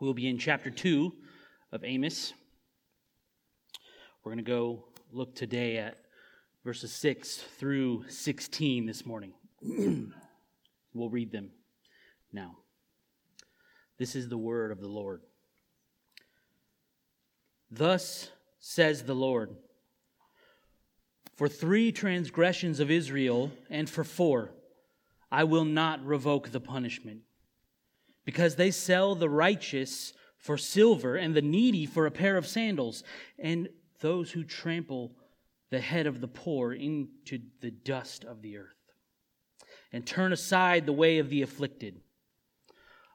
We'll 0.00 0.14
be 0.14 0.28
in 0.28 0.38
chapter 0.38 0.70
2 0.70 1.12
of 1.72 1.82
Amos. 1.82 2.32
We're 4.22 4.30
going 4.30 4.44
to 4.44 4.48
go 4.48 4.84
look 5.10 5.34
today 5.34 5.78
at 5.78 5.96
verses 6.64 6.92
6 6.92 7.38
through 7.58 8.04
16 8.08 8.86
this 8.86 9.04
morning. 9.04 9.32
we'll 10.94 11.10
read 11.10 11.32
them 11.32 11.50
now. 12.32 12.58
This 13.98 14.14
is 14.14 14.28
the 14.28 14.38
word 14.38 14.70
of 14.70 14.80
the 14.80 14.86
Lord. 14.86 15.22
Thus 17.68 18.30
says 18.60 19.02
the 19.02 19.16
Lord 19.16 19.56
For 21.34 21.48
three 21.48 21.90
transgressions 21.90 22.78
of 22.78 22.88
Israel, 22.88 23.50
and 23.68 23.90
for 23.90 24.04
four, 24.04 24.52
I 25.32 25.42
will 25.42 25.64
not 25.64 26.06
revoke 26.06 26.52
the 26.52 26.60
punishment 26.60 27.22
because 28.28 28.56
they 28.56 28.70
sell 28.70 29.14
the 29.14 29.30
righteous 29.30 30.12
for 30.36 30.58
silver 30.58 31.16
and 31.16 31.34
the 31.34 31.40
needy 31.40 31.86
for 31.86 32.04
a 32.04 32.10
pair 32.10 32.36
of 32.36 32.46
sandals, 32.46 33.02
and 33.38 33.70
those 34.00 34.32
who 34.32 34.44
trample 34.44 35.12
the 35.70 35.80
head 35.80 36.06
of 36.06 36.20
the 36.20 36.28
poor 36.28 36.74
into 36.74 37.38
the 37.62 37.70
dust 37.70 38.26
of 38.26 38.42
the 38.42 38.58
earth, 38.58 38.92
and 39.94 40.06
turn 40.06 40.30
aside 40.30 40.84
the 40.84 40.92
way 40.92 41.20
of 41.20 41.30
the 41.30 41.40
afflicted. 41.40 42.02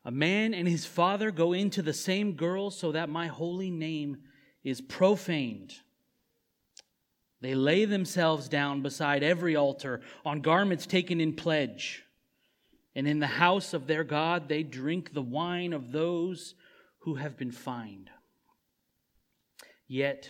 A 0.04 0.09
man 0.09 0.52
and 0.52 0.68
his 0.68 0.88
father 0.88 1.30
go 1.30 1.54
into 1.54 1.84
the 1.84 1.93
same 1.93 2.34
girl 2.34 2.71
so 2.71 2.91
that 2.91 3.07
my 3.07 3.27
holy 3.27 3.70
name 3.70 4.18
is 4.63 4.82
profaned. 4.82 5.76
They 7.40 7.54
lay 7.54 7.85
themselves 7.85 8.49
down 8.49 8.82
beside 8.82 9.21
every 9.21 9.55
altar 9.55 10.02
on 10.26 10.41
garments 10.41 10.88
taken 10.88 11.21
in 11.21 11.34
pledge. 11.35 12.04
And 12.95 13.07
in 13.07 13.20
the 13.20 13.27
house 13.27 13.73
of 13.73 13.88
their 13.88 14.03
God, 14.03 14.47
they 14.47 14.63
drink 14.63 15.13
the 15.13 15.21
wine 15.21 15.73
of 15.73 15.91
those 15.91 16.55
who 16.99 17.15
have 17.15 17.38
been 17.38 17.51
fined. 17.51 18.09
Yet 19.88 20.29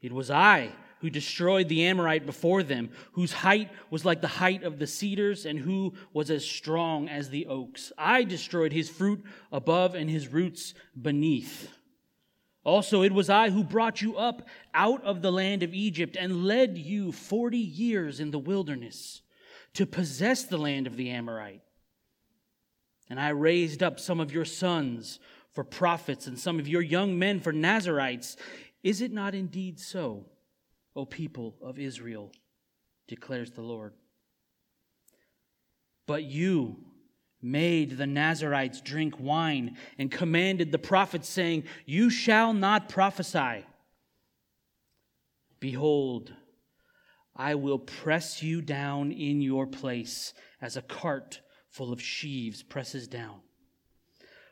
it 0.00 0.12
was 0.12 0.30
I 0.30 0.72
who 1.00 1.10
destroyed 1.10 1.68
the 1.68 1.84
Amorite 1.84 2.26
before 2.26 2.62
them, 2.62 2.90
whose 3.12 3.32
height 3.32 3.70
was 3.90 4.04
like 4.04 4.20
the 4.20 4.26
height 4.26 4.64
of 4.64 4.78
the 4.78 4.86
cedars, 4.86 5.46
and 5.46 5.58
who 5.58 5.94
was 6.12 6.30
as 6.30 6.44
strong 6.44 7.08
as 7.08 7.30
the 7.30 7.46
oaks. 7.46 7.92
I 7.96 8.24
destroyed 8.24 8.72
his 8.72 8.90
fruit 8.90 9.22
above 9.52 9.94
and 9.94 10.10
his 10.10 10.28
roots 10.28 10.74
beneath. 11.00 11.70
Also, 12.64 13.02
it 13.02 13.12
was 13.12 13.30
I 13.30 13.50
who 13.50 13.62
brought 13.62 14.02
you 14.02 14.16
up 14.16 14.48
out 14.74 15.02
of 15.04 15.22
the 15.22 15.30
land 15.30 15.62
of 15.62 15.72
Egypt 15.72 16.16
and 16.18 16.44
led 16.44 16.76
you 16.76 17.12
forty 17.12 17.58
years 17.58 18.18
in 18.18 18.30
the 18.30 18.38
wilderness 18.38 19.22
to 19.78 19.86
possess 19.86 20.42
the 20.42 20.58
land 20.58 20.88
of 20.88 20.96
the 20.96 21.08
Amorite. 21.10 21.62
And 23.08 23.20
I 23.20 23.28
raised 23.28 23.80
up 23.80 24.00
some 24.00 24.18
of 24.18 24.32
your 24.32 24.44
sons 24.44 25.20
for 25.52 25.62
prophets 25.62 26.26
and 26.26 26.36
some 26.36 26.58
of 26.58 26.66
your 26.66 26.82
young 26.82 27.16
men 27.16 27.38
for 27.38 27.52
Nazarites. 27.52 28.36
Is 28.82 29.02
it 29.02 29.12
not 29.12 29.36
indeed 29.36 29.78
so, 29.78 30.26
O 30.96 31.04
people 31.04 31.54
of 31.62 31.78
Israel? 31.78 32.32
declares 33.06 33.52
the 33.52 33.62
Lord. 33.62 33.92
But 36.08 36.24
you 36.24 36.78
made 37.40 37.98
the 37.98 38.06
Nazarites 38.06 38.80
drink 38.80 39.14
wine 39.20 39.76
and 39.96 40.10
commanded 40.10 40.72
the 40.72 40.78
prophets, 40.80 41.28
saying, 41.28 41.62
You 41.86 42.10
shall 42.10 42.52
not 42.52 42.88
prophesy. 42.88 43.64
Behold, 45.60 46.32
I 47.38 47.54
will 47.54 47.78
press 47.78 48.42
you 48.42 48.60
down 48.60 49.12
in 49.12 49.40
your 49.40 49.66
place 49.66 50.34
as 50.60 50.76
a 50.76 50.82
cart 50.82 51.40
full 51.70 51.92
of 51.92 52.02
sheaves 52.02 52.64
presses 52.64 53.06
down. 53.06 53.40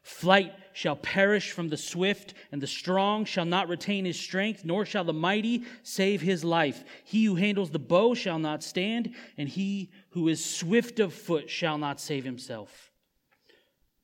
Flight 0.04 0.52
shall 0.72 0.94
perish 0.94 1.50
from 1.50 1.68
the 1.68 1.76
swift, 1.76 2.32
and 2.52 2.62
the 2.62 2.68
strong 2.68 3.24
shall 3.24 3.44
not 3.44 3.68
retain 3.68 4.04
his 4.04 4.18
strength, 4.20 4.64
nor 4.64 4.86
shall 4.86 5.02
the 5.02 5.12
mighty 5.12 5.64
save 5.82 6.20
his 6.20 6.44
life. 6.44 6.84
He 7.02 7.24
who 7.24 7.34
handles 7.34 7.70
the 7.70 7.80
bow 7.80 8.14
shall 8.14 8.38
not 8.38 8.62
stand, 8.62 9.12
and 9.36 9.48
he 9.48 9.90
who 10.10 10.28
is 10.28 10.44
swift 10.44 11.00
of 11.00 11.12
foot 11.12 11.50
shall 11.50 11.76
not 11.76 12.00
save 12.00 12.22
himself. 12.22 12.92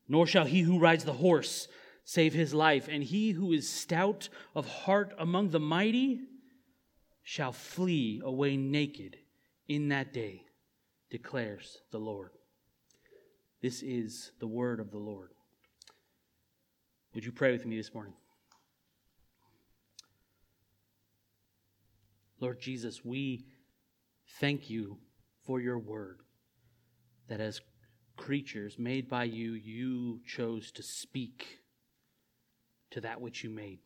Nor 0.09 0.27
shall 0.27 0.45
he 0.45 0.63
who 0.63 0.81
rides 0.81 1.05
the 1.05 1.13
horse 1.13 1.69
save 2.05 2.33
his 2.33 2.53
life, 2.53 2.89
and 2.91 3.05
he 3.05 3.31
who 3.31 3.53
is 3.53 3.69
stout 3.69 4.29
of 4.57 4.67
heart 4.67 5.15
among 5.19 5.51
the 5.51 5.61
mighty 5.61 6.19
shall 7.23 7.53
flee 7.53 8.21
away 8.25 8.57
naked 8.57 9.17
in 9.69 9.89
that 9.89 10.13
day, 10.13 10.45
declares 11.11 11.79
the 11.91 11.99
Lord. 11.99 12.31
This 13.61 13.83
is 13.83 14.33
the 14.41 14.47
word 14.47 14.81
of 14.81 14.91
the 14.91 14.99
Lord. 14.99 15.31
Would 17.15 17.25
you 17.25 17.33
pray 17.33 17.53
with 17.53 17.65
me 17.65 17.77
this 17.77 17.95
morning? 17.95 18.15
Lord 22.41 22.61
Jesus, 22.61 23.05
we 23.05 23.47
thank 24.41 24.69
you 24.69 24.99
for 25.45 25.61
your 25.61 25.79
word 25.79 26.21
that 27.29 27.41
as 27.41 27.61
creatures 28.17 28.79
made 28.79 29.09
by 29.09 29.25
you, 29.25 29.53
you 29.53 30.21
chose 30.27 30.73
to 30.73 30.83
speak 30.83 31.61
to 32.91 33.01
that 33.01 33.21
which 33.21 33.45
you 33.45 33.51
made 33.51 33.79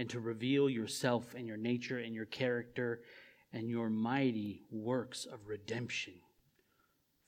and 0.00 0.08
to 0.08 0.18
reveal 0.18 0.70
yourself 0.70 1.34
and 1.34 1.46
your 1.46 1.58
nature 1.58 1.98
and 1.98 2.14
your 2.14 2.24
character 2.24 3.02
and 3.52 3.68
your 3.68 3.90
mighty 3.90 4.62
works 4.70 5.26
of 5.26 5.46
redemption 5.46 6.14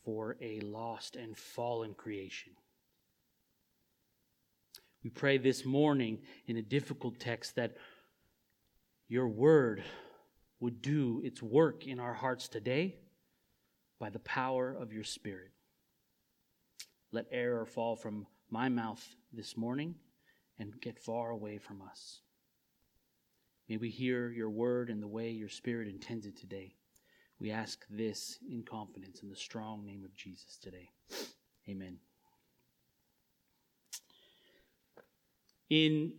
for 0.07 0.39
a 0.41 0.59
lost 0.61 1.15
and 1.15 1.37
fallen 1.37 1.93
creation. 1.93 2.55
We 5.05 5.11
pray 5.11 5.37
this 5.37 5.67
morning 5.67 6.21
in 6.47 6.57
a 6.57 6.63
difficult 6.63 7.21
text 7.21 7.57
that 7.57 7.77
your 9.07 9.29
word 9.29 9.85
would 10.59 10.81
do 10.81 11.21
its 11.23 11.43
work 11.43 11.87
in 11.87 12.01
our 12.01 12.15
hearts 12.15 12.49
today 12.49 12.97
by 14.01 14.09
the 14.09 14.21
power 14.21 14.75
of 14.75 14.95
your 14.95 15.05
Spirit. 15.05 15.51
Let 17.13 17.27
error 17.31 17.67
fall 17.67 17.97
from 17.97 18.27
my 18.49 18.71
mouth 18.71 19.07
this 19.31 19.59
morning 19.59 19.97
and 20.59 20.81
get 20.81 20.99
far 20.99 21.29
away 21.29 21.59
from 21.59 21.83
us. 21.83 22.22
May 23.73 23.79
we 23.79 23.89
hear 23.89 24.31
your 24.31 24.51
word 24.51 24.91
in 24.91 25.01
the 25.01 25.09
way 25.09 25.31
your 25.31 25.49
Spirit 25.49 25.89
intends 25.89 26.27
it 26.27 26.37
today. 26.37 26.75
We 27.41 27.51
ask 27.51 27.87
this 27.89 28.39
in 28.47 28.65
confidence 28.65 29.23
in 29.23 29.31
the 29.31 29.35
strong 29.35 29.87
name 29.87 30.05
of 30.05 30.15
Jesus 30.15 30.59
today. 30.63 30.91
Amen. 31.67 31.97
In 35.71 36.13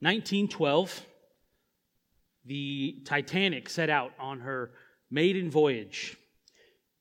1912, 0.00 1.06
the 2.44 3.00
Titanic 3.06 3.70
set 3.70 3.88
out 3.88 4.12
on 4.20 4.40
her 4.40 4.72
maiden 5.10 5.50
voyage. 5.50 6.18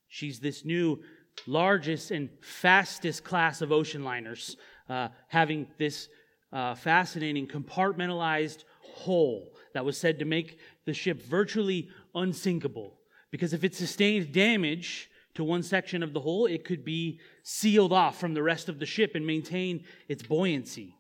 She's 0.08 0.40
this 0.40 0.64
new, 0.64 1.04
largest, 1.46 2.12
and 2.12 2.30
fastest 2.40 3.26
class 3.26 3.62
of 3.62 3.74
ocean 3.74 4.06
liners, 4.06 4.56
uh, 4.88 5.10
having 5.28 5.68
this 5.78 6.08
uh, 6.54 6.74
fascinating 6.74 7.48
compartmentalized 7.48 8.64
hull 8.96 9.50
that 9.74 9.86
was 9.86 9.98
said 9.98 10.20
to 10.20 10.26
make 10.26 10.60
the 10.86 10.94
ship 10.94 11.22
virtually 11.22 11.90
unsinkable. 12.16 13.00
Because 13.32 13.54
if 13.54 13.64
it 13.64 13.76
sustained 13.76 14.32
damage 14.32 15.10
to 15.36 15.44
one 15.44 15.64
section 15.64 16.04
of 16.04 16.14
the 16.14 16.22
hull, 16.22 16.46
it 16.46 16.64
could 16.64 16.86
be 16.86 17.20
sealed 17.42 17.92
off 17.92 18.20
from 18.20 18.34
the 18.34 18.44
rest 18.44 18.70
of 18.70 18.80
the 18.80 18.86
ship 18.86 19.16
and 19.16 19.26
maintain 19.26 19.84
its 20.08 20.24
buoyancy. 20.24 20.96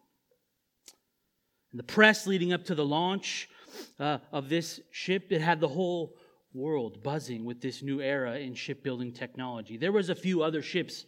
And 1.72 1.80
the 1.80 1.84
press 1.84 2.26
leading 2.28 2.54
up 2.54 2.66
to 2.66 2.76
the 2.76 2.86
launch 2.86 3.50
uh, 4.00 4.20
of 4.32 4.50
this 4.50 4.80
ship, 4.92 5.28
it 5.32 5.42
had 5.42 5.60
the 5.60 5.68
whole 5.68 6.16
world 6.54 7.04
buzzing 7.04 7.46
with 7.46 7.62
this 7.62 7.82
new 7.82 8.00
era 8.02 8.38
in 8.38 8.54
shipbuilding 8.54 9.12
technology. 9.12 9.78
There 9.78 9.92
was 9.92 10.10
a 10.10 10.16
few 10.16 10.44
other 10.44 10.62
ships 10.62 11.06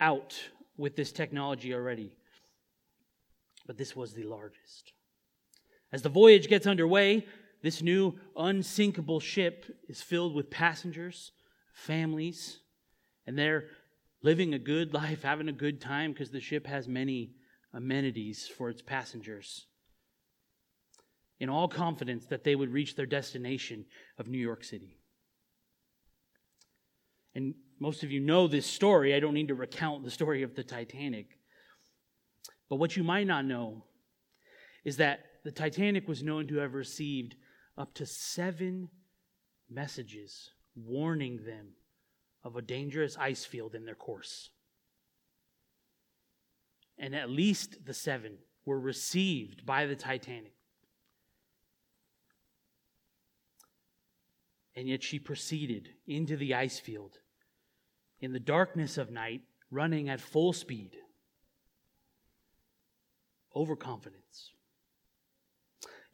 out 0.00 0.38
with 0.76 0.96
this 0.96 1.12
technology 1.12 1.72
already, 1.72 2.16
but 3.66 3.78
this 3.78 3.96
was 3.96 4.12
the 4.12 4.24
largest. 4.24 4.92
As 5.92 6.02
the 6.02 6.08
voyage 6.08 6.48
gets 6.48 6.66
underway, 6.66 7.26
this 7.62 7.82
new 7.82 8.18
unsinkable 8.36 9.20
ship 9.20 9.66
is 9.88 10.00
filled 10.02 10.34
with 10.34 10.50
passengers, 10.50 11.32
families, 11.74 12.58
and 13.26 13.38
they're 13.38 13.66
living 14.22 14.54
a 14.54 14.58
good 14.58 14.94
life, 14.94 15.22
having 15.22 15.48
a 15.48 15.52
good 15.52 15.80
time 15.80 16.12
because 16.12 16.30
the 16.30 16.40
ship 16.40 16.66
has 16.66 16.88
many 16.88 17.34
amenities 17.74 18.48
for 18.48 18.70
its 18.70 18.82
passengers. 18.82 19.66
In 21.38 21.48
all 21.48 21.68
confidence 21.68 22.26
that 22.26 22.44
they 22.44 22.54
would 22.54 22.72
reach 22.72 22.94
their 22.94 23.06
destination 23.06 23.84
of 24.18 24.28
New 24.28 24.38
York 24.38 24.64
City. 24.64 24.96
And 27.34 27.54
most 27.80 28.02
of 28.04 28.12
you 28.12 28.20
know 28.20 28.46
this 28.46 28.66
story. 28.66 29.14
I 29.14 29.20
don't 29.20 29.34
need 29.34 29.48
to 29.48 29.54
recount 29.54 30.04
the 30.04 30.10
story 30.10 30.42
of 30.42 30.54
the 30.54 30.62
Titanic. 30.62 31.38
But 32.68 32.76
what 32.76 32.96
you 32.96 33.02
might 33.02 33.26
not 33.26 33.44
know 33.44 33.84
is 34.84 34.98
that 34.98 35.20
the 35.44 35.52
Titanic 35.52 36.08
was 36.08 36.22
known 36.22 36.46
to 36.48 36.56
have 36.56 36.74
received 36.74 37.36
up 37.76 37.94
to 37.94 38.06
seven 38.06 38.88
messages 39.70 40.50
warning 40.74 41.44
them 41.44 41.68
of 42.44 42.56
a 42.56 42.62
dangerous 42.62 43.16
ice 43.18 43.44
field 43.44 43.74
in 43.74 43.84
their 43.84 43.94
course. 43.94 44.50
and 46.98 47.16
at 47.16 47.28
least 47.28 47.84
the 47.84 47.94
seven 47.94 48.38
were 48.64 48.78
received 48.78 49.66
by 49.66 49.86
the 49.86 49.96
Titanic. 49.96 50.54
And 54.76 54.88
yet 54.88 55.02
she 55.02 55.18
proceeded 55.18 55.88
into 56.06 56.36
the 56.36 56.54
ice 56.54 56.78
field 56.78 57.18
in 58.20 58.32
the 58.32 58.40
darkness 58.40 58.98
of 58.98 59.10
night, 59.10 59.42
running 59.70 60.08
at 60.08 60.20
full 60.20 60.52
speed. 60.52 60.96
Overconfidence. 63.54 64.52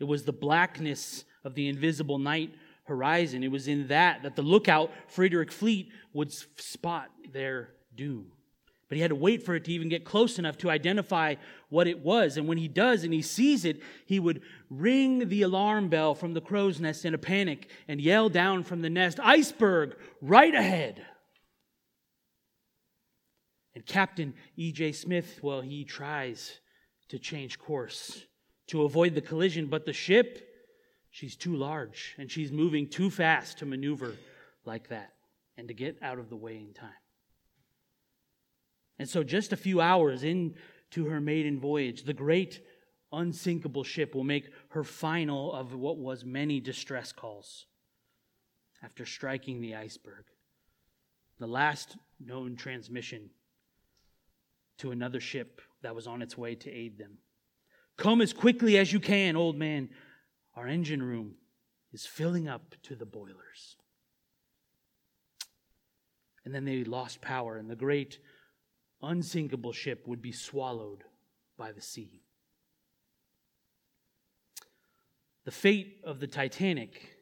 It 0.01 0.05
was 0.05 0.25
the 0.25 0.33
blackness 0.33 1.25
of 1.45 1.55
the 1.55 1.69
invisible 1.69 2.19
night 2.19 2.55
horizon. 2.85 3.45
It 3.45 3.51
was 3.51 3.69
in 3.69 3.89
that 3.89 4.23
that 4.23 4.37
the 4.37 4.43
lookout, 4.43 4.91
Frederick 5.09 5.53
Fleet, 5.53 5.91
would 6.13 6.33
spot 6.33 7.11
their 7.33 7.71
doom. 7.95 8.33
But 8.89 8.97
he 8.97 9.03
had 9.03 9.11
to 9.11 9.15
wait 9.15 9.43
for 9.43 9.55
it 9.55 9.65
to 9.65 9.73
even 9.73 9.91
get 9.91 10.05
close 10.05 10.39
enough 10.39 10.57
to 10.59 10.71
identify 10.71 11.35
what 11.69 11.87
it 11.87 11.99
was. 11.99 12.39
And 12.39 12.49
when 12.49 12.57
he 12.57 12.69
does 12.69 13.05
and 13.05 13.13
he 13.13 13.21
sees 13.21 13.67
it, 13.67 13.83
he 14.07 14.19
would 14.19 14.41
ring 14.71 15.29
the 15.29 15.43
alarm 15.43 15.91
bell 15.91 16.15
from 16.15 16.33
the 16.33 16.41
crow's 16.41 16.81
nest 16.81 17.05
in 17.05 17.13
a 17.13 17.19
panic 17.19 17.69
and 17.87 18.01
yell 18.01 18.31
down 18.31 18.65
from 18.65 18.81
the 18.81 18.89
nest, 18.89 19.21
Iceberg, 19.23 19.95
right 20.23 20.55
ahead. 20.55 21.05
And 23.75 23.85
Captain 23.85 24.33
E.J. 24.57 24.93
Smith, 24.93 25.41
well, 25.43 25.61
he 25.61 25.85
tries 25.85 26.59
to 27.11 27.19
change 27.19 27.59
course 27.59 28.25
to 28.69 28.83
avoid 28.83 29.15
the 29.15 29.21
collision, 29.21 29.67
but 29.67 29.85
the 29.85 29.93
ship, 29.93 30.47
she's 31.11 31.37
too 31.37 31.57
large 31.57 32.15
and 32.19 32.31
she's 32.31 32.53
moving 32.53 32.89
too 32.89 33.11
fast 33.11 33.59
to 33.59 33.67
maneuver 33.67 34.15
like 34.65 34.89
that 34.89 35.15
and 35.57 35.69
to 35.69 35.75
get 35.75 35.99
out 36.03 36.19
of 36.19 36.31
the 36.31 36.37
way 36.37 36.57
in 36.57 36.73
time. 36.73 36.91
And 38.99 39.09
so, 39.09 39.23
just 39.23 39.53
a 39.53 39.57
few 39.57 39.81
hours 39.81 40.25
into 40.25 41.07
her 41.07 41.21
maiden 41.21 41.61
voyage, 41.61 42.03
the 42.03 42.13
great 42.13 42.61
unsinkable 43.13 43.85
ship 43.85 44.15
will 44.15 44.25
make 44.25 44.51
her 44.71 44.85
final 44.85 45.53
of 45.53 45.75
what 45.75 45.99
was 45.99 46.25
many 46.25 46.61
distress 46.61 47.13
calls 47.13 47.67
after 48.83 49.07
striking 49.07 49.61
the 49.61 49.75
iceberg. 49.75 50.25
The 51.39 51.47
last 51.47 51.97
known 52.21 52.57
transmission 52.57 53.31
to 54.79 54.91
another 54.91 55.21
ship 55.21 55.61
that 55.83 55.95
was 55.95 56.07
on 56.07 56.23
its 56.23 56.37
way 56.37 56.55
to 56.57 56.71
aid 56.71 56.99
them. 56.99 57.19
Come 57.99 58.21
as 58.21 58.33
quickly 58.33 58.79
as 58.79 58.93
you 58.93 59.01
can, 59.01 59.37
old 59.37 59.59
man. 59.59 59.91
Our 60.55 60.67
engine 60.67 61.03
room 61.03 61.35
is 61.93 62.07
filling 62.07 62.49
up 62.49 62.77
to 62.85 62.95
the 62.95 63.05
boilers. 63.05 63.77
And 66.45 66.55
then 66.55 66.65
they 66.65 66.85
lost 66.85 67.21
power, 67.21 67.57
and 67.57 67.69
the 67.69 67.77
great 67.77 68.19
unsinkable 69.03 69.73
ship 69.73 70.07
would 70.07 70.23
be 70.23 70.33
swallowed 70.33 71.05
by 71.57 71.73
the 71.73 71.83
sea. 71.83 72.23
The 75.45 75.51
fate 75.51 76.01
of 76.05 76.21
the 76.21 76.27
Titanic 76.27 77.17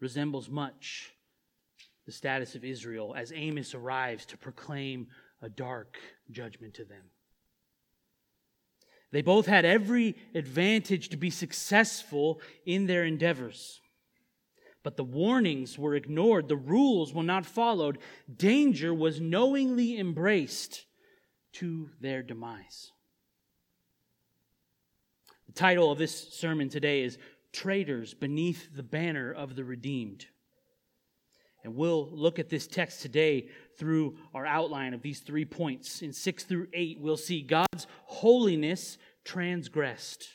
resembles 0.00 0.50
much 0.50 1.12
the 2.04 2.12
status 2.12 2.54
of 2.54 2.64
Israel 2.64 3.14
as 3.16 3.32
Amos 3.34 3.74
arrives 3.74 4.26
to 4.26 4.36
proclaim 4.36 5.06
a 5.40 5.48
dark 5.48 5.98
judgment 6.30 6.74
to 6.74 6.84
them. 6.84 7.04
They 9.12 9.22
both 9.22 9.46
had 9.46 9.64
every 9.64 10.16
advantage 10.34 11.08
to 11.10 11.16
be 11.16 11.30
successful 11.30 12.40
in 12.64 12.86
their 12.86 13.04
endeavors. 13.04 13.80
But 14.82 14.96
the 14.96 15.04
warnings 15.04 15.78
were 15.78 15.94
ignored, 15.94 16.48
the 16.48 16.56
rules 16.56 17.12
were 17.12 17.22
not 17.22 17.46
followed, 17.46 17.98
danger 18.34 18.94
was 18.94 19.20
knowingly 19.20 19.98
embraced 19.98 20.84
to 21.54 21.90
their 22.00 22.22
demise. 22.22 22.92
The 25.46 25.52
title 25.52 25.90
of 25.90 25.98
this 25.98 26.34
sermon 26.34 26.68
today 26.68 27.02
is 27.02 27.18
Traitors 27.52 28.14
Beneath 28.14 28.76
the 28.76 28.82
Banner 28.82 29.32
of 29.32 29.56
the 29.56 29.64
Redeemed. 29.64 30.26
And 31.64 31.74
we'll 31.74 32.08
look 32.10 32.38
at 32.38 32.48
this 32.48 32.66
text 32.66 33.02
today 33.02 33.48
through 33.78 34.16
our 34.34 34.46
outline 34.46 34.94
of 34.94 35.02
these 35.02 35.20
three 35.20 35.44
points. 35.44 36.02
In 36.02 36.12
6 36.12 36.44
through 36.44 36.68
8, 36.72 36.98
we'll 37.00 37.16
see 37.16 37.42
God's 37.42 37.86
holiness 38.04 38.98
transgressed. 39.24 40.28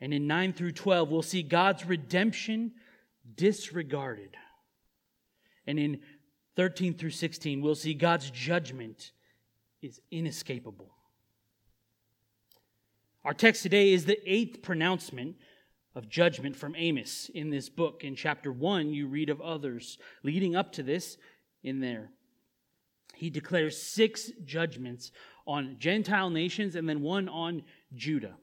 And 0.00 0.14
in 0.14 0.26
9 0.26 0.52
through 0.52 0.72
12, 0.72 1.10
we'll 1.10 1.22
see 1.22 1.42
God's 1.42 1.84
redemption 1.84 2.72
disregarded. 3.34 4.36
And 5.66 5.78
in 5.78 6.00
13 6.56 6.94
through 6.94 7.10
16, 7.10 7.60
we'll 7.60 7.74
see 7.74 7.94
God's 7.94 8.30
judgment 8.30 9.12
is 9.82 10.00
inescapable. 10.10 10.90
Our 13.24 13.34
text 13.34 13.62
today 13.62 13.92
is 13.92 14.06
the 14.06 14.18
eighth 14.26 14.62
pronouncement 14.62 15.36
of 15.94 16.08
judgment 16.08 16.56
from 16.56 16.74
Amos 16.76 17.30
in 17.34 17.50
this 17.50 17.68
book. 17.68 18.04
In 18.04 18.14
chapter 18.14 18.52
1, 18.52 18.92
you 18.94 19.06
read 19.06 19.30
of 19.30 19.40
others 19.40 19.98
leading 20.22 20.56
up 20.56 20.72
to 20.72 20.82
this 20.82 21.18
in 21.62 21.80
there. 21.80 22.10
He 23.14 23.30
declares 23.30 23.80
six 23.80 24.30
judgments 24.44 25.10
on 25.46 25.76
Gentile 25.78 26.30
nations 26.30 26.76
and 26.76 26.88
then 26.88 27.00
one 27.00 27.28
on 27.28 27.62
Judah. 27.94 28.36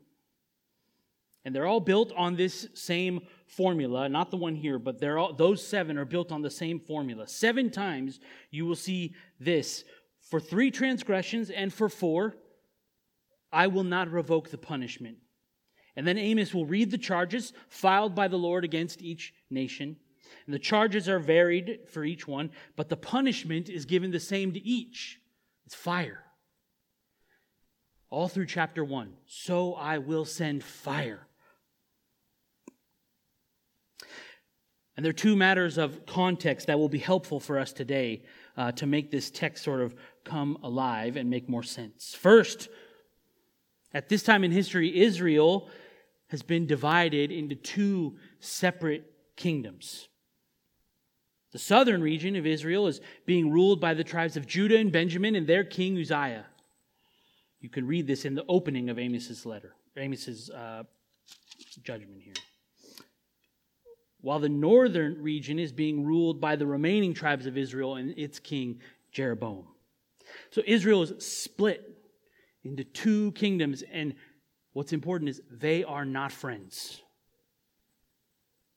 And 1.45 1.55
they're 1.55 1.67
all 1.67 1.79
built 1.79 2.11
on 2.17 2.35
this 2.35 2.67
same 2.73 3.21
formula, 3.45 4.09
not 4.09 4.31
the 4.31 4.37
one 4.37 4.55
here, 4.55 4.79
but 4.79 4.99
they're 4.99 5.19
all, 5.19 5.33
those 5.33 5.65
seven 5.65 5.97
are 5.97 6.05
built 6.05 6.31
on 6.31 6.41
the 6.41 6.49
same 6.49 6.79
formula. 6.79 7.27
Seven 7.27 7.69
times 7.69 8.19
you 8.49 8.65
will 8.65 8.75
see 8.75 9.13
this. 9.39 9.83
For 10.21 10.39
three 10.39 10.71
transgressions 10.71 11.51
and 11.51 11.71
for 11.71 11.87
four, 11.87 12.35
I 13.51 13.67
will 13.67 13.83
not 13.83 14.11
revoke 14.11 14.49
the 14.49 14.57
punishment. 14.57 15.17
And 15.95 16.05
then 16.05 16.17
Amos 16.17 16.53
will 16.53 16.65
read 16.65 16.91
the 16.91 16.97
charges 16.97 17.53
filed 17.69 18.15
by 18.15 18.27
the 18.27 18.37
Lord 18.37 18.65
against 18.65 19.01
each 19.01 19.33
nation. 19.49 19.97
And 20.45 20.53
the 20.53 20.59
charges 20.59 21.09
are 21.09 21.19
varied 21.19 21.79
for 21.89 22.03
each 22.03 22.27
one, 22.27 22.51
but 22.75 22.89
the 22.89 22.97
punishment 22.97 23.69
is 23.69 23.85
given 23.85 24.11
the 24.11 24.19
same 24.19 24.53
to 24.53 24.65
each 24.65 25.19
it's 25.65 25.75
fire. 25.75 26.23
All 28.09 28.27
through 28.27 28.45
chapter 28.45 28.83
1. 28.83 29.13
So 29.25 29.73
I 29.73 29.97
will 29.97 30.25
send 30.25 30.63
fire. 30.63 31.27
And 34.95 35.03
there 35.03 35.09
are 35.09 35.13
two 35.13 35.35
matters 35.35 35.77
of 35.77 36.05
context 36.05 36.67
that 36.67 36.79
will 36.79 36.87
be 36.87 36.99
helpful 36.99 37.39
for 37.39 37.59
us 37.59 37.73
today 37.73 38.23
uh, 38.55 38.71
to 38.73 38.85
make 38.85 39.11
this 39.11 39.29
text 39.29 39.63
sort 39.63 39.81
of 39.81 39.93
come 40.23 40.57
alive 40.63 41.17
and 41.17 41.29
make 41.29 41.49
more 41.49 41.63
sense. 41.63 42.15
First, 42.15 42.69
at 43.93 44.07
this 44.07 44.23
time 44.23 44.45
in 44.45 44.51
history, 44.51 45.01
Israel 45.01 45.67
has 46.27 46.43
been 46.43 46.65
divided 46.65 47.31
into 47.31 47.55
two 47.55 48.17
separate 48.39 49.11
kingdoms. 49.35 50.07
The 51.55 51.59
southern 51.59 52.01
region 52.01 52.35
of 52.35 52.45
Israel 52.45 52.85
is 52.85 52.99
being 53.25 53.49
ruled 53.49 53.79
by 53.79 53.93
the 53.93 54.03
tribes 54.03 54.35
of 54.35 54.45
Judah 54.45 54.77
and 54.77 54.91
Benjamin 54.91 55.35
and 55.35 55.47
their 55.47 55.63
king 55.63 55.97
Uzziah. 55.97 56.47
You 57.61 57.69
can 57.69 57.87
read 57.87 58.07
this 58.07 58.25
in 58.25 58.35
the 58.35 58.43
opening 58.49 58.89
of 58.89 58.99
Amos's 58.99 59.45
letter, 59.45 59.73
Amos's 59.95 60.49
uh, 60.49 60.83
judgment 61.81 62.21
here. 62.21 62.33
While 64.19 64.39
the 64.39 64.49
northern 64.49 65.23
region 65.23 65.57
is 65.57 65.71
being 65.71 66.03
ruled 66.03 66.41
by 66.41 66.57
the 66.57 66.67
remaining 66.67 67.13
tribes 67.13 67.45
of 67.45 67.57
Israel 67.57 67.95
and 67.95 68.13
its 68.17 68.37
king 68.37 68.81
Jeroboam. 69.13 69.65
So 70.51 70.61
Israel 70.67 71.03
is 71.03 71.25
split 71.25 71.89
into 72.65 72.83
two 72.83 73.31
kingdoms, 73.31 73.81
and 73.93 74.15
what's 74.73 74.91
important 74.91 75.29
is 75.29 75.41
they 75.49 75.85
are 75.85 76.03
not 76.03 76.33
friends. 76.33 77.01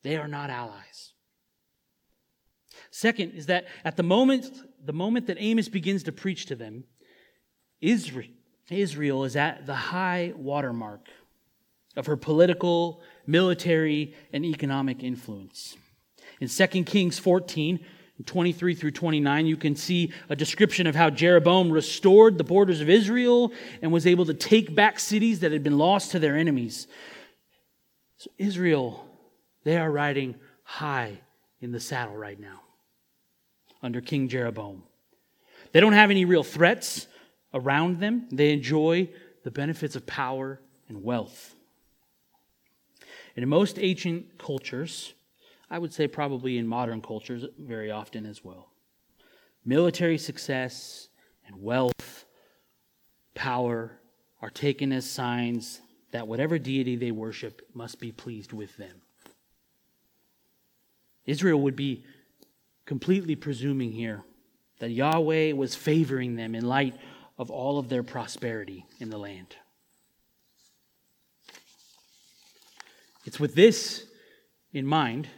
They 0.04 0.16
are 0.16 0.28
not 0.28 0.48
allies. 0.48 1.14
Second 2.90 3.32
is 3.32 3.46
that 3.46 3.66
at 3.84 3.96
the 3.96 4.02
moment, 4.02 4.46
the 4.84 4.92
moment 4.92 5.26
that 5.26 5.36
Amos 5.38 5.68
begins 5.68 6.04
to 6.04 6.12
preach 6.12 6.46
to 6.46 6.56
them, 6.56 6.84
Israel, 7.80 9.24
is 9.24 9.36
at 9.36 9.66
the 9.66 9.74
high 9.74 10.32
watermark 10.36 11.08
of 11.96 12.06
her 12.06 12.16
political, 12.16 13.00
military, 13.26 14.14
and 14.32 14.44
economic 14.44 15.02
influence. 15.02 15.76
In 16.40 16.48
2 16.48 16.84
Kings 16.84 17.18
14, 17.18 17.80
23 18.24 18.74
through 18.74 18.90
29, 18.90 19.46
you 19.46 19.56
can 19.56 19.76
see 19.76 20.12
a 20.28 20.36
description 20.36 20.86
of 20.86 20.94
how 20.94 21.08
Jeroboam 21.08 21.70
restored 21.70 22.36
the 22.36 22.44
borders 22.44 22.80
of 22.80 22.88
Israel 22.88 23.52
and 23.80 23.92
was 23.92 24.06
able 24.06 24.26
to 24.26 24.34
take 24.34 24.74
back 24.74 24.98
cities 24.98 25.40
that 25.40 25.52
had 25.52 25.62
been 25.62 25.78
lost 25.78 26.12
to 26.12 26.18
their 26.18 26.36
enemies. 26.36 26.88
So, 28.16 28.30
Israel, 28.38 29.06
they 29.64 29.76
are 29.76 29.90
riding 29.90 30.34
high 30.64 31.20
in 31.60 31.70
the 31.70 31.80
saddle 31.80 32.16
right 32.16 32.38
now 32.38 32.62
under 33.82 34.00
King 34.00 34.28
Jeroboam. 34.28 34.82
They 35.72 35.80
don't 35.80 35.92
have 35.92 36.10
any 36.10 36.24
real 36.24 36.42
threats 36.42 37.06
around 37.54 38.00
them, 38.00 38.28
they 38.30 38.52
enjoy 38.52 39.08
the 39.42 39.50
benefits 39.50 39.96
of 39.96 40.06
power 40.06 40.60
and 40.88 41.02
wealth. 41.02 41.54
And 43.34 43.42
in 43.42 43.48
most 43.48 43.78
ancient 43.78 44.38
cultures, 44.38 45.14
I 45.70 45.78
would 45.78 45.92
say 45.92 46.08
probably 46.08 46.58
in 46.58 46.66
modern 46.66 47.00
cultures 47.00 47.44
very 47.58 47.90
often 47.90 48.26
as 48.26 48.44
well, 48.44 48.68
military 49.64 50.18
success 50.18 51.08
and 51.46 51.62
wealth, 51.62 52.24
power 53.34 53.98
are 54.42 54.50
taken 54.50 54.92
as 54.92 55.08
signs 55.08 55.80
that 56.10 56.26
whatever 56.26 56.58
deity 56.58 56.96
they 56.96 57.10
worship 57.10 57.62
must 57.74 58.00
be 58.00 58.12
pleased 58.12 58.52
with 58.52 58.76
them. 58.76 59.02
Israel 61.26 61.60
would 61.60 61.76
be 61.76 62.04
completely 62.88 63.36
presuming 63.36 63.92
here 63.92 64.22
that 64.78 64.88
Yahweh 64.88 65.52
was 65.52 65.74
favoring 65.74 66.36
them 66.36 66.54
in 66.54 66.64
light 66.64 66.94
of 67.36 67.50
all 67.50 67.78
of 67.78 67.90
their 67.90 68.02
prosperity 68.02 68.86
in 68.98 69.10
the 69.10 69.18
land. 69.18 69.54
It's 73.26 73.38
with 73.38 73.54
this 73.54 74.06
in 74.72 74.86
mind, 74.86 75.28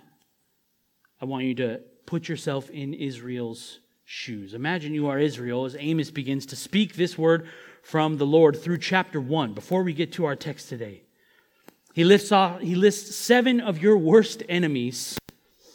I 1.21 1.25
want 1.25 1.45
you 1.45 1.57
to 1.57 1.81
put 2.07 2.29
yourself 2.29 2.71
in 2.71 2.95
Israel's 2.95 3.81
shoes. 4.05 4.55
Imagine 4.55 4.95
you 4.95 5.09
are 5.09 5.19
Israel 5.19 5.65
as 5.65 5.75
Amos 5.77 6.13
begins 6.13 6.47
to 6.47 6.57
speak 6.57 6.95
this 6.95 7.19
word 7.19 7.49
from 7.83 8.17
the 8.17 8.27
Lord 8.27 8.63
through 8.63 8.79
chapter 8.79 9.21
1 9.21 9.55
before 9.55 9.83
we 9.83 9.93
get 9.93 10.13
to 10.13 10.25
our 10.25 10.37
text 10.37 10.69
today. 10.69 11.03
He 11.95 12.05
lists, 12.05 12.31
off, 12.31 12.61
he 12.61 12.77
lists 12.77 13.17
seven 13.17 13.61
of 13.61 13.83
your 13.83 13.99
worst 13.99 14.45
enemies, 14.49 15.19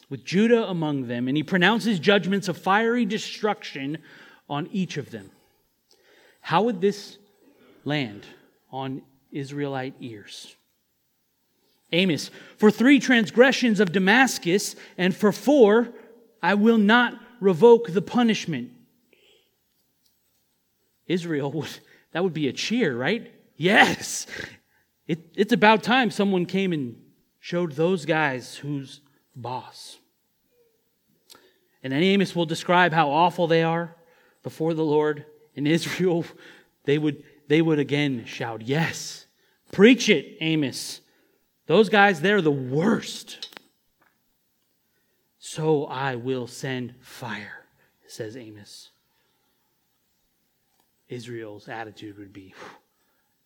with 0.09 0.23
Judah 0.23 0.67
among 0.67 1.07
them, 1.07 1.27
and 1.27 1.35
he 1.35 1.43
pronounces 1.43 1.99
judgments 1.99 2.47
of 2.47 2.57
fiery 2.57 3.05
destruction 3.05 3.97
on 4.49 4.67
each 4.71 4.97
of 4.97 5.11
them. 5.11 5.31
How 6.41 6.63
would 6.63 6.81
this 6.81 7.17
land 7.83 8.25
on 8.71 9.01
Israelite 9.31 9.95
ears? 9.99 10.55
Amos, 11.91 12.29
for 12.57 12.69
three 12.71 12.99
transgressions 12.99 13.79
of 13.79 13.91
Damascus, 13.91 14.75
and 14.97 15.15
for 15.15 15.31
four, 15.31 15.89
I 16.41 16.55
will 16.55 16.77
not 16.77 17.19
revoke 17.39 17.91
the 17.91 18.01
punishment. 18.01 18.71
Israel 21.07 21.51
would 21.51 21.69
that 22.11 22.23
would 22.23 22.33
be 22.33 22.47
a 22.47 22.53
cheer, 22.53 22.95
right? 22.95 23.31
Yes. 23.57 24.25
It, 25.05 25.19
it's 25.35 25.51
about 25.51 25.83
time 25.83 26.09
someone 26.11 26.45
came 26.45 26.71
and 26.71 26.95
showed 27.39 27.73
those 27.73 28.05
guys 28.05 28.55
who's 28.55 29.01
boss. 29.35 29.97
And 31.83 31.93
Amos 31.93 32.35
will 32.35 32.45
describe 32.45 32.93
how 32.93 33.09
awful 33.09 33.47
they 33.47 33.63
are 33.63 33.95
before 34.43 34.73
the 34.73 34.83
Lord. 34.83 35.25
In 35.55 35.67
Israel, 35.77 36.25
they 36.85 36.97
would, 36.97 37.23
they 37.47 37.61
would 37.61 37.79
again 37.79 38.25
shout, 38.25 38.61
Yes, 38.61 39.25
preach 39.71 40.09
it, 40.09 40.37
Amos. 40.41 41.01
Those 41.67 41.89
guys, 41.89 42.21
they're 42.21 42.41
the 42.41 42.51
worst. 42.51 43.59
So 45.39 45.85
I 45.85 46.15
will 46.15 46.47
send 46.47 46.95
fire, 47.01 47.65
says 48.07 48.35
Amos. 48.35 48.91
Israel's 51.07 51.69
attitude 51.69 52.17
would 52.17 52.33
be 52.33 52.53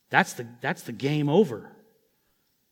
that's 0.09 0.33
the, 0.33 0.47
that's 0.61 0.83
the 0.83 0.91
game 0.91 1.29
over. 1.29 1.69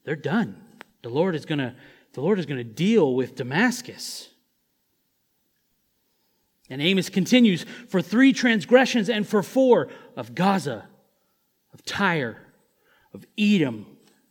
They're 0.04 0.16
done. 0.16 0.60
The 1.04 1.10
Lord 1.10 1.36
is 1.36 1.46
going 1.46 1.60
to 1.60 1.76
the 2.18 2.24
Lord 2.24 2.40
is 2.40 2.48
going 2.48 2.58
to 2.58 2.64
deal 2.64 3.14
with 3.14 3.36
Damascus. 3.36 4.30
And 6.68 6.82
Amos 6.82 7.10
continues 7.10 7.64
for 7.90 8.02
three 8.02 8.34
transgressions 8.34 9.08
and 9.08 9.28
for 9.28 9.44
four 9.44 9.90
of 10.16 10.34
Gaza, 10.34 10.88
of 11.76 11.86
Tyre, 11.86 12.40
of 13.14 13.24
Edom, 13.38 13.86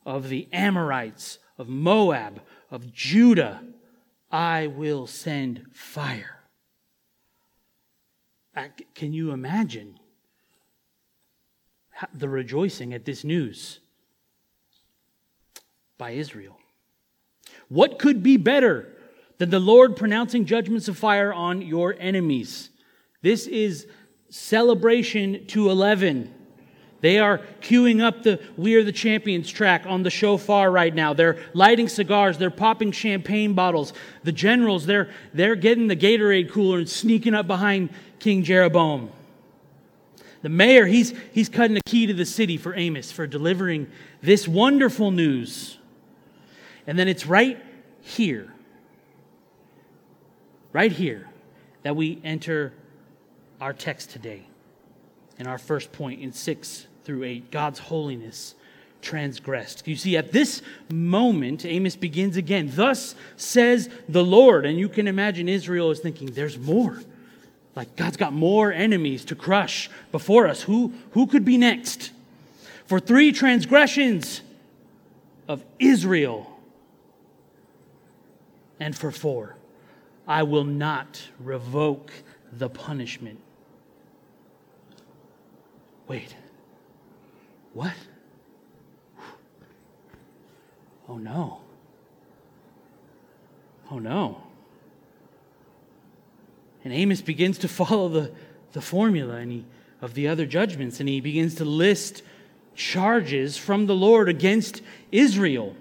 of 0.04 0.30
the 0.30 0.48
Amorites, 0.52 1.38
of 1.58 1.68
Moab, 1.68 2.42
of 2.72 2.92
Judah, 2.92 3.62
I 4.32 4.66
will 4.66 5.06
send 5.06 5.66
fire. 5.72 6.40
Uh, 8.56 8.64
can 8.96 9.12
you 9.12 9.30
imagine 9.30 10.00
the 12.12 12.28
rejoicing 12.28 12.92
at 12.94 13.04
this 13.04 13.22
news 13.22 13.78
by 15.96 16.10
Israel. 16.10 16.58
What 17.68 17.98
could 17.98 18.22
be 18.22 18.36
better 18.36 18.88
than 19.38 19.50
the 19.50 19.60
Lord 19.60 19.96
pronouncing 19.96 20.44
judgments 20.44 20.88
of 20.88 20.96
fire 20.96 21.32
on 21.32 21.62
your 21.62 21.96
enemies? 21.98 22.70
This 23.22 23.46
is 23.46 23.86
celebration 24.28 25.46
to 25.48 25.70
11. 25.70 26.32
They 27.00 27.18
are 27.18 27.38
queuing 27.60 28.02
up 28.02 28.22
the 28.22 28.40
We 28.56 28.74
Are 28.74 28.82
the 28.82 28.92
Champions 28.92 29.50
track 29.50 29.84
on 29.86 30.02
the 30.02 30.10
shofar 30.10 30.70
right 30.70 30.94
now. 30.94 31.12
They're 31.12 31.38
lighting 31.52 31.88
cigars. 31.88 32.38
They're 32.38 32.50
popping 32.50 32.92
champagne 32.92 33.54
bottles. 33.54 33.92
The 34.24 34.32
generals, 34.32 34.86
they're, 34.86 35.10
they're 35.34 35.56
getting 35.56 35.88
the 35.88 35.96
Gatorade 35.96 36.50
cooler 36.50 36.78
and 36.78 36.88
sneaking 36.88 37.34
up 37.34 37.46
behind 37.46 37.90
King 38.18 38.42
Jeroboam. 38.42 39.10
The 40.42 40.48
mayor, 40.48 40.86
he's, 40.86 41.12
he's 41.32 41.48
cutting 41.48 41.76
a 41.76 41.80
key 41.82 42.06
to 42.06 42.14
the 42.14 42.24
city 42.24 42.56
for 42.56 42.74
Amos 42.74 43.12
for 43.12 43.26
delivering 43.26 43.88
this 44.22 44.46
wonderful 44.46 45.10
news. 45.10 45.78
And 46.86 46.98
then 46.98 47.08
it's 47.08 47.26
right 47.26 47.58
here, 48.00 48.52
right 50.72 50.92
here, 50.92 51.28
that 51.82 51.96
we 51.96 52.20
enter 52.22 52.72
our 53.60 53.72
text 53.72 54.10
today. 54.10 54.46
In 55.38 55.46
our 55.46 55.58
first 55.58 55.92
point 55.92 56.20
in 56.20 56.32
6 56.32 56.86
through 57.04 57.24
8, 57.24 57.50
God's 57.50 57.78
holiness 57.78 58.54
transgressed. 59.02 59.86
You 59.86 59.96
see, 59.96 60.16
at 60.16 60.32
this 60.32 60.62
moment, 60.90 61.64
Amos 61.64 61.96
begins 61.96 62.36
again. 62.36 62.70
Thus 62.74 63.14
says 63.36 63.88
the 64.08 64.24
Lord. 64.24 64.66
And 64.66 64.78
you 64.78 64.88
can 64.88 65.06
imagine 65.06 65.48
Israel 65.48 65.90
is 65.90 66.00
thinking, 66.00 66.28
there's 66.32 66.58
more. 66.58 67.00
Like 67.74 67.94
God's 67.94 68.16
got 68.16 68.32
more 68.32 68.72
enemies 68.72 69.24
to 69.26 69.34
crush 69.34 69.90
before 70.10 70.48
us. 70.48 70.62
Who, 70.62 70.94
who 71.12 71.26
could 71.26 71.44
be 71.44 71.58
next? 71.58 72.10
For 72.86 72.98
three 72.98 73.32
transgressions 73.32 74.40
of 75.46 75.62
Israel, 75.78 76.55
and 78.78 78.96
for 78.96 79.10
four, 79.10 79.56
I 80.26 80.42
will 80.42 80.64
not 80.64 81.28
revoke 81.38 82.12
the 82.52 82.68
punishment. 82.68 83.40
Wait, 86.08 86.34
what? 87.72 87.94
Oh 91.08 91.18
no. 91.18 91.60
Oh 93.90 93.98
no. 93.98 94.42
And 96.84 96.92
Amos 96.92 97.20
begins 97.20 97.58
to 97.58 97.68
follow 97.68 98.08
the, 98.08 98.32
the 98.72 98.80
formula 98.80 99.36
and 99.36 99.52
he, 99.52 99.64
of 100.00 100.14
the 100.14 100.28
other 100.28 100.46
judgments, 100.46 101.00
and 101.00 101.08
he 101.08 101.20
begins 101.20 101.54
to 101.56 101.64
list 101.64 102.22
charges 102.74 103.56
from 103.56 103.86
the 103.86 103.94
Lord 103.94 104.28
against 104.28 104.82
Israel. 105.10 105.74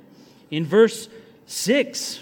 In 0.50 0.66
verse 0.66 1.10
6, 1.48 2.22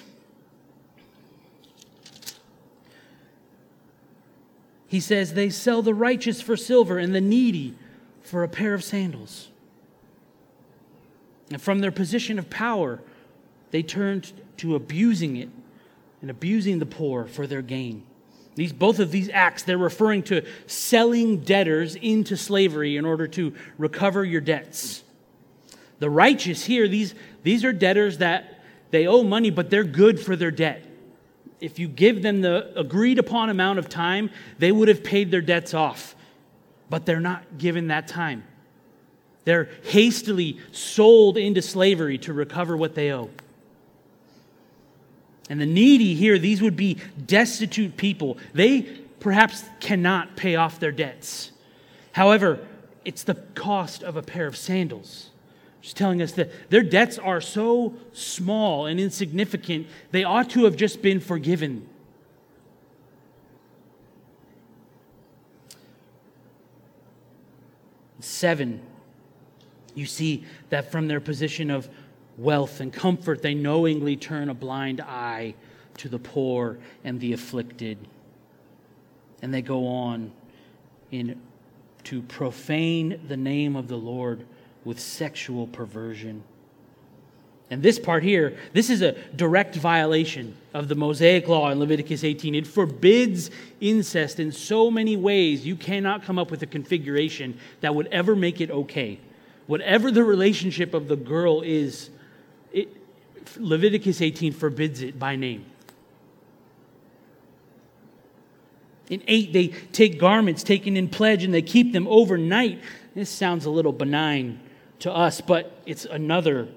he 4.93 4.99
says, 4.99 5.33
They 5.33 5.49
sell 5.49 5.81
the 5.81 5.95
righteous 5.95 6.39
for 6.39 6.55
silver 6.55 6.99
and 6.99 7.15
the 7.15 7.19
needy 7.19 7.73
for 8.21 8.43
a 8.43 8.47
pair 8.47 8.75
of 8.75 8.83
sandals. 8.83 9.49
And 11.49 11.59
from 11.59 11.79
their 11.79 11.91
position 11.91 12.37
of 12.37 12.51
power, 12.51 12.99
they 13.71 13.81
turned 13.81 14.31
to 14.57 14.75
abusing 14.75 15.35
it 15.35 15.49
and 16.21 16.29
abusing 16.29 16.77
the 16.77 16.85
poor 16.85 17.25
for 17.25 17.47
their 17.47 17.63
gain. 17.63 18.03
These, 18.53 18.71
both 18.71 18.99
of 18.99 19.09
these 19.09 19.31
acts, 19.31 19.63
they're 19.63 19.79
referring 19.79 20.21
to 20.23 20.45
selling 20.67 21.39
debtors 21.39 21.95
into 21.95 22.37
slavery 22.37 22.95
in 22.95 23.03
order 23.03 23.25
to 23.29 23.55
recover 23.79 24.23
your 24.23 24.41
debts. 24.41 25.03
The 25.97 26.09
righteous 26.11 26.65
here, 26.65 26.87
these, 26.87 27.15
these 27.41 27.65
are 27.65 27.73
debtors 27.73 28.19
that 28.19 28.61
they 28.91 29.07
owe 29.07 29.23
money, 29.23 29.49
but 29.49 29.71
they're 29.71 29.83
good 29.83 30.19
for 30.19 30.35
their 30.35 30.51
debt. 30.51 30.85
If 31.63 31.79
you 31.79 31.87
give 31.87 32.21
them 32.21 32.41
the 32.41 32.77
agreed 32.77 33.19
upon 33.19 33.49
amount 33.49 33.79
of 33.79 33.87
time, 33.87 34.29
they 34.59 34.69
would 34.69 34.89
have 34.89 35.01
paid 35.01 35.31
their 35.31 35.41
debts 35.41 35.73
off. 35.73 36.13
But 36.89 37.05
they're 37.05 37.21
not 37.21 37.57
given 37.57 37.87
that 37.87 38.09
time. 38.09 38.43
They're 39.45 39.69
hastily 39.83 40.59
sold 40.73 41.37
into 41.37 41.61
slavery 41.61 42.17
to 42.19 42.33
recover 42.33 42.75
what 42.75 42.95
they 42.95 43.13
owe. 43.13 43.29
And 45.49 45.61
the 45.61 45.65
needy 45.65 46.15
here, 46.15 46.37
these 46.37 46.61
would 46.61 46.75
be 46.75 46.97
destitute 47.25 47.95
people. 47.95 48.37
They 48.53 48.81
perhaps 49.21 49.63
cannot 49.79 50.35
pay 50.35 50.57
off 50.57 50.81
their 50.81 50.91
debts. 50.91 51.53
However, 52.11 52.59
it's 53.05 53.23
the 53.23 53.35
cost 53.35 54.03
of 54.03 54.17
a 54.17 54.21
pair 54.21 54.47
of 54.47 54.57
sandals. 54.57 55.29
Just 55.83 55.97
telling 55.97 56.21
us 56.21 56.31
that 56.31 56.69
their 56.69 56.81
debts 56.81 57.19
are 57.19 57.41
so 57.41 57.93
small 58.13 58.85
and 58.85 59.01
insignificant, 59.01 59.85
they 60.11 60.23
ought 60.23 60.49
to 60.51 60.63
have 60.63 60.77
just 60.77 61.01
been 61.01 61.19
forgiven. 61.19 61.89
Seven, 68.21 68.81
you 69.93 70.05
see 70.05 70.45
that 70.69 70.89
from 70.89 71.09
their 71.09 71.19
position 71.19 71.69
of 71.69 71.89
wealth 72.37 72.79
and 72.79 72.93
comfort, 72.93 73.41
they 73.41 73.53
knowingly 73.53 74.15
turn 74.15 74.47
a 74.47 74.53
blind 74.53 75.01
eye 75.01 75.53
to 75.97 76.07
the 76.07 76.17
poor 76.17 76.79
and 77.03 77.19
the 77.19 77.33
afflicted. 77.33 77.97
And 79.41 79.53
they 79.53 79.61
go 79.61 79.85
on 79.85 80.31
in 81.11 81.41
to 82.05 82.21
profane 82.21 83.19
the 83.27 83.35
name 83.35 83.75
of 83.75 83.89
the 83.89 83.97
Lord 83.97 84.45
with 84.85 84.99
sexual 84.99 85.67
perversion. 85.67 86.43
And 87.69 87.81
this 87.81 87.97
part 87.97 88.23
here, 88.23 88.55
this 88.73 88.89
is 88.89 89.01
a 89.01 89.13
direct 89.35 89.75
violation 89.75 90.55
of 90.75 90.89
the 90.89 90.95
Mosaic 90.95 91.47
law 91.47 91.71
in 91.71 91.79
Leviticus 91.79 92.23
18. 92.23 92.53
It 92.53 92.67
forbids 92.67 93.49
incest 93.81 94.39
in 94.39 94.51
so 94.51 94.91
many 94.91 95.17
ways, 95.17 95.65
you 95.65 95.75
cannot 95.75 96.23
come 96.23 96.37
up 96.37 96.51
with 96.51 96.61
a 96.61 96.67
configuration 96.67 97.57
that 97.81 97.95
would 97.95 98.07
ever 98.07 98.35
make 98.35 98.61
it 98.61 98.69
okay. 98.69 99.19
Whatever 99.65 100.11
the 100.11 100.23
relationship 100.23 100.93
of 100.93 101.07
the 101.07 101.15
girl 101.15 101.61
is, 101.61 102.09
it, 102.71 102.89
Leviticus 103.57 104.21
18 104.21 104.53
forbids 104.53 105.01
it 105.01 105.17
by 105.17 105.35
name. 105.35 105.65
In 109.09 109.23
8, 109.27 109.53
they 109.53 109.67
take 109.91 110.19
garments 110.19 110.63
taken 110.63 110.95
in 110.95 111.09
pledge 111.09 111.43
and 111.43 111.53
they 111.53 111.61
keep 111.61 111.91
them 111.91 112.07
overnight. 112.07 112.81
This 113.15 113.29
sounds 113.29 113.65
a 113.65 113.69
little 113.69 113.91
benign 113.91 114.59
to 115.03 115.13
us, 115.13 115.41
but 115.41 115.81
it's 115.85 116.05
another 116.05 116.69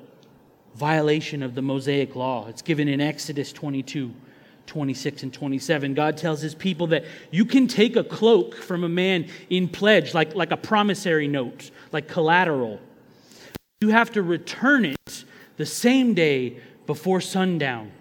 violation 0.74 1.44
of 1.44 1.54
the 1.54 1.62
Mosaic 1.62 2.16
law. 2.16 2.48
It's 2.48 2.60
given 2.60 2.88
in 2.88 3.00
Exodus 3.00 3.52
22, 3.52 4.12
26, 4.66 5.22
and 5.22 5.32
27. 5.32 5.94
God 5.94 6.16
tells 6.16 6.40
his 6.40 6.52
people 6.52 6.88
that 6.88 7.04
you 7.30 7.44
can 7.44 7.68
take 7.68 7.94
a 7.94 8.02
cloak 8.02 8.56
from 8.56 8.82
a 8.82 8.88
man 8.88 9.28
in 9.48 9.68
pledge, 9.68 10.12
like, 10.12 10.34
like 10.34 10.50
a 10.50 10.56
promissory 10.56 11.28
note, 11.28 11.70
like 11.92 12.08
collateral. 12.08 12.80
You 13.80 13.90
have 13.90 14.10
to 14.12 14.22
return 14.24 14.84
it 14.84 15.24
the 15.56 15.66
same 15.66 16.12
day 16.12 16.58
before 16.84 17.20
sundown. 17.20 17.92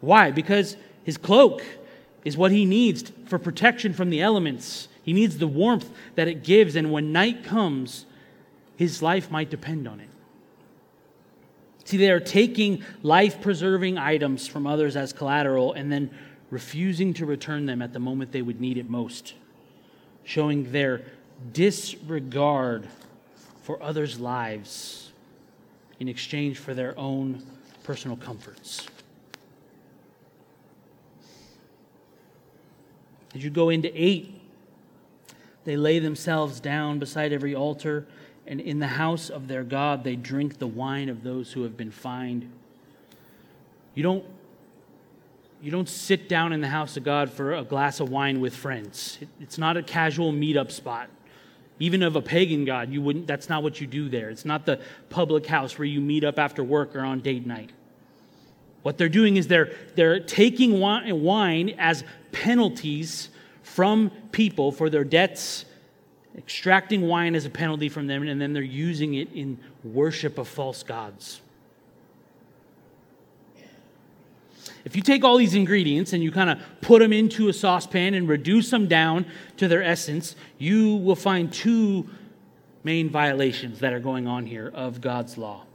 Why? 0.00 0.30
Because 0.30 0.78
his 1.04 1.18
cloak 1.18 1.62
is 2.24 2.38
what 2.38 2.50
he 2.50 2.64
needs 2.64 3.12
for 3.26 3.38
protection 3.38 3.92
from 3.92 4.08
the 4.08 4.22
elements. 4.22 4.88
He 5.02 5.12
needs 5.12 5.36
the 5.36 5.46
warmth 5.46 5.90
that 6.14 6.28
it 6.28 6.42
gives, 6.44 6.76
and 6.76 6.90
when 6.90 7.12
night 7.12 7.44
comes, 7.44 8.06
his 8.78 9.02
life 9.02 9.28
might 9.28 9.50
depend 9.50 9.88
on 9.88 9.98
it. 9.98 10.08
See, 11.84 11.96
they 11.96 12.12
are 12.12 12.20
taking 12.20 12.84
life 13.02 13.40
preserving 13.40 13.98
items 13.98 14.46
from 14.46 14.68
others 14.68 14.94
as 14.94 15.12
collateral 15.12 15.72
and 15.72 15.90
then 15.90 16.16
refusing 16.48 17.12
to 17.14 17.26
return 17.26 17.66
them 17.66 17.82
at 17.82 17.92
the 17.92 17.98
moment 17.98 18.30
they 18.30 18.40
would 18.40 18.60
need 18.60 18.78
it 18.78 18.88
most, 18.88 19.34
showing 20.22 20.70
their 20.70 21.02
disregard 21.52 22.86
for 23.62 23.82
others' 23.82 24.20
lives 24.20 25.10
in 25.98 26.06
exchange 26.06 26.56
for 26.58 26.72
their 26.72 26.96
own 26.96 27.42
personal 27.82 28.16
comforts. 28.16 28.86
As 33.34 33.42
you 33.42 33.50
go 33.50 33.70
into 33.70 33.90
8, 33.92 34.40
they 35.64 35.76
lay 35.76 35.98
themselves 35.98 36.60
down 36.60 37.00
beside 37.00 37.32
every 37.32 37.56
altar 37.56 38.06
and 38.48 38.60
in 38.60 38.78
the 38.78 38.88
house 38.88 39.28
of 39.28 39.46
their 39.46 39.62
God 39.62 40.02
they 40.02 40.16
drink 40.16 40.58
the 40.58 40.66
wine 40.66 41.08
of 41.08 41.22
those 41.22 41.52
who 41.52 41.62
have 41.62 41.76
been 41.76 41.90
fined. 41.90 42.50
You 43.94 44.02
don't, 44.02 44.24
you 45.60 45.70
don't 45.70 45.88
sit 45.88 46.28
down 46.28 46.52
in 46.52 46.60
the 46.60 46.68
house 46.68 46.96
of 46.96 47.04
God 47.04 47.30
for 47.30 47.54
a 47.54 47.62
glass 47.62 48.00
of 48.00 48.08
wine 48.08 48.40
with 48.40 48.56
friends. 48.56 49.18
It, 49.20 49.28
it's 49.38 49.58
not 49.58 49.76
a 49.76 49.82
casual 49.82 50.32
meetup 50.32 50.72
spot. 50.72 51.10
Even 51.78 52.02
of 52.02 52.16
a 52.16 52.22
pagan 52.22 52.64
God, 52.64 52.90
you 52.90 53.02
wouldn't, 53.02 53.26
that's 53.26 53.48
not 53.48 53.62
what 53.62 53.80
you 53.80 53.86
do 53.86 54.08
there. 54.08 54.30
It's 54.30 54.44
not 54.44 54.66
the 54.66 54.80
public 55.10 55.46
house 55.46 55.78
where 55.78 55.86
you 55.86 56.00
meet 56.00 56.24
up 56.24 56.38
after 56.38 56.64
work 56.64 56.96
or 56.96 57.00
on 57.00 57.20
date 57.20 57.46
night. 57.46 57.70
What 58.82 58.96
they're 58.96 59.08
doing 59.08 59.36
is 59.36 59.46
they're, 59.46 59.72
they're 59.94 60.20
taking 60.20 60.80
wine 60.80 61.74
as 61.78 62.02
penalties 62.32 63.28
from 63.62 64.10
people 64.32 64.72
for 64.72 64.88
their 64.88 65.04
debts 65.04 65.66
extracting 66.38 67.02
wine 67.02 67.34
as 67.34 67.44
a 67.44 67.50
penalty 67.50 67.88
from 67.88 68.06
them, 68.06 68.26
and 68.26 68.40
then 68.40 68.54
they're 68.54 68.62
using 68.62 69.14
it 69.14 69.30
in 69.34 69.58
worship 69.84 70.38
of 70.38 70.48
false 70.48 70.82
gods. 70.82 71.42
If 74.84 74.96
you 74.96 75.02
take 75.02 75.24
all 75.24 75.36
these 75.36 75.54
ingredients 75.54 76.14
and 76.14 76.22
you 76.22 76.30
kind 76.30 76.48
of 76.48 76.58
put 76.80 77.00
them 77.00 77.12
into 77.12 77.48
a 77.48 77.52
saucepan 77.52 78.14
and 78.14 78.26
reduce 78.28 78.70
them 78.70 78.86
down 78.86 79.26
to 79.58 79.68
their 79.68 79.82
essence, 79.82 80.36
you 80.56 80.94
will 80.96 81.16
find 81.16 81.52
two 81.52 82.08
main 82.84 83.10
violations 83.10 83.80
that 83.80 83.92
are 83.92 84.00
going 84.00 84.26
on 84.26 84.46
here 84.46 84.70
of 84.72 85.00
God's 85.00 85.36
law. 85.36 85.66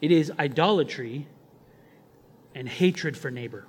It 0.00 0.10
is 0.10 0.32
idolatry 0.38 1.28
and 2.54 2.68
hatred 2.68 3.16
for 3.16 3.30
neighbor. 3.30 3.66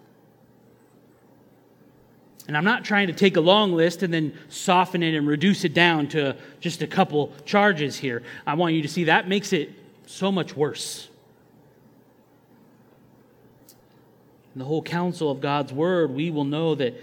And 2.47 2.55
I'm 2.55 2.63
not 2.63 2.85
trying 2.85 3.07
to 3.07 3.13
take 3.13 3.37
a 3.37 3.41
long 3.41 3.73
list 3.73 4.03
and 4.03 4.13
then 4.13 4.37
soften 4.49 5.01
it 5.01 5.15
and 5.15 5.27
reduce 5.27 5.63
it 5.63 5.73
down 5.73 6.07
to 6.09 6.35
just 6.59 6.81
a 6.81 6.87
couple 6.87 7.33
charges 7.45 7.97
here. 7.97 8.21
I 8.45 8.53
want 8.53 8.75
you 8.75 8.81
to 8.83 8.87
see 8.87 9.05
that 9.05 9.27
makes 9.27 9.51
it 9.51 9.71
so 10.05 10.31
much 10.31 10.55
worse. 10.55 11.09
In 14.53 14.59
the 14.59 14.65
whole 14.65 14.83
counsel 14.83 15.31
of 15.31 15.41
God's 15.41 15.73
word, 15.73 16.11
we 16.11 16.29
will 16.29 16.45
know 16.45 16.75
that 16.75 16.93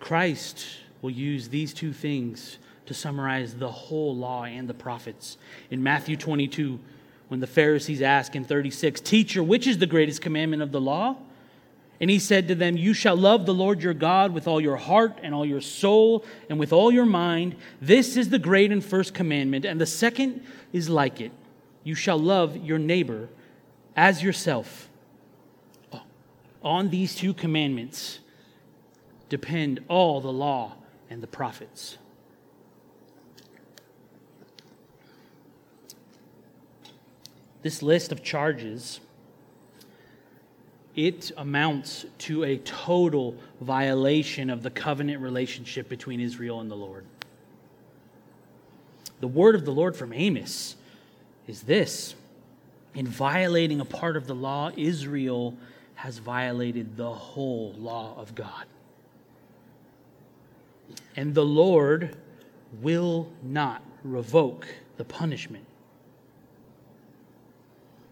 Christ 0.00 0.66
will 1.02 1.10
use 1.10 1.48
these 1.48 1.74
two 1.74 1.92
things 1.92 2.58
to 2.86 2.94
summarize 2.94 3.54
the 3.54 3.70
whole 3.70 4.16
law 4.16 4.44
and 4.44 4.68
the 4.68 4.74
prophets. 4.74 5.36
In 5.70 5.82
Matthew 5.82 6.16
22, 6.16 6.80
when 7.28 7.40
the 7.40 7.46
Pharisees 7.46 8.02
ask 8.02 8.34
in 8.34 8.44
36, 8.44 9.00
Teacher, 9.00 9.42
which 9.42 9.66
is 9.66 9.78
the 9.78 9.86
greatest 9.86 10.20
commandment 10.22 10.62
of 10.62 10.72
the 10.72 10.80
law? 10.80 11.16
And 12.02 12.10
he 12.10 12.18
said 12.18 12.48
to 12.48 12.56
them, 12.56 12.76
You 12.76 12.94
shall 12.94 13.14
love 13.14 13.46
the 13.46 13.54
Lord 13.54 13.80
your 13.80 13.94
God 13.94 14.34
with 14.34 14.48
all 14.48 14.60
your 14.60 14.76
heart 14.76 15.20
and 15.22 15.32
all 15.32 15.46
your 15.46 15.60
soul 15.60 16.24
and 16.50 16.58
with 16.58 16.72
all 16.72 16.90
your 16.90 17.06
mind. 17.06 17.54
This 17.80 18.16
is 18.16 18.28
the 18.28 18.40
great 18.40 18.72
and 18.72 18.84
first 18.84 19.14
commandment. 19.14 19.64
And 19.64 19.80
the 19.80 19.86
second 19.86 20.44
is 20.72 20.90
like 20.90 21.20
it 21.20 21.30
You 21.84 21.94
shall 21.94 22.18
love 22.18 22.56
your 22.56 22.78
neighbor 22.80 23.28
as 23.94 24.20
yourself. 24.20 24.90
Oh, 25.92 26.02
on 26.60 26.90
these 26.90 27.14
two 27.14 27.32
commandments 27.32 28.18
depend 29.28 29.78
all 29.86 30.20
the 30.20 30.32
law 30.32 30.74
and 31.08 31.22
the 31.22 31.28
prophets. 31.28 31.98
This 37.62 37.80
list 37.80 38.10
of 38.10 38.24
charges 38.24 38.98
it 40.94 41.32
amounts 41.36 42.04
to 42.18 42.44
a 42.44 42.58
total 42.58 43.36
violation 43.60 44.50
of 44.50 44.62
the 44.62 44.70
covenant 44.70 45.20
relationship 45.20 45.88
between 45.88 46.20
Israel 46.20 46.60
and 46.60 46.70
the 46.70 46.76
Lord. 46.76 47.04
The 49.20 49.28
word 49.28 49.54
of 49.54 49.64
the 49.64 49.72
Lord 49.72 49.96
from 49.96 50.12
Amos 50.12 50.76
is 51.46 51.62
this 51.62 52.14
In 52.94 53.06
violating 53.06 53.80
a 53.80 53.84
part 53.84 54.16
of 54.16 54.26
the 54.26 54.34
law, 54.34 54.70
Israel 54.76 55.56
has 55.94 56.18
violated 56.18 56.96
the 56.96 57.12
whole 57.12 57.74
law 57.78 58.14
of 58.18 58.34
God. 58.34 58.66
And 61.16 61.34
the 61.34 61.44
Lord 61.44 62.16
will 62.80 63.30
not 63.42 63.82
revoke 64.02 64.66
the 64.96 65.04
punishment. 65.04 65.64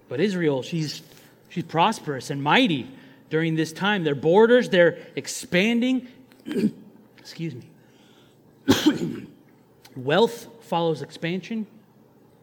But 0.09 0.21
Israel, 0.21 0.63
she's 0.63 1.03
She's 1.51 1.65
prosperous 1.65 2.31
and 2.31 2.43
mighty 2.43 2.89
during 3.29 3.57
this 3.57 3.73
time. 3.73 4.05
Their 4.05 4.15
borders, 4.15 4.71
they're 4.71 4.99
expanding. 5.17 6.09
Excuse 7.19 7.55
me. 7.55 7.67
wealth 9.97 10.47
follows 10.61 11.03
expansion, 11.03 11.67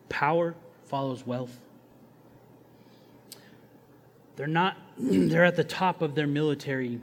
power 0.10 0.56
follows 0.86 1.26
wealth. 1.26 1.58
They're 4.36 4.46
not, 4.46 4.78
they're 4.98 5.46
at 5.46 5.56
the 5.56 5.63
top 5.63 6.02
of 6.02 6.13
their 6.13 6.28
military 6.28 7.00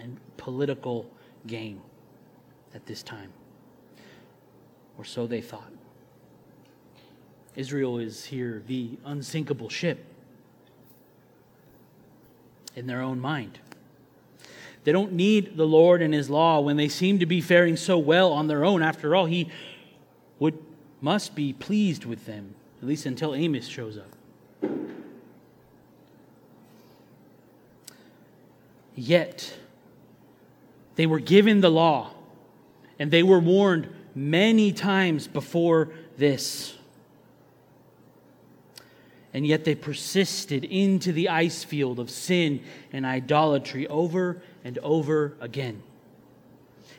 and 0.00 0.18
political 0.38 1.08
game 1.46 1.82
at 2.74 2.86
this 2.86 3.02
time. 3.02 3.30
Or 4.96 5.04
so 5.04 5.26
they 5.26 5.42
thought. 5.42 5.70
Israel 7.56 7.98
is 7.98 8.24
here, 8.24 8.62
the 8.66 8.98
unsinkable 9.04 9.68
ship 9.68 10.13
in 12.74 12.86
their 12.86 13.00
own 13.00 13.20
mind. 13.20 13.58
They 14.84 14.92
don't 14.92 15.12
need 15.12 15.56
the 15.56 15.66
Lord 15.66 16.02
and 16.02 16.12
His 16.12 16.28
law 16.28 16.60
when 16.60 16.76
they 16.76 16.88
seem 16.88 17.18
to 17.18 17.26
be 17.26 17.40
faring 17.40 17.76
so 17.76 17.98
well 17.98 18.32
on 18.32 18.48
their 18.48 18.64
own. 18.64 18.82
After 18.82 19.16
all, 19.16 19.26
He 19.26 19.50
would, 20.38 20.58
must 21.00 21.34
be 21.34 21.52
pleased 21.52 22.04
with 22.04 22.26
them, 22.26 22.54
at 22.82 22.88
least 22.88 23.06
until 23.06 23.34
Amos 23.34 23.66
shows 23.66 23.96
up. 23.96 24.70
Yet, 28.94 29.54
they 30.96 31.06
were 31.06 31.18
given 31.18 31.60
the 31.60 31.70
law, 31.70 32.12
and 32.98 33.10
they 33.10 33.22
were 33.22 33.40
warned 33.40 33.88
many 34.14 34.70
times 34.70 35.26
before 35.26 35.90
this 36.16 36.76
and 39.34 39.44
yet 39.44 39.64
they 39.64 39.74
persisted 39.74 40.64
into 40.64 41.12
the 41.12 41.28
ice 41.28 41.64
field 41.64 41.98
of 41.98 42.08
sin 42.08 42.62
and 42.92 43.04
idolatry 43.04 43.86
over 43.88 44.40
and 44.62 44.78
over 44.78 45.34
again. 45.40 45.82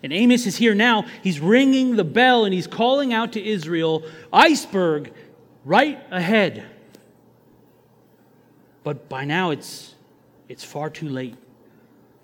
And 0.04 0.12
Amos 0.12 0.46
is 0.46 0.58
here 0.58 0.76
now. 0.76 1.06
He's 1.24 1.40
ringing 1.40 1.96
the 1.96 2.04
bell 2.04 2.44
and 2.44 2.54
he's 2.54 2.68
calling 2.68 3.14
out 3.14 3.34
to 3.34 3.44
Israel 3.44 4.04
iceberg 4.34 5.14
right 5.64 5.98
ahead. 6.12 6.66
But 8.84 9.08
by 9.08 9.24
now 9.24 9.52
it's, 9.52 9.96
it's 10.50 10.64
far 10.64 10.90
too 10.90 11.10
late 11.10 11.36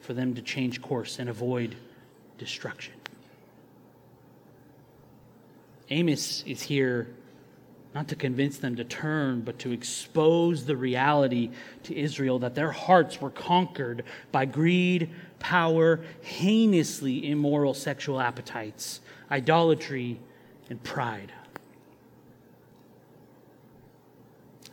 for 0.01 0.13
them 0.13 0.35
to 0.35 0.41
change 0.41 0.81
course 0.81 1.19
and 1.19 1.29
avoid 1.29 1.75
destruction. 2.37 2.93
Amos 5.89 6.43
is 6.45 6.61
here 6.61 7.07
not 7.93 8.07
to 8.07 8.15
convince 8.15 8.57
them 8.57 8.75
to 8.77 8.83
turn, 8.83 9.41
but 9.41 9.59
to 9.59 9.71
expose 9.71 10.65
the 10.65 10.77
reality 10.77 11.51
to 11.83 11.97
Israel 11.97 12.39
that 12.39 12.55
their 12.55 12.71
hearts 12.71 13.19
were 13.19 13.29
conquered 13.29 14.03
by 14.31 14.45
greed, 14.45 15.09
power, 15.39 15.99
heinously 16.21 17.29
immoral 17.29 17.73
sexual 17.73 18.21
appetites, 18.21 19.01
idolatry, 19.29 20.19
and 20.69 20.81
pride. 20.83 21.33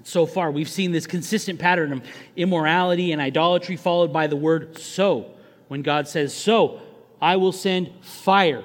So 0.05 0.25
far, 0.25 0.51
we've 0.51 0.69
seen 0.69 0.93
this 0.93 1.07
consistent 1.07 1.59
pattern 1.59 1.93
of 1.93 2.03
immorality 2.37 3.13
and 3.13 3.21
idolatry 3.21 3.77
followed 3.77 4.13
by 4.13 4.29
the 4.29 4.37
word 4.37 4.79
so. 4.79 5.33
When 5.67 5.83
God 5.83 6.09
says, 6.09 6.33
So, 6.33 6.81
I 7.21 7.37
will 7.37 7.53
send 7.53 7.91
fire. 8.01 8.65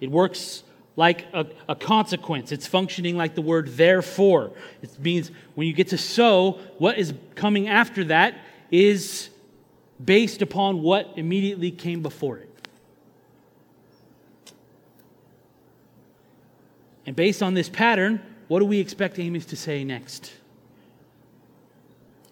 It 0.00 0.10
works 0.10 0.63
like 0.96 1.26
a, 1.32 1.46
a, 1.68 1.74
consequence. 1.74 2.52
It's 2.52 2.66
functioning 2.66 3.16
like 3.16 3.34
the 3.34 3.42
word 3.42 3.68
therefore. 3.76 4.52
It 4.80 4.96
means 5.00 5.30
when 5.54 5.66
you 5.66 5.72
get 5.72 5.88
to 5.88 5.98
so, 5.98 6.60
what 6.78 6.98
is 6.98 7.12
coming 7.34 7.68
after 7.68 8.04
that 8.04 8.38
is 8.70 9.30
based 10.02 10.40
upon 10.40 10.82
what 10.82 11.12
immediately 11.16 11.70
came 11.70 12.02
before 12.02 12.38
it. 12.38 12.50
And 17.06 17.14
based 17.14 17.42
on 17.42 17.54
this 17.54 17.68
pattern, 17.68 18.20
what 18.48 18.60
do 18.60 18.64
we 18.64 18.78
expect 18.78 19.18
Amos 19.18 19.46
to 19.46 19.56
say 19.56 19.84
next? 19.84 20.32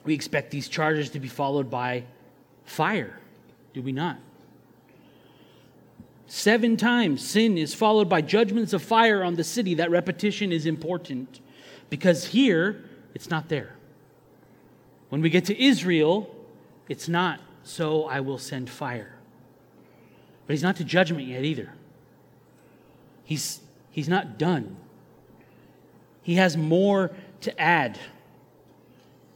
We 0.05 0.14
expect 0.14 0.51
these 0.51 0.68
charges 0.68 1.11
to 1.11 1.20
be 1.20 1.29
followed 1.29 1.70
by 1.70 2.05
fire, 2.64 3.18
do 3.75 3.83
we 3.83 3.92
not? 3.92 4.18
Seven 6.35 6.79
times 6.79 7.23
sin 7.23 7.59
is 7.59 7.75
followed 7.75 8.09
by 8.09 8.23
judgments 8.23 8.73
of 8.73 8.83
fire 8.83 9.23
on 9.23 9.35
the 9.35 9.45
city. 9.45 9.75
That 9.75 9.90
repetition 9.90 10.51
is 10.51 10.64
important 10.64 11.40
because 11.90 12.25
here 12.25 12.83
it's 13.14 13.29
not 13.29 13.51
there. 13.51 13.77
When 15.11 15.21
we 15.21 15.29
get 15.29 15.45
to 15.45 15.62
Israel, 15.62 16.35
it's 16.88 17.07
not, 17.07 17.38
so 17.64 18.07
I 18.07 18.21
will 18.21 18.38
send 18.38 18.71
fire. 18.71 19.14
But 20.47 20.55
he's 20.55 20.62
not 20.62 20.77
to 20.77 20.85
judgment 20.85 21.29
yet 21.29 21.45
either. 21.45 21.75
He's, 23.25 23.61
he's 23.90 24.09
not 24.09 24.38
done. 24.38 24.79
He 26.23 26.37
has 26.37 26.57
more 26.57 27.11
to 27.42 27.61
add 27.61 27.99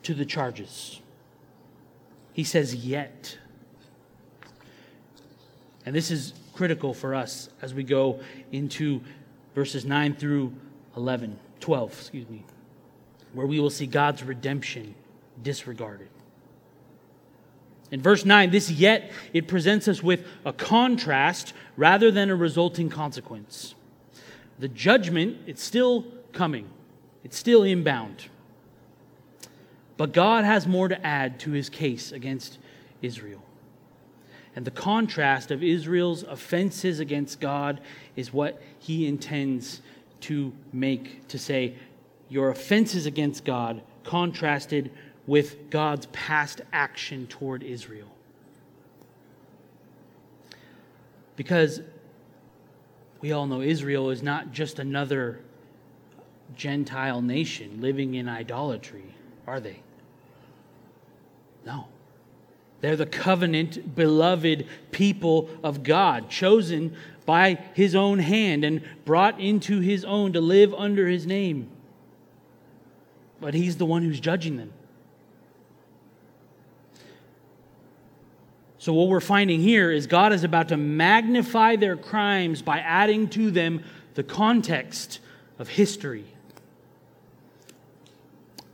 to 0.05 0.15
the 0.15 0.25
charges. 0.25 1.03
He 2.33 2.43
says, 2.43 2.75
yet. 2.75 3.37
And 5.85 5.95
this 5.95 6.11
is 6.11 6.33
critical 6.57 6.95
for 6.95 7.15
us 7.15 7.49
as 7.63 7.75
we 7.75 7.85
go 7.85 8.21
into 8.51 9.01
verses 9.55 9.85
9 9.85 10.15
through 10.15 10.53
11, 10.97 11.39
12, 11.61 11.93
excuse 11.93 12.29
me, 12.29 12.45
where 13.33 13.47
we 13.47 13.61
will 13.61 13.71
see 13.71 13.87
God's 13.87 14.23
redemption 14.23 14.95
disregarded. 15.43 16.09
In 17.91 18.01
verse 18.03 18.25
9, 18.25 18.51
this 18.51 18.71
yet, 18.71 19.13
it 19.33 19.47
presents 19.47 19.87
us 19.87 20.03
with 20.03 20.27
a 20.45 20.53
contrast 20.53 21.53
rather 21.77 22.11
than 22.11 22.31
a 22.31 22.37
resulting 22.37 22.89
consequence. 22.89 23.75
The 24.59 24.69
judgment, 24.69 25.39
it's 25.47 25.63
still 25.63 26.07
coming, 26.33 26.69
it's 27.23 27.37
still 27.39 27.63
inbound. 27.63 28.27
But 29.97 30.13
God 30.13 30.45
has 30.45 30.67
more 30.67 30.89
to 30.89 31.07
add 31.07 31.39
to 31.41 31.53
his 31.53 31.69
case 31.69 32.13
against 32.13 32.59
Israel. 33.03 33.43
And 34.57 34.65
the 34.65 34.71
contrast 34.71 35.51
of 35.51 35.63
Israel's 35.63 36.23
offenses 36.23 36.99
against 36.99 37.41
God 37.41 37.81
is 38.17 38.33
what 38.33 38.61
he 38.79 39.07
intends 39.07 39.83
to 40.23 40.51
make, 40.73 41.29
to 41.29 41.39
say, 41.39 41.75
your 42.31 42.49
offenses 42.49 43.05
against 43.05 43.45
God 43.45 43.83
contrasted 44.03 44.91
with 45.27 45.69
God's 45.69 46.07
past 46.07 46.63
action 46.73 47.27
toward 47.27 47.63
Israel. 47.63 48.09
Because 51.37 51.83
we 53.21 53.33
all 53.33 53.47
know 53.47 53.61
Israel 53.61 54.09
is 54.09 54.23
not 54.23 54.53
just 54.53 54.79
another 54.79 55.41
Gentile 56.57 57.21
nation 57.21 57.83
living 57.83 58.15
in 58.15 58.27
idolatry, 58.27 59.15
are 59.47 59.61
they? 59.61 59.81
No. 61.67 61.89
They're 62.81 62.97
the 62.97 63.07
covenant, 63.07 63.95
beloved 63.95 64.67
people 64.91 65.49
of 65.63 65.83
God, 65.83 66.29
chosen 66.29 66.97
by 67.25 67.59
his 67.75 67.95
own 67.95 68.19
hand 68.19 68.65
and 68.65 68.83
brought 69.05 69.41
into 69.41 69.81
his 69.81 70.05
own 70.05 70.33
to 70.35 70.41
live 70.41 70.73
under 70.75 71.09
his 71.09 71.27
name. 71.27 71.69
But 73.41 73.55
he's 73.55 73.77
the 73.77 73.87
one 73.87 74.03
who's 74.03 74.21
judging 74.21 74.57
them. 74.57 74.73
So, 78.79 78.93
what 78.93 79.09
we're 79.09 79.21
finding 79.21 79.61
here 79.61 79.91
is 79.91 80.07
God 80.07 80.33
is 80.33 80.45
about 80.45 80.69
to 80.69 80.77
magnify 80.77 81.77
their 81.77 81.97
crimes 81.97 82.63
by 82.63 82.79
adding 82.79 83.29
to 83.31 83.51
them 83.51 83.83
the 84.15 84.23
context 84.23 85.19
of 85.59 85.69
history. 85.69 86.25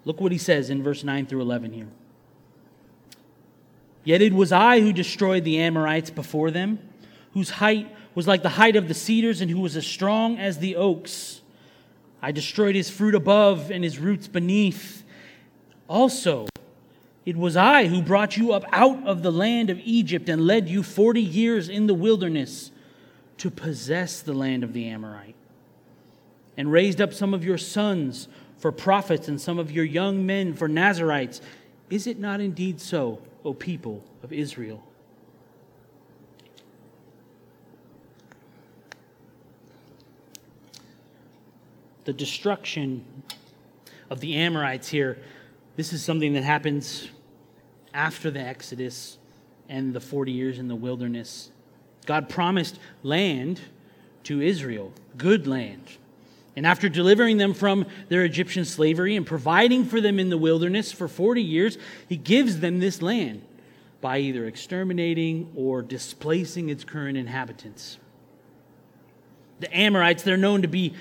Look 0.04 0.20
what 0.20 0.32
he 0.32 0.38
says 0.38 0.68
in 0.68 0.82
verse 0.82 1.02
9 1.02 1.26
through 1.26 1.40
11 1.40 1.72
here. 1.72 1.88
Yet 4.04 4.22
it 4.22 4.32
was 4.32 4.52
I 4.52 4.80
who 4.80 4.92
destroyed 4.92 5.44
the 5.44 5.58
Amorites 5.60 6.10
before 6.10 6.50
them, 6.50 6.78
whose 7.34 7.50
height 7.50 7.94
was 8.14 8.26
like 8.26 8.42
the 8.42 8.48
height 8.50 8.76
of 8.76 8.88
the 8.88 8.94
cedars, 8.94 9.40
and 9.40 9.50
who 9.50 9.60
was 9.60 9.76
as 9.76 9.86
strong 9.86 10.38
as 10.38 10.58
the 10.58 10.76
oaks. 10.76 11.40
I 12.20 12.30
destroyed 12.30 12.74
his 12.74 12.90
fruit 12.90 13.14
above 13.14 13.70
and 13.70 13.82
his 13.82 13.98
roots 13.98 14.28
beneath. 14.28 15.02
Also, 15.88 16.46
it 17.24 17.36
was 17.36 17.56
I 17.56 17.86
who 17.86 18.02
brought 18.02 18.36
you 18.36 18.52
up 18.52 18.64
out 18.72 19.06
of 19.06 19.22
the 19.22 19.32
land 19.32 19.70
of 19.70 19.80
Egypt 19.84 20.28
and 20.28 20.46
led 20.46 20.68
you 20.68 20.82
forty 20.82 21.22
years 21.22 21.68
in 21.68 21.86
the 21.86 21.94
wilderness 21.94 22.70
to 23.38 23.50
possess 23.50 24.20
the 24.20 24.34
land 24.34 24.62
of 24.62 24.72
the 24.72 24.86
Amorite, 24.88 25.34
and 26.56 26.70
raised 26.70 27.00
up 27.00 27.12
some 27.12 27.32
of 27.32 27.44
your 27.44 27.58
sons 27.58 28.28
for 28.58 28.70
prophets 28.70 29.26
and 29.26 29.40
some 29.40 29.58
of 29.58 29.72
your 29.72 29.84
young 29.84 30.26
men 30.26 30.54
for 30.54 30.68
Nazarites. 30.68 31.40
Is 31.92 32.06
it 32.06 32.18
not 32.18 32.40
indeed 32.40 32.80
so? 32.80 33.20
O 33.44 33.52
people 33.52 34.02
of 34.22 34.32
Israel. 34.32 34.82
The 42.04 42.14
destruction 42.14 43.04
of 44.08 44.20
the 44.20 44.36
Amorites 44.36 44.88
here, 44.88 45.18
this 45.76 45.92
is 45.92 46.02
something 46.02 46.32
that 46.32 46.44
happens 46.44 47.10
after 47.92 48.30
the 48.30 48.40
Exodus 48.40 49.18
and 49.68 49.92
the 49.92 50.00
40 50.00 50.32
years 50.32 50.58
in 50.58 50.68
the 50.68 50.74
wilderness. 50.74 51.50
God 52.06 52.30
promised 52.30 52.78
land 53.02 53.60
to 54.24 54.40
Israel, 54.40 54.94
good 55.18 55.46
land. 55.46 55.98
And 56.54 56.66
after 56.66 56.88
delivering 56.88 57.38
them 57.38 57.54
from 57.54 57.86
their 58.08 58.24
Egyptian 58.24 58.64
slavery 58.64 59.16
and 59.16 59.26
providing 59.26 59.84
for 59.84 60.00
them 60.00 60.18
in 60.18 60.28
the 60.28 60.36
wilderness 60.36 60.92
for 60.92 61.08
40 61.08 61.42
years, 61.42 61.78
he 62.08 62.16
gives 62.16 62.60
them 62.60 62.78
this 62.78 63.00
land 63.00 63.42
by 64.02 64.18
either 64.18 64.44
exterminating 64.46 65.50
or 65.56 65.80
displacing 65.80 66.68
its 66.68 66.84
current 66.84 67.16
inhabitants. 67.16 67.98
The 69.60 69.74
Amorites, 69.74 70.24
they're 70.24 70.36
known 70.36 70.62
to 70.62 70.68
be 70.68 70.94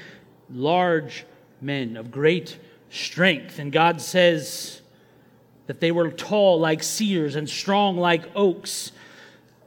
large 0.50 1.26
men 1.60 1.98
of 1.98 2.12
great 2.12 2.58
strength, 2.90 3.60
and 3.60 3.72
God 3.72 4.02
says 4.02 4.82
that 5.68 5.80
they 5.80 5.92
were 5.92 6.12
tall 6.12 6.60
like 6.60 6.84
cedars 6.84 7.36
and 7.36 7.50
strong 7.50 7.98
like 7.98 8.24
oaks. 8.36 8.92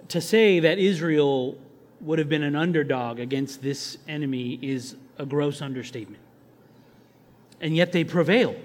To 0.08 0.20
say 0.20 0.60
that 0.60 0.78
Israel 0.78 1.56
would 2.00 2.18
have 2.18 2.28
been 2.28 2.42
an 2.42 2.56
underdog 2.56 3.18
against 3.18 3.62
this 3.62 3.98
enemy 4.06 4.58
is 4.60 4.96
a 5.18 5.26
gross 5.26 5.62
understatement. 5.62 6.22
And 7.60 7.74
yet 7.74 7.92
they 7.92 8.04
prevail. 8.04 8.56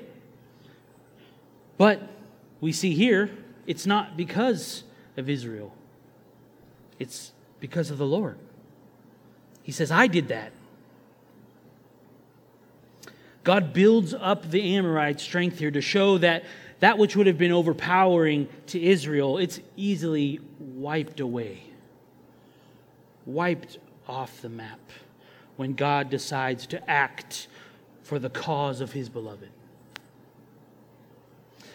But 1.78 2.02
we 2.60 2.72
see 2.72 2.94
here, 2.94 3.30
it's 3.66 3.86
not 3.86 4.18
because 4.18 4.84
of 5.16 5.30
Israel, 5.30 5.74
it's 6.98 7.32
because 7.60 7.92
of 7.92 7.98
the 7.98 8.06
Lord. 8.06 8.38
He 9.64 9.72
says, 9.72 9.92
I 9.92 10.08
did 10.08 10.30
that. 10.30 10.52
God 13.44 13.72
builds 13.72 14.14
up 14.14 14.50
the 14.50 14.76
Amorite 14.76 15.20
strength 15.20 15.60
here 15.60 15.72
to 15.72 15.82
show 15.82 16.18
that 16.18 16.44
that 16.80 16.98
which 16.98 17.16
would 17.16 17.28
have 17.28 17.38
been 17.38 17.52
overpowering 17.52 18.48
to 18.68 18.82
Israel, 18.82 19.38
it's 19.38 19.60
easily 19.76 20.40
wiped 20.60 21.20
away 21.20 21.69
wiped 23.34 23.78
off 24.08 24.42
the 24.42 24.50
map 24.50 24.80
when 25.56 25.74
God 25.74 26.10
decides 26.10 26.66
to 26.68 26.90
act 26.90 27.48
for 28.04 28.20
the 28.20 28.30
cause 28.30 28.82
of 28.82 28.94
his 28.94 29.10
beloved. 29.10 29.50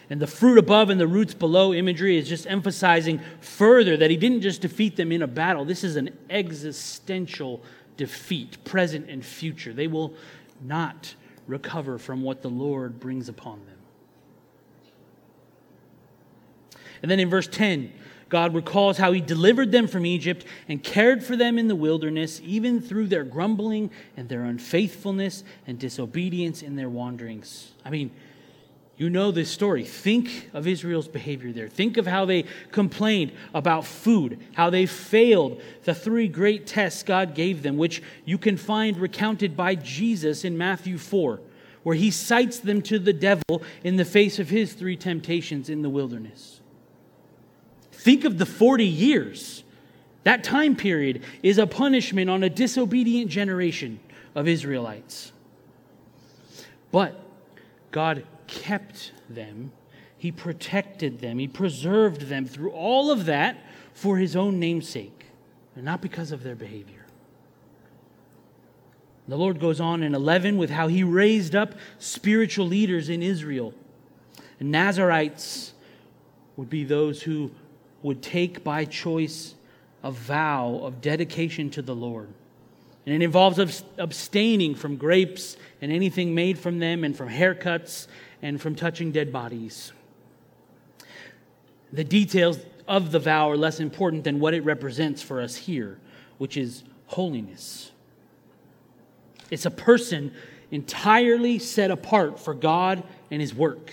And 0.09 0.21
the 0.21 0.27
fruit 0.27 0.57
above 0.57 0.89
and 0.89 0.99
the 0.99 1.07
roots 1.07 1.33
below 1.33 1.73
imagery 1.73 2.17
is 2.17 2.29
just 2.29 2.45
emphasizing 2.45 3.21
further 3.41 3.97
that 3.97 4.11
he 4.11 4.17
didn't 4.17 4.41
just 4.41 4.61
defeat 4.61 4.95
them 4.95 5.11
in 5.11 5.21
a 5.21 5.27
battle. 5.27 5.65
This 5.65 5.83
is 5.83 5.95
an 5.95 6.15
existential 6.29 7.63
defeat, 7.97 8.63
present 8.65 9.09
and 9.09 9.25
future. 9.25 9.73
They 9.73 9.87
will 9.87 10.13
not 10.61 11.15
recover 11.47 11.97
from 11.97 12.21
what 12.21 12.41
the 12.41 12.49
Lord 12.49 12.99
brings 12.99 13.29
upon 13.29 13.61
them. 13.65 13.77
And 17.01 17.09
then 17.09 17.19
in 17.19 17.29
verse 17.29 17.47
10, 17.47 17.91
God 18.29 18.55
recalls 18.55 18.97
how 18.97 19.11
he 19.11 19.21
delivered 19.21 19.71
them 19.71 19.87
from 19.87 20.05
Egypt 20.05 20.45
and 20.67 20.83
cared 20.83 21.23
for 21.23 21.35
them 21.35 21.59
in 21.59 21.67
the 21.67 21.75
wilderness, 21.75 22.41
even 22.43 22.81
through 22.81 23.07
their 23.07 23.23
grumbling 23.23 23.91
and 24.17 24.27
their 24.27 24.45
unfaithfulness 24.45 25.43
and 25.67 25.77
disobedience 25.77 26.63
in 26.63 26.75
their 26.75 26.89
wanderings. 26.89 27.71
I 27.83 27.91
mean, 27.91 28.11
you 28.97 29.09
know 29.09 29.31
this 29.31 29.51
story. 29.51 29.83
Think 29.83 30.49
of 30.53 30.67
Israel's 30.67 31.09
behavior 31.09 31.51
there. 31.51 31.67
Think 31.67 31.97
of 31.97 32.07
how 32.07 32.25
they 32.25 32.45
complained 32.71 33.33
about 33.53 33.85
food, 33.85 34.39
how 34.53 34.69
they 34.69 34.85
failed 34.85 35.61
the 35.83 35.93
three 35.93 36.29
great 36.29 36.65
tests 36.65 37.03
God 37.03 37.35
gave 37.35 37.61
them, 37.61 37.77
which 37.77 38.01
you 38.23 38.37
can 38.37 38.55
find 38.55 38.97
recounted 38.97 39.57
by 39.57 39.75
Jesus 39.75 40.45
in 40.45 40.57
Matthew 40.57 40.97
4, 40.97 41.41
where 41.83 41.95
he 41.95 42.09
cites 42.09 42.59
them 42.59 42.81
to 42.83 42.97
the 42.97 43.13
devil 43.13 43.61
in 43.83 43.97
the 43.97 44.05
face 44.05 44.39
of 44.39 44.49
his 44.49 44.73
three 44.73 44.95
temptations 44.95 45.69
in 45.69 45.81
the 45.81 45.89
wilderness. 45.89 46.54
Think 48.05 48.23
of 48.23 48.37
the 48.37 48.45
40 48.45 48.85
years. 48.85 49.63
That 50.25 50.43
time 50.43 50.75
period 50.75 51.23
is 51.41 51.57
a 51.57 51.65
punishment 51.65 52.29
on 52.29 52.43
a 52.43 52.51
disobedient 52.51 53.31
generation 53.31 53.99
of 54.35 54.47
Israelites. 54.47 55.31
But 56.91 57.19
God 57.89 58.23
kept 58.45 59.11
them, 59.27 59.71
He 60.19 60.31
protected 60.31 61.19
them, 61.19 61.39
He 61.39 61.47
preserved 61.47 62.27
them 62.27 62.45
through 62.45 62.73
all 62.73 63.09
of 63.09 63.25
that 63.25 63.57
for 63.95 64.17
His 64.17 64.35
own 64.35 64.59
namesake, 64.59 65.25
and 65.75 65.83
not 65.83 65.99
because 65.99 66.31
of 66.31 66.43
their 66.43 66.53
behavior. 66.53 67.07
The 69.27 69.35
Lord 69.35 69.59
goes 69.59 69.81
on 69.81 70.03
in 70.03 70.13
11 70.13 70.59
with 70.59 70.69
how 70.69 70.89
He 70.89 71.03
raised 71.03 71.55
up 71.55 71.73
spiritual 71.97 72.67
leaders 72.67 73.09
in 73.09 73.23
Israel. 73.23 73.73
Nazarites 74.59 75.73
would 76.55 76.69
be 76.69 76.83
those 76.83 77.23
who 77.23 77.49
would 78.05 78.21
take 78.21 78.63
by 78.63 78.85
choice 78.85 79.55
a 80.03 80.11
vow 80.11 80.79
of 80.83 81.01
dedication 81.01 81.71
to 81.71 81.81
the 81.81 81.95
Lord. 81.95 82.29
And 83.03 83.15
it 83.15 83.25
involves 83.25 83.83
abstaining 83.97 84.75
from 84.75 84.97
grapes 84.97 85.57
and 85.81 85.91
anything 85.91 86.35
made 86.35 86.59
from 86.59 86.77
them, 86.77 87.03
and 87.03 87.17
from 87.17 87.29
haircuts, 87.29 88.05
and 88.43 88.61
from 88.61 88.75
touching 88.75 89.11
dead 89.11 89.33
bodies. 89.33 89.91
The 91.91 92.03
details 92.03 92.59
of 92.87 93.11
the 93.11 93.17
vow 93.17 93.49
are 93.49 93.57
less 93.57 93.79
important 93.79 94.23
than 94.23 94.39
what 94.39 94.53
it 94.53 94.63
represents 94.63 95.23
for 95.23 95.41
us 95.41 95.55
here, 95.55 95.97
which 96.37 96.57
is 96.57 96.83
holiness. 97.07 97.91
It's 99.49 99.65
a 99.65 99.71
person 99.71 100.31
entirely 100.69 101.57
set 101.57 101.89
apart 101.89 102.39
for 102.39 102.53
God 102.53 103.01
and 103.31 103.41
His 103.41 103.55
work. 103.55 103.91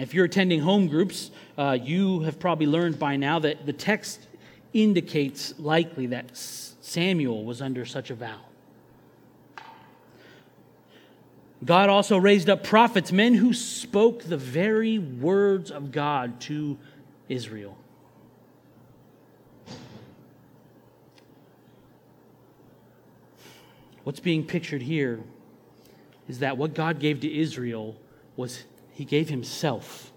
If 0.00 0.14
you're 0.14 0.24
attending 0.24 0.60
home 0.60 0.86
groups, 0.88 1.30
uh, 1.58 1.76
you 1.80 2.20
have 2.20 2.40
probably 2.40 2.66
learned 2.66 2.98
by 2.98 3.16
now 3.16 3.38
that 3.40 3.66
the 3.66 3.72
text 3.74 4.26
indicates 4.72 5.52
likely 5.58 6.06
that 6.06 6.34
Samuel 6.34 7.44
was 7.44 7.60
under 7.60 7.84
such 7.84 8.08
a 8.08 8.14
vow. 8.14 8.40
God 11.62 11.90
also 11.90 12.16
raised 12.16 12.48
up 12.48 12.64
prophets, 12.64 13.12
men 13.12 13.34
who 13.34 13.52
spoke 13.52 14.22
the 14.22 14.38
very 14.38 14.98
words 14.98 15.70
of 15.70 15.92
God 15.92 16.40
to 16.42 16.78
Israel. 17.28 17.76
What's 24.04 24.20
being 24.20 24.46
pictured 24.46 24.80
here 24.80 25.20
is 26.26 26.38
that 26.38 26.56
what 26.56 26.72
God 26.72 27.00
gave 27.00 27.20
to 27.20 27.30
Israel 27.30 27.96
was 28.36 28.64
He 29.00 29.06
gave 29.06 29.30
Himself 29.30 30.12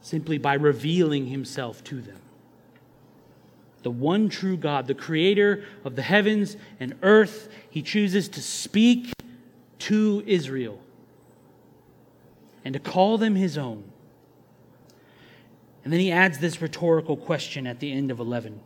simply 0.00 0.38
by 0.38 0.54
revealing 0.54 1.26
Himself 1.26 1.82
to 1.82 2.00
them. 2.00 2.20
The 3.82 3.90
one 3.90 4.28
true 4.28 4.56
God, 4.56 4.86
the 4.86 4.94
creator 4.94 5.64
of 5.84 5.96
the 5.96 6.02
heavens 6.02 6.56
and 6.78 6.94
earth, 7.02 7.48
He 7.68 7.82
chooses 7.82 8.28
to 8.28 8.40
speak 8.40 9.10
to 9.80 10.22
Israel 10.24 10.80
and 12.64 12.74
to 12.74 12.78
call 12.78 13.18
them 13.18 13.34
his 13.34 13.58
own. 13.58 13.82
And 15.82 15.92
then 15.92 15.98
he 15.98 16.12
adds 16.12 16.38
this 16.38 16.62
rhetorical 16.62 17.16
question 17.16 17.66
at 17.66 17.80
the 17.80 17.90
end 17.90 18.12
of 18.12 18.20
11 18.20 18.60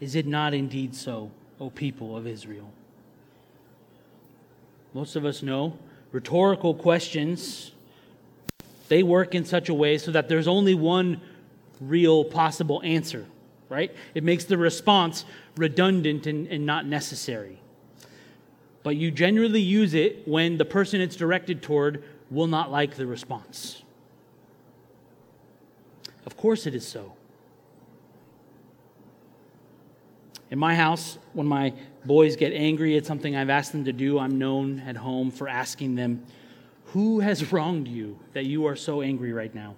Is 0.00 0.14
it 0.14 0.26
not 0.26 0.54
indeed 0.54 0.94
so, 0.94 1.30
O 1.60 1.68
people 1.68 2.16
of 2.16 2.26
Israel? 2.26 2.72
Most 4.94 5.14
of 5.14 5.26
us 5.26 5.42
know 5.42 5.78
rhetorical 6.12 6.74
questions 6.74 7.72
they 8.88 9.02
work 9.04 9.36
in 9.36 9.44
such 9.44 9.68
a 9.68 9.74
way 9.74 9.98
so 9.98 10.10
that 10.10 10.28
there's 10.28 10.48
only 10.48 10.74
one 10.74 11.20
real 11.80 12.24
possible 12.24 12.82
answer, 12.84 13.24
right? 13.68 13.94
It 14.14 14.24
makes 14.24 14.44
the 14.44 14.58
response 14.58 15.24
redundant 15.56 16.26
and, 16.26 16.48
and 16.48 16.66
not 16.66 16.86
necessary 16.86 17.60
but 18.82 18.96
you 18.96 19.10
generally 19.10 19.60
use 19.60 19.94
it 19.94 20.26
when 20.26 20.56
the 20.56 20.64
person 20.64 21.00
it's 21.00 21.16
directed 21.16 21.62
toward 21.62 22.02
will 22.30 22.46
not 22.46 22.70
like 22.70 22.94
the 22.94 23.06
response. 23.06 23.82
Of 26.24 26.36
course, 26.36 26.66
it 26.66 26.74
is 26.74 26.86
so. 26.86 27.14
In 30.50 30.58
my 30.58 30.74
house, 30.74 31.18
when 31.32 31.46
my 31.46 31.72
boys 32.04 32.36
get 32.36 32.52
angry 32.52 32.96
at 32.96 33.06
something 33.06 33.36
I've 33.36 33.50
asked 33.50 33.72
them 33.72 33.84
to 33.84 33.92
do, 33.92 34.18
I'm 34.18 34.38
known 34.38 34.80
at 34.80 34.96
home 34.96 35.30
for 35.30 35.48
asking 35.48 35.94
them, 35.94 36.24
Who 36.86 37.20
has 37.20 37.52
wronged 37.52 37.88
you 37.88 38.18
that 38.32 38.46
you 38.46 38.66
are 38.66 38.76
so 38.76 39.02
angry 39.02 39.32
right 39.32 39.54
now? 39.54 39.76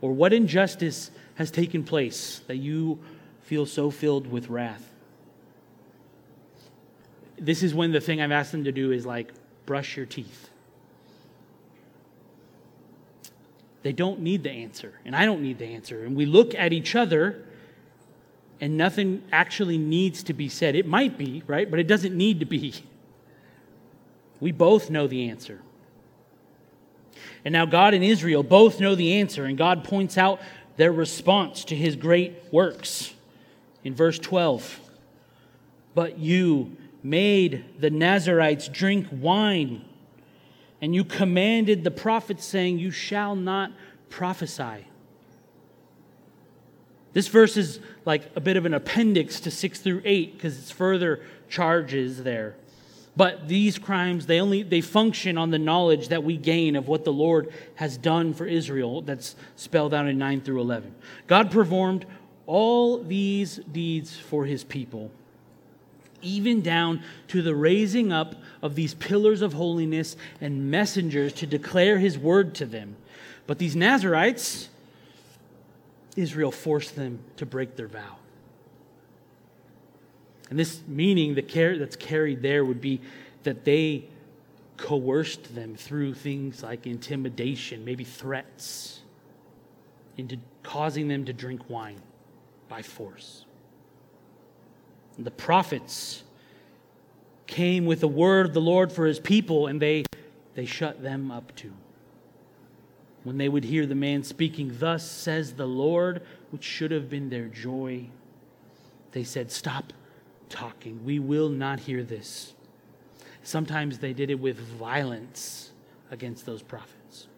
Or 0.00 0.12
what 0.12 0.32
injustice 0.32 1.10
has 1.36 1.50
taken 1.50 1.84
place 1.84 2.42
that 2.46 2.56
you 2.56 2.98
feel 3.42 3.64
so 3.64 3.90
filled 3.90 4.30
with 4.30 4.50
wrath? 4.50 4.90
this 7.38 7.62
is 7.62 7.74
when 7.74 7.92
the 7.92 8.00
thing 8.00 8.20
I've 8.20 8.32
asked 8.32 8.52
them 8.52 8.64
to 8.64 8.72
do 8.72 8.92
is 8.92 9.04
like 9.04 9.32
brush 9.66 9.96
your 9.96 10.06
teeth. 10.06 10.50
They 13.82 13.92
don't 13.92 14.20
need 14.20 14.42
the 14.42 14.50
answer, 14.50 14.94
and 15.04 15.14
I 15.14 15.26
don't 15.26 15.42
need 15.42 15.58
the 15.58 15.66
answer. 15.66 16.04
And 16.04 16.16
we 16.16 16.24
look 16.24 16.54
at 16.54 16.72
each 16.72 16.94
other, 16.94 17.44
and 18.64 18.78
nothing 18.78 19.22
actually 19.30 19.76
needs 19.76 20.22
to 20.22 20.32
be 20.32 20.48
said. 20.48 20.74
It 20.74 20.86
might 20.86 21.18
be, 21.18 21.42
right? 21.46 21.70
But 21.70 21.80
it 21.80 21.86
doesn't 21.86 22.16
need 22.16 22.40
to 22.40 22.46
be. 22.46 22.72
We 24.40 24.52
both 24.52 24.88
know 24.88 25.06
the 25.06 25.28
answer. 25.28 25.60
And 27.44 27.52
now 27.52 27.66
God 27.66 27.92
and 27.92 28.02
Israel 28.02 28.42
both 28.42 28.80
know 28.80 28.94
the 28.94 29.20
answer, 29.20 29.44
and 29.44 29.58
God 29.58 29.84
points 29.84 30.16
out 30.16 30.40
their 30.78 30.92
response 30.92 31.66
to 31.66 31.76
his 31.76 31.94
great 31.94 32.42
works. 32.50 33.12
In 33.84 33.94
verse 33.94 34.18
12, 34.18 34.80
but 35.94 36.16
you, 36.18 36.74
made 37.02 37.66
the 37.78 37.90
Nazarites 37.90 38.68
drink 38.68 39.06
wine, 39.12 39.84
and 40.80 40.94
you 40.94 41.04
commanded 41.04 41.84
the 41.84 41.90
prophets, 41.90 42.46
saying, 42.46 42.78
You 42.78 42.90
shall 42.90 43.36
not 43.36 43.72
prophesy. 44.08 44.86
This 47.14 47.28
verse 47.28 47.56
is 47.56 47.80
like 48.04 48.30
a 48.36 48.40
bit 48.40 48.56
of 48.56 48.66
an 48.66 48.74
appendix 48.74 49.40
to 49.40 49.50
6 49.50 49.80
through 49.80 50.02
8 50.04 50.34
because 50.34 50.58
it's 50.58 50.70
further 50.70 51.22
charges 51.48 52.22
there. 52.22 52.54
But 53.16 53.48
these 53.48 53.78
crimes, 53.78 54.26
they 54.26 54.40
only 54.40 54.62
they 54.62 54.80
function 54.80 55.38
on 55.38 55.50
the 55.50 55.58
knowledge 55.58 56.08
that 56.08 56.24
we 56.24 56.36
gain 56.36 56.76
of 56.76 56.88
what 56.88 57.04
the 57.04 57.12
Lord 57.12 57.52
has 57.76 57.96
done 57.96 58.34
for 58.34 58.44
Israel 58.44 59.00
that's 59.00 59.36
spelled 59.56 59.94
out 59.94 60.06
in 60.06 60.18
9 60.18 60.40
through 60.42 60.60
11. 60.60 60.94
God 61.28 61.50
performed 61.50 62.04
all 62.46 62.98
these 62.98 63.56
deeds 63.72 64.16
for 64.16 64.44
his 64.44 64.64
people 64.64 65.10
even 66.24 66.62
down 66.62 67.02
to 67.28 67.42
the 67.42 67.54
raising 67.54 68.12
up 68.12 68.34
of 68.62 68.74
these 68.74 68.94
pillars 68.94 69.42
of 69.42 69.52
holiness 69.52 70.16
and 70.40 70.70
messengers 70.70 71.32
to 71.34 71.46
declare 71.46 71.98
his 71.98 72.18
word 72.18 72.54
to 72.54 72.66
them. 72.66 72.96
But 73.46 73.58
these 73.58 73.76
Nazarites, 73.76 74.70
Israel 76.16 76.50
forced 76.50 76.96
them 76.96 77.18
to 77.36 77.46
break 77.46 77.76
their 77.76 77.88
vow. 77.88 78.16
And 80.50 80.58
this 80.58 80.80
meaning 80.86 81.34
that's 81.34 81.96
carried 81.96 82.42
there 82.42 82.64
would 82.64 82.80
be 82.80 83.00
that 83.42 83.64
they 83.64 84.04
coerced 84.76 85.54
them 85.54 85.74
through 85.76 86.14
things 86.14 86.62
like 86.62 86.86
intimidation, 86.86 87.84
maybe 87.84 88.04
threats, 88.04 89.00
into 90.16 90.38
causing 90.62 91.08
them 91.08 91.24
to 91.24 91.32
drink 91.32 91.68
wine. 91.68 92.00
by 92.68 92.82
force. 92.82 93.44
And 95.16 95.26
the 95.26 95.30
prophets 95.30 96.24
came 97.46 97.84
with 97.84 98.00
the 98.00 98.08
word 98.08 98.46
of 98.46 98.54
the 98.54 98.60
Lord 98.60 98.90
for 98.90 99.06
his 99.06 99.20
people, 99.20 99.66
and 99.66 99.80
they, 99.80 100.04
they 100.54 100.64
shut 100.64 101.02
them 101.02 101.30
up 101.30 101.54
too. 101.54 101.72
When 103.24 103.38
they 103.38 103.48
would 103.48 103.64
hear 103.64 103.86
the 103.86 103.94
man 103.94 104.22
speaking, 104.22 104.76
Thus 104.78 105.08
says 105.10 105.54
the 105.54 105.66
Lord, 105.66 106.22
which 106.50 106.62
should 106.62 106.90
have 106.90 107.08
been 107.10 107.30
their 107.30 107.46
joy, 107.46 108.06
they 109.12 109.24
said, 109.24 109.50
Stop 109.50 109.92
talking. 110.48 111.04
We 111.04 111.18
will 111.18 111.48
not 111.48 111.80
hear 111.80 112.02
this. 112.02 112.52
Sometimes 113.42 113.98
they 113.98 114.12
did 114.12 114.30
it 114.30 114.38
with 114.38 114.58
violence 114.58 115.72
against 116.10 116.46
those 116.46 116.62
prophets. 116.62 117.28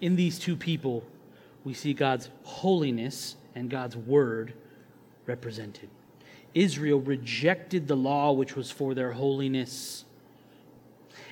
In 0.00 0.16
these 0.16 0.38
two 0.38 0.56
people, 0.56 1.04
we 1.64 1.74
see 1.74 1.92
God's 1.92 2.30
holiness 2.44 3.36
and 3.54 3.68
God's 3.68 3.96
word 3.96 4.54
represented. 5.26 5.90
Israel 6.54 7.00
rejected 7.00 7.86
the 7.86 7.96
law 7.96 8.32
which 8.32 8.56
was 8.56 8.70
for 8.70 8.94
their 8.94 9.12
holiness. 9.12 10.05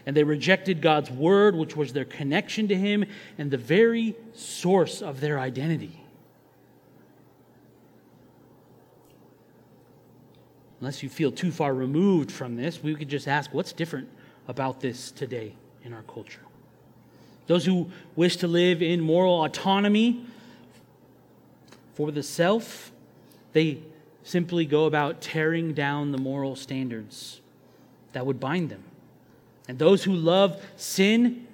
And 0.07 0.17
they 0.17 0.25
rejected 0.25 0.83
God's 0.83 1.11
word, 1.11 1.57
which 1.57 1.77
was 1.77 1.93
their 1.93 2.05
connection 2.05 2.69
to 2.69 2.77
Him 2.77 3.05
and 3.39 3.51
the 3.51 3.57
very 3.57 4.15
source 4.35 5.01
of 5.01 5.21
their 5.21 5.39
identity. 5.39 6.05
Unless 10.81 11.03
you 11.03 11.09
feel 11.09 11.33
too 11.33 11.51
far 11.51 11.73
removed 11.73 12.31
from 12.31 12.57
this, 12.57 12.83
we 12.83 12.95
could 12.95 13.09
just 13.09 13.27
ask 13.27 13.55
what's 13.55 13.73
different 13.73 14.09
about 14.49 14.81
this 14.81 15.11
today 15.11 15.55
in 15.83 15.95
our 15.95 16.03
culture? 16.03 16.41
Those 17.47 17.65
who 17.65 17.91
wish 18.17 18.37
to 18.39 18.47
live 18.47 18.83
in 18.83 19.01
moral 19.01 19.45
autonomy 19.45 20.27
for 21.95 22.11
the 22.11 22.23
self, 22.23 22.93
they 23.53 23.79
simply 24.23 24.67
go 24.67 24.87
about 24.87 25.21
tearing 25.21 25.75
down 25.75 26.13
the 26.13 26.19
moral 26.19 26.57
standards 26.57 27.41
that 28.13 28.27
would 28.27 28.41
bind 28.41 28.71
them. 28.71 28.83
And 29.69 29.79
those 29.79 30.05
who 30.05 30.13
love 30.13 30.63
sin, 30.77 31.47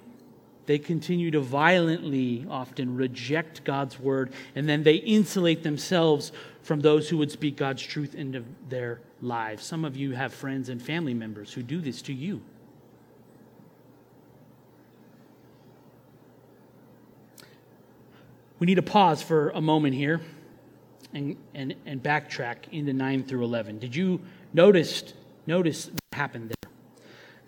they 0.65 0.77
continue 0.79 1.31
to 1.31 1.39
violently 1.39 2.45
often 2.49 2.95
reject 2.95 3.63
God's 3.63 3.99
word, 3.99 4.33
and 4.55 4.67
then 4.67 4.83
they 4.83 4.95
insulate 4.95 5.63
themselves 5.63 6.31
from 6.63 6.81
those 6.81 7.09
who 7.09 7.17
would 7.17 7.31
speak 7.31 7.57
God's 7.57 7.81
truth 7.81 8.15
into 8.15 8.43
their 8.69 9.01
lives. 9.21 9.65
Some 9.65 9.85
of 9.85 9.95
you 9.95 10.11
have 10.11 10.33
friends 10.33 10.69
and 10.69 10.81
family 10.81 11.13
members 11.13 11.53
who 11.53 11.63
do 11.63 11.81
this 11.81 12.01
to 12.03 12.13
you. 12.13 12.41
We 18.59 18.65
need 18.65 18.75
to 18.75 18.83
pause 18.83 19.23
for 19.23 19.49
a 19.49 19.61
moment 19.61 19.95
here 19.95 20.21
and, 21.13 21.35
and, 21.55 21.73
and 21.87 22.01
backtrack 22.01 22.71
into 22.71 22.93
9 22.93 23.23
through 23.23 23.43
11. 23.43 23.79
Did 23.79 23.95
you 23.95 24.21
notice, 24.53 25.15
notice 25.47 25.87
what 25.87 25.99
happened 26.13 26.49
there? 26.49 26.60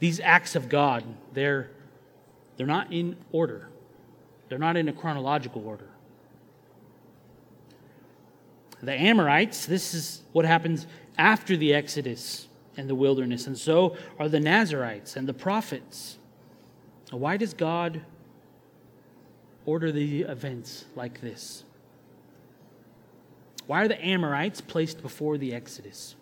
These 0.04 0.20
acts 0.20 0.58
of 0.58 0.68
God, 0.68 1.06
they're, 1.32 1.70
they're 2.58 2.68
not 2.68 2.92
in 2.92 3.16
order, 3.32 3.70
they're 4.50 4.60
not 4.60 4.76
in 4.76 4.90
a 4.90 4.92
chronological 4.92 5.66
order. 5.66 5.88
The 8.82 8.92
Amorites, 8.92 9.66
this 9.66 9.94
is 9.94 10.24
what 10.34 10.44
happens 10.44 10.88
after 11.18 11.56
the 11.56 11.74
Exodus 11.74 12.50
and 12.76 12.90
the 12.90 12.96
wilderness, 12.96 13.48
and 13.48 13.58
so 13.58 13.96
are 14.20 14.28
the 14.28 14.42
Nazarites 14.42 15.16
and 15.16 15.26
the 15.26 15.34
prophets. 15.34 16.18
Why 17.10 17.38
does 17.38 17.54
God 17.54 18.02
order 19.66 19.90
the 19.90 20.24
events 20.24 20.84
like 20.98 21.22
this? 21.22 21.64
Why 23.68 23.84
are 23.84 23.88
the 23.88 24.06
Amorites 24.06 24.60
placed 24.60 25.02
before 25.02 25.38
the 25.38 25.54
Exodus? 25.54 26.16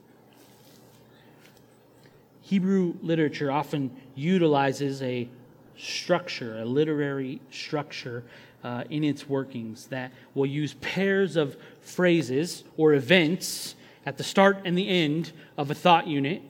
Hebrew 2.52 2.96
literature 3.02 3.50
often 3.50 3.96
utilizes 4.14 5.02
a 5.02 5.30
structure, 5.78 6.58
a 6.58 6.66
literary 6.66 7.40
structure 7.50 8.26
uh, 8.62 8.84
in 8.90 9.06
its 9.06 9.30
workings 9.30 9.88
that 9.88 10.12
will 10.34 10.46
use 10.46 10.74
pairs 10.82 11.38
of 11.38 11.56
phrases 11.80 12.66
or 12.76 12.94
events 12.94 13.76
at 14.06 14.18
the 14.18 14.26
start 14.26 14.64
and 14.66 14.78
the 14.78 14.90
end 14.90 15.32
of 15.58 15.72
a 15.72 15.74
thought 15.74 16.08
unit, 16.08 16.42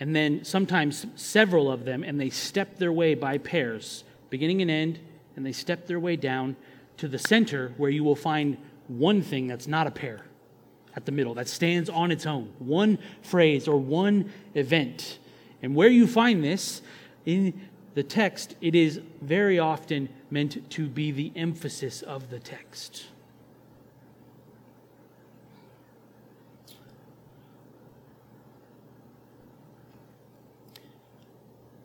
and 0.00 0.16
then 0.16 0.44
sometimes 0.44 1.06
several 1.14 1.70
of 1.70 1.84
them, 1.84 2.02
and 2.02 2.20
they 2.20 2.30
step 2.30 2.76
their 2.78 2.92
way 2.92 3.14
by 3.14 3.38
pairs, 3.38 4.02
beginning 4.30 4.60
and 4.60 4.72
end, 4.72 4.98
and 5.36 5.46
they 5.46 5.52
step 5.52 5.86
their 5.86 6.00
way 6.00 6.16
down 6.16 6.56
to 6.96 7.06
the 7.06 7.16
center 7.16 7.72
where 7.76 7.90
you 7.90 8.02
will 8.02 8.16
find 8.16 8.58
one 8.88 9.22
thing 9.22 9.46
that's 9.46 9.68
not 9.68 9.86
a 9.86 9.92
pair 9.92 10.26
at 10.96 11.06
the 11.06 11.12
middle, 11.12 11.34
that 11.34 11.46
stands 11.46 11.88
on 11.88 12.10
its 12.10 12.26
own, 12.26 12.52
one 12.58 12.98
phrase 13.22 13.68
or 13.68 13.76
one 13.76 14.32
event. 14.56 15.20
And 15.64 15.74
where 15.74 15.88
you 15.88 16.06
find 16.06 16.44
this 16.44 16.82
in 17.24 17.58
the 17.94 18.02
text, 18.02 18.54
it 18.60 18.74
is 18.74 19.00
very 19.22 19.58
often 19.58 20.10
meant 20.30 20.68
to 20.72 20.86
be 20.86 21.10
the 21.10 21.32
emphasis 21.34 22.02
of 22.02 22.28
the 22.28 22.38
text. 22.38 23.06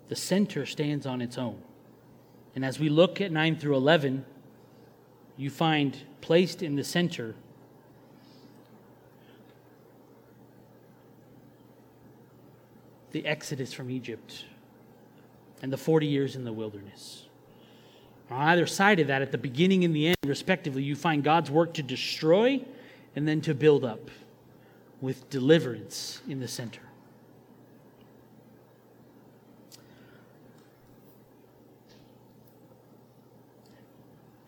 The 0.09 0.15
center 0.17 0.65
stands 0.65 1.05
on 1.05 1.21
its 1.21 1.37
own. 1.37 1.61
And 2.55 2.65
as 2.65 2.79
we 2.79 2.89
look 2.89 3.21
at 3.21 3.31
9 3.31 3.55
through 3.55 3.77
11, 3.77 4.25
you 5.37 5.49
find 5.49 5.97
placed 6.19 6.61
in 6.61 6.75
the 6.75 6.83
center 6.83 7.33
the 13.11 13.25
exodus 13.25 13.73
from 13.73 13.89
Egypt 13.89 14.45
and 15.61 15.71
the 15.71 15.77
40 15.77 16.07
years 16.07 16.35
in 16.35 16.43
the 16.43 16.53
wilderness. 16.53 17.25
On 18.29 18.41
either 18.41 18.67
side 18.67 18.99
of 18.99 19.07
that, 19.07 19.21
at 19.21 19.31
the 19.31 19.37
beginning 19.37 19.83
and 19.83 19.95
the 19.95 20.07
end, 20.07 20.17
respectively, 20.25 20.83
you 20.83 20.95
find 20.95 21.23
God's 21.23 21.49
work 21.49 21.73
to 21.75 21.83
destroy 21.83 22.63
and 23.15 23.27
then 23.27 23.41
to 23.41 23.55
build 23.55 23.83
up 23.83 24.11
with 25.01 25.29
deliverance 25.29 26.21
in 26.27 26.39
the 26.39 26.47
center. 26.47 26.81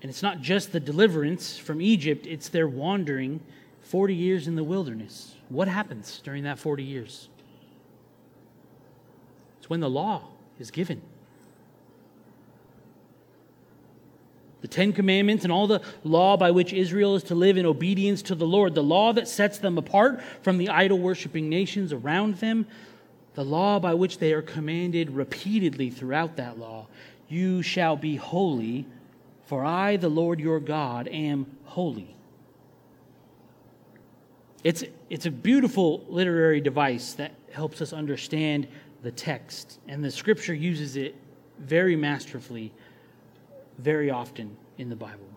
And 0.01 0.09
it's 0.09 0.23
not 0.23 0.41
just 0.41 0.71
the 0.71 0.79
deliverance 0.79 1.57
from 1.57 1.81
Egypt, 1.81 2.25
it's 2.25 2.49
their 2.49 2.67
wandering 2.67 3.39
40 3.81 4.15
years 4.15 4.47
in 4.47 4.55
the 4.55 4.63
wilderness. 4.63 5.35
What 5.49 5.67
happens 5.67 6.21
during 6.23 6.43
that 6.43 6.57
40 6.57 6.83
years? 6.83 7.29
When 9.71 9.79
the 9.79 9.89
law 9.89 10.23
is 10.59 10.69
given. 10.69 11.01
The 14.59 14.67
Ten 14.67 14.91
Commandments 14.91 15.45
and 15.45 15.53
all 15.53 15.65
the 15.65 15.81
law 16.03 16.35
by 16.35 16.51
which 16.51 16.73
Israel 16.73 17.15
is 17.15 17.23
to 17.23 17.35
live 17.35 17.55
in 17.55 17.65
obedience 17.65 18.21
to 18.23 18.35
the 18.35 18.45
Lord, 18.45 18.75
the 18.75 18.83
law 18.83 19.13
that 19.13 19.29
sets 19.29 19.59
them 19.59 19.77
apart 19.77 20.21
from 20.41 20.57
the 20.57 20.67
idol 20.67 20.99
worshiping 20.99 21.47
nations 21.47 21.93
around 21.93 22.35
them, 22.35 22.67
the 23.35 23.45
law 23.45 23.79
by 23.79 23.93
which 23.93 24.17
they 24.17 24.33
are 24.33 24.41
commanded 24.41 25.11
repeatedly 25.11 25.89
throughout 25.89 26.35
that 26.35 26.59
law 26.59 26.87
you 27.29 27.61
shall 27.61 27.95
be 27.95 28.17
holy 28.17 28.85
for 29.45 29.63
I, 29.63 29.95
the 29.95 30.09
Lord 30.09 30.41
your 30.41 30.59
God, 30.59 31.07
am 31.07 31.45
holy. 31.63 32.13
It's, 34.65 34.83
it's 35.09 35.25
a 35.25 35.31
beautiful 35.31 36.03
literary 36.09 36.59
device 36.59 37.13
that 37.13 37.31
helps 37.53 37.81
us 37.81 37.93
understand 37.93 38.67
the 39.01 39.11
text, 39.11 39.79
and 39.87 40.03
the 40.03 40.11
scripture 40.11 40.53
uses 40.53 40.95
it 40.95 41.15
very 41.59 41.95
masterfully, 41.95 42.71
very 43.77 44.09
often 44.09 44.55
in 44.77 44.89
the 44.89 44.95
Bible. 44.95 45.27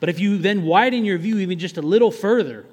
But 0.00 0.08
if 0.08 0.18
you 0.18 0.38
then 0.38 0.64
widen 0.64 1.04
your 1.04 1.18
view 1.18 1.38
even 1.38 1.58
just 1.58 1.76
a 1.76 1.82
little 1.82 2.10
further, 2.10 2.66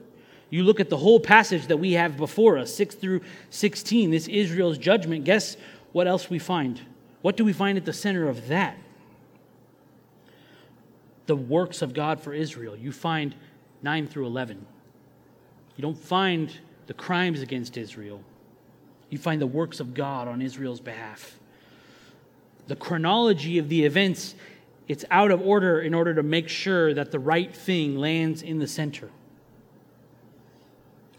you 0.50 0.64
look 0.64 0.80
at 0.80 0.90
the 0.90 0.98
whole 0.98 1.20
passage 1.20 1.68
that 1.68 1.78
we 1.78 1.94
have 1.94 2.18
before 2.18 2.58
us, 2.58 2.74
6 2.76 2.96
through 2.96 3.22
16, 3.50 4.12
this 4.12 4.28
Israel's 4.28 4.78
judgment, 4.78 5.26
guess 5.26 5.58
what 5.92 6.08
else 6.08 6.30
we 6.30 6.40
find? 6.40 6.82
What 7.22 7.38
do 7.38 7.46
we 7.46 7.54
find 7.54 7.78
at 7.78 7.86
the 7.86 7.94
center 7.94 8.28
of 8.28 8.48
that? 8.48 8.78
the 11.26 11.36
works 11.36 11.82
of 11.82 11.94
God 11.94 12.20
for 12.20 12.34
Israel. 12.34 12.76
You 12.76 12.92
find 12.92 13.36
9 13.82 14.08
through 14.08 14.26
11. 14.26 14.66
You 15.76 15.82
don't 15.82 15.98
find 15.98 16.56
the 16.88 16.94
crimes 16.94 17.42
against 17.42 17.78
Israel. 17.78 18.22
You 19.14 19.20
find 19.20 19.40
the 19.40 19.46
works 19.46 19.80
of 19.80 19.94
God 19.94 20.28
on 20.28 20.42
Israel's 20.42 20.80
behalf. 20.80 21.38
The 22.66 22.76
chronology 22.76 23.60
of 23.60 23.70
the 23.70 23.86
events, 23.86 24.34
it's 24.88 25.06
out 25.12 25.30
of 25.30 25.40
order 25.40 25.80
in 25.82 25.94
order 25.94 26.16
to 26.16 26.24
make 26.24 26.50
sure 26.50 26.96
that 26.96 27.12
the 27.12 27.20
right 27.20 27.56
thing 27.56 27.96
lands 27.96 28.42
in 28.42 28.58
the 28.58 28.66
center. 28.66 29.12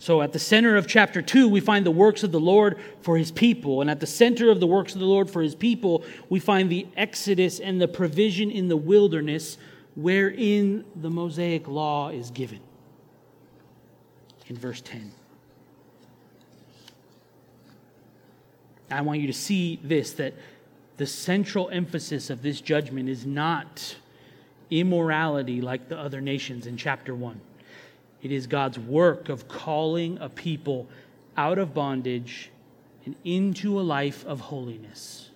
So, 0.00 0.22
at 0.22 0.32
the 0.32 0.40
center 0.40 0.74
of 0.74 0.88
chapter 0.88 1.22
2, 1.22 1.48
we 1.48 1.60
find 1.60 1.86
the 1.86 1.92
works 1.92 2.24
of 2.24 2.32
the 2.32 2.40
Lord 2.40 2.80
for 3.00 3.16
his 3.16 3.30
people. 3.30 3.80
And 3.80 3.88
at 3.88 4.00
the 4.00 4.08
center 4.08 4.50
of 4.50 4.58
the 4.58 4.66
works 4.66 4.94
of 4.94 4.98
the 4.98 5.06
Lord 5.06 5.30
for 5.30 5.40
his 5.40 5.54
people, 5.54 6.02
we 6.28 6.40
find 6.40 6.68
the 6.68 6.88
exodus 6.96 7.60
and 7.60 7.80
the 7.80 7.86
provision 7.86 8.50
in 8.50 8.66
the 8.66 8.76
wilderness 8.76 9.56
wherein 9.94 10.84
the 10.96 11.10
Mosaic 11.10 11.68
law 11.68 12.08
is 12.08 12.32
given. 12.32 12.58
In 14.48 14.56
verse 14.56 14.80
10. 14.80 15.12
I 18.94 19.00
want 19.00 19.20
you 19.20 19.26
to 19.26 19.32
see 19.32 19.80
this 19.82 20.12
that 20.12 20.34
the 20.96 21.06
central 21.06 21.68
emphasis 21.70 22.30
of 22.30 22.42
this 22.42 22.60
judgment 22.60 23.08
is 23.08 23.26
not 23.26 23.96
immorality 24.70 25.60
like 25.60 25.88
the 25.88 25.98
other 25.98 26.20
nations 26.20 26.66
in 26.66 26.76
chapter 26.76 27.14
1. 27.14 27.40
It 28.22 28.30
is 28.30 28.46
God's 28.46 28.78
work 28.78 29.28
of 29.28 29.48
calling 29.48 30.18
a 30.18 30.28
people 30.28 30.86
out 31.36 31.58
of 31.58 31.74
bondage 31.74 32.50
and 33.04 33.16
into 33.24 33.80
a 33.80 33.82
life 33.82 34.24
of 34.26 34.40
holiness. 34.40 35.30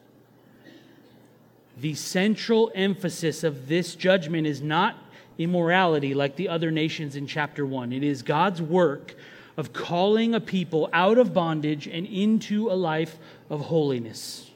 The 1.80 1.94
central 1.94 2.70
emphasis 2.74 3.42
of 3.42 3.68
this 3.68 3.96
judgment 3.96 4.46
is 4.46 4.62
not 4.62 4.96
immorality 5.36 6.14
like 6.14 6.36
the 6.36 6.48
other 6.48 6.70
nations 6.70 7.16
in 7.16 7.26
chapter 7.26 7.66
1. 7.66 7.92
It 7.92 8.04
is 8.04 8.22
God's 8.22 8.62
work 8.62 9.16
of 9.59 9.72
calling 9.72 10.36
a 10.36 10.40
people 10.40 10.88
out 10.92 11.18
of 11.18 11.34
bondage 11.34 11.88
and 11.88 12.06
into 12.06 12.70
a 12.70 12.74
life 12.74 13.18
of 13.50 13.61
holiness. 13.61 14.48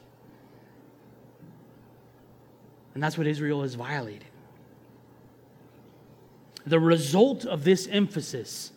And 2.93 3.03
that's 3.03 3.17
what 3.17 3.27
Israel 3.27 3.63
has 3.63 3.75
violated. 3.75 4.29
The 6.65 6.79
result 6.79 7.45
of 7.45 7.65
this 7.65 7.85
emphasis 7.87 8.71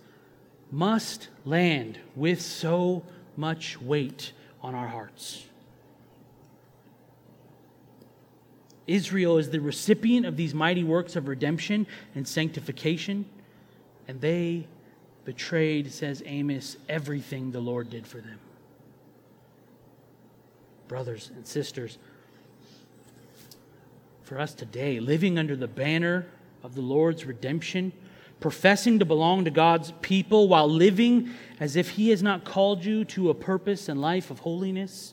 must 0.72 1.29
land 1.45 2.01
with 2.16 2.43
so 2.43 3.05
much 3.37 3.81
weight 3.81 4.33
on 4.61 4.74
our 4.74 4.89
hearts. 4.89 5.45
Israel 8.89 9.39
is 9.39 9.51
the 9.51 9.61
recipient 9.61 10.27
of 10.27 10.37
these 10.37 10.55
mighty 10.55 10.83
works 10.83 11.14
of 11.14 11.29
redemption 11.29 11.87
and 12.16 12.27
sanctification, 12.27 13.27
and 14.09 14.20
they 14.20 14.66
betrayed, 15.27 15.93
says 15.93 16.22
Amos, 16.24 16.77
everything 16.89 17.51
the 17.51 17.61
Lord 17.61 17.91
did 17.91 18.07
for 18.07 18.18
them. 18.18 18.39
Brothers 20.89 21.31
and 21.35 21.45
sisters, 21.45 21.99
for 24.22 24.39
us 24.39 24.55
today, 24.55 25.01
living 25.01 25.37
under 25.37 25.57
the 25.57 25.66
banner 25.66 26.27
of 26.62 26.77
the 26.77 26.81
Lord's 26.81 27.24
redemption, 27.24 27.93
professing 28.39 29.01
to 29.01 29.05
belong 29.05 29.45
to 29.45 29.51
God's 29.51 29.93
people 30.01 30.47
while 30.47 30.68
living 30.68 31.31
as 31.59 31.74
if 31.74 31.91
He 31.91 32.11
has 32.11 32.22
not 32.22 32.45
called 32.45 32.85
you 32.85 33.05
to 33.07 33.29
a 33.29 33.35
purpose 33.35 33.89
and 33.89 34.01
life 34.01 34.31
of 34.31 34.39
holiness, 34.41 35.12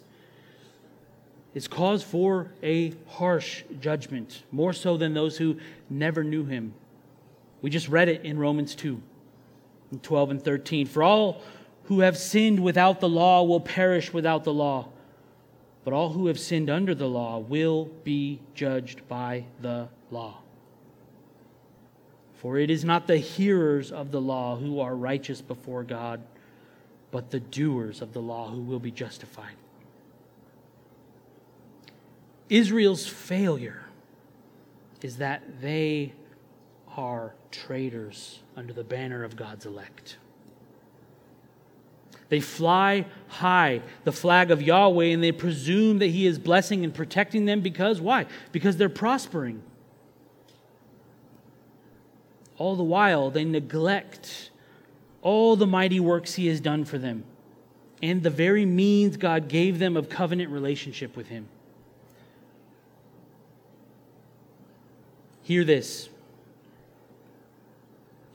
is 1.56 1.68
cause 1.68 2.04
for 2.04 2.52
a 2.62 2.94
harsh 3.08 3.64
judgment, 3.80 4.44
more 4.52 4.74
so 4.74 4.96
than 4.96 5.16
those 5.16 5.38
who 5.38 5.58
never 5.90 6.24
knew 6.24 6.46
Him. 6.46 6.76
We 7.64 7.72
just 7.72 7.90
read 7.90 8.10
it 8.10 8.24
in 8.24 8.38
Romans 8.38 8.76
2 8.76 9.02
12 10.02 10.32
and 10.32 10.44
13. 10.44 10.88
For 10.88 11.04
all 11.04 11.42
who 11.86 12.00
have 12.00 12.18
sinned 12.18 12.60
without 12.60 13.00
the 13.00 13.10
law 13.10 13.44
will 13.44 13.60
perish 13.60 14.14
without 14.14 14.44
the 14.44 14.54
law, 14.54 14.90
but 15.84 15.94
all 15.94 16.10
who 16.10 16.28
have 16.28 16.40
sinned 16.40 16.70
under 16.70 16.96
the 16.96 17.08
law 17.08 17.40
will 17.40 17.86
be 18.04 18.40
judged 18.56 19.08
by 19.08 19.46
the 19.62 19.90
law. 20.10 20.40
For 22.36 22.58
it 22.58 22.70
is 22.70 22.84
not 22.84 23.08
the 23.08 23.18
hearers 23.18 23.92
of 23.92 24.12
the 24.12 24.22
law 24.22 24.58
who 24.58 24.80
are 24.80 24.96
righteous 24.96 25.42
before 25.42 25.84
God, 25.84 26.22
but 27.12 27.32
the 27.32 27.40
doers 27.40 28.02
of 28.02 28.14
the 28.14 28.22
law 28.22 28.50
who 28.50 28.62
will 28.62 28.80
be 28.80 28.92
justified. 28.92 29.56
Israel's 32.50 33.08
failure 33.08 33.86
is 35.02 35.18
that 35.18 35.62
they 35.62 36.14
are 36.96 37.34
traitors 37.52 38.43
under 38.56 38.74
the 38.74 38.84
banner 38.84 39.24
of 39.24 39.36
God's 39.36 39.66
elect. 39.66 40.18
They 42.30 42.40
fly 42.40 43.06
high 43.28 43.82
the 44.06 44.12
flag 44.12 44.50
of 44.50 44.62
Yahweh 44.62 45.06
and 45.06 45.24
they 45.24 45.32
presume 45.32 46.00
that 46.00 46.08
He 46.08 46.26
is 46.26 46.40
blessing 46.40 46.84
and 46.84 46.94
protecting 46.94 47.46
them 47.46 47.62
because 47.62 48.02
why? 48.02 48.26
Because 48.52 48.78
they're 48.78 48.90
prospering. 48.90 49.62
All 52.58 52.76
the 52.76 52.84
while, 52.84 53.30
they 53.30 53.44
neglect 53.44 54.52
all 55.22 55.56
the 55.56 55.68
mighty 55.68 56.00
works 56.00 56.36
He 56.36 56.48
has 56.48 56.60
done 56.60 56.86
for 56.86 56.98
them 56.98 57.24
and 58.04 58.22
the 58.22 58.30
very 58.30 58.66
means 58.66 59.16
God 59.16 59.48
gave 59.48 59.80
them 59.80 59.96
of 59.96 60.10
covenant 60.10 60.52
relationship 60.52 61.16
with 61.16 61.30
Him. 61.30 61.48
Hear 65.42 65.64
this. 65.64 66.10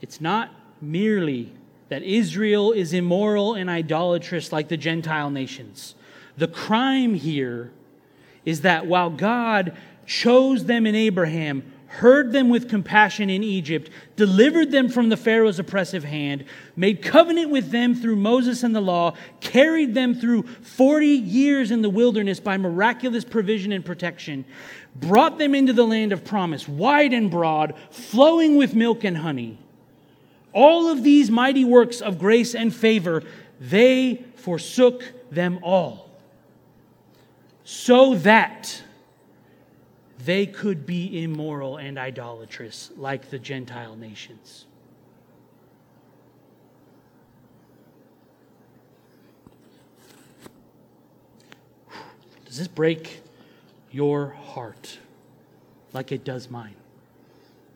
It's 0.01 0.21
not 0.21 0.51
merely 0.81 1.51
that 1.89 2.03
Israel 2.03 2.71
is 2.71 2.93
immoral 2.93 3.55
and 3.55 3.69
idolatrous 3.69 4.51
like 4.51 4.67
the 4.69 4.77
Gentile 4.77 5.29
nations. 5.29 5.95
The 6.37 6.47
crime 6.47 7.15
here 7.15 7.71
is 8.45 8.61
that 8.61 8.85
while 8.85 9.09
God 9.09 9.75
chose 10.05 10.65
them 10.65 10.85
in 10.85 10.95
Abraham, 10.95 11.63
heard 11.87 12.31
them 12.31 12.49
with 12.49 12.69
compassion 12.69 13.29
in 13.31 13.43
Egypt, 13.43 13.89
delivered 14.15 14.71
them 14.71 14.89
from 14.89 15.09
the 15.09 15.17
Pharaoh's 15.17 15.57
oppressive 15.57 16.03
hand, 16.03 16.45
made 16.75 17.01
covenant 17.01 17.49
with 17.49 17.71
them 17.71 17.95
through 17.95 18.15
Moses 18.15 18.61
and 18.61 18.75
the 18.75 18.81
law, 18.81 19.15
carried 19.39 19.95
them 19.95 20.13
through 20.13 20.43
40 20.43 21.07
years 21.07 21.71
in 21.71 21.81
the 21.81 21.89
wilderness 21.89 22.39
by 22.39 22.57
miraculous 22.57 23.25
provision 23.25 23.71
and 23.71 23.83
protection, 23.83 24.45
brought 24.95 25.39
them 25.39 25.55
into 25.55 25.73
the 25.73 25.85
land 25.85 26.13
of 26.13 26.23
promise, 26.23 26.67
wide 26.67 27.11
and 27.11 27.31
broad, 27.31 27.73
flowing 27.89 28.55
with 28.55 28.75
milk 28.75 29.03
and 29.03 29.17
honey. 29.17 29.57
All 30.53 30.89
of 30.89 31.03
these 31.03 31.29
mighty 31.29 31.63
works 31.63 32.01
of 32.01 32.17
grace 32.17 32.55
and 32.55 32.73
favor, 32.73 33.23
they 33.59 34.25
forsook 34.35 35.03
them 35.31 35.59
all. 35.61 36.09
So 37.63 38.15
that 38.15 38.81
they 40.25 40.45
could 40.45 40.85
be 40.85 41.23
immoral 41.23 41.77
and 41.77 41.97
idolatrous 41.97 42.91
like 42.97 43.29
the 43.29 43.39
Gentile 43.39 43.95
nations. 43.95 44.65
Does 52.45 52.57
this 52.57 52.67
break 52.67 53.21
your 53.91 54.29
heart 54.29 54.97
like 55.93 56.11
it 56.11 56.23
does 56.23 56.49
mine? 56.49 56.75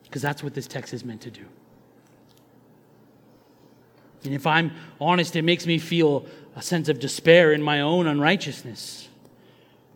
Because 0.03 0.23
that's 0.23 0.43
what 0.43 0.55
this 0.55 0.65
text 0.65 0.93
is 0.93 1.05
meant 1.05 1.21
to 1.21 1.31
do. 1.31 1.45
And 4.25 4.33
if 4.33 4.47
I'm 4.47 4.71
honest, 4.99 5.35
it 5.35 5.41
makes 5.43 5.65
me 5.65 5.79
feel 5.79 6.25
a 6.55 6.61
sense 6.61 6.89
of 6.89 6.99
despair 6.99 7.51
in 7.51 7.61
my 7.61 7.81
own 7.81 8.07
unrighteousness. 8.07 9.09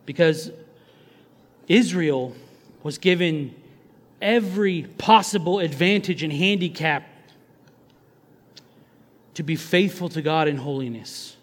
Because 0.06 0.52
Israel 1.68 2.36
was 2.84 2.98
given 2.98 3.56
every 4.22 4.84
possible 4.98 5.60
advantage 5.60 6.24
and 6.24 6.34
handicap 6.34 7.08
to 9.36 9.44
be 9.44 9.56
faithful 9.56 10.10
to 10.10 10.22
God 10.22 10.48
in 10.48 10.58
holiness. 10.58 11.36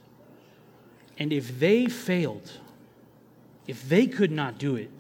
And 1.18 1.32
if 1.32 1.61
they 1.61 1.87
failed, 1.87 2.51
if 3.68 3.89
they 3.89 4.07
could 4.07 4.32
not 4.32 4.59
do 4.59 4.74
it, 4.74 4.91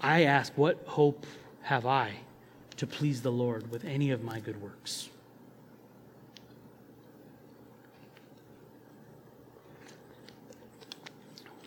I 0.00 0.22
ask, 0.22 0.52
what 0.54 0.84
hope 0.86 1.26
have 1.62 1.86
I 1.86 2.12
to 2.76 2.86
please 2.86 3.22
the 3.22 3.32
Lord 3.32 3.70
with 3.70 3.84
any 3.84 4.10
of 4.10 4.22
my 4.22 4.38
good 4.38 4.60
works? 4.62 5.08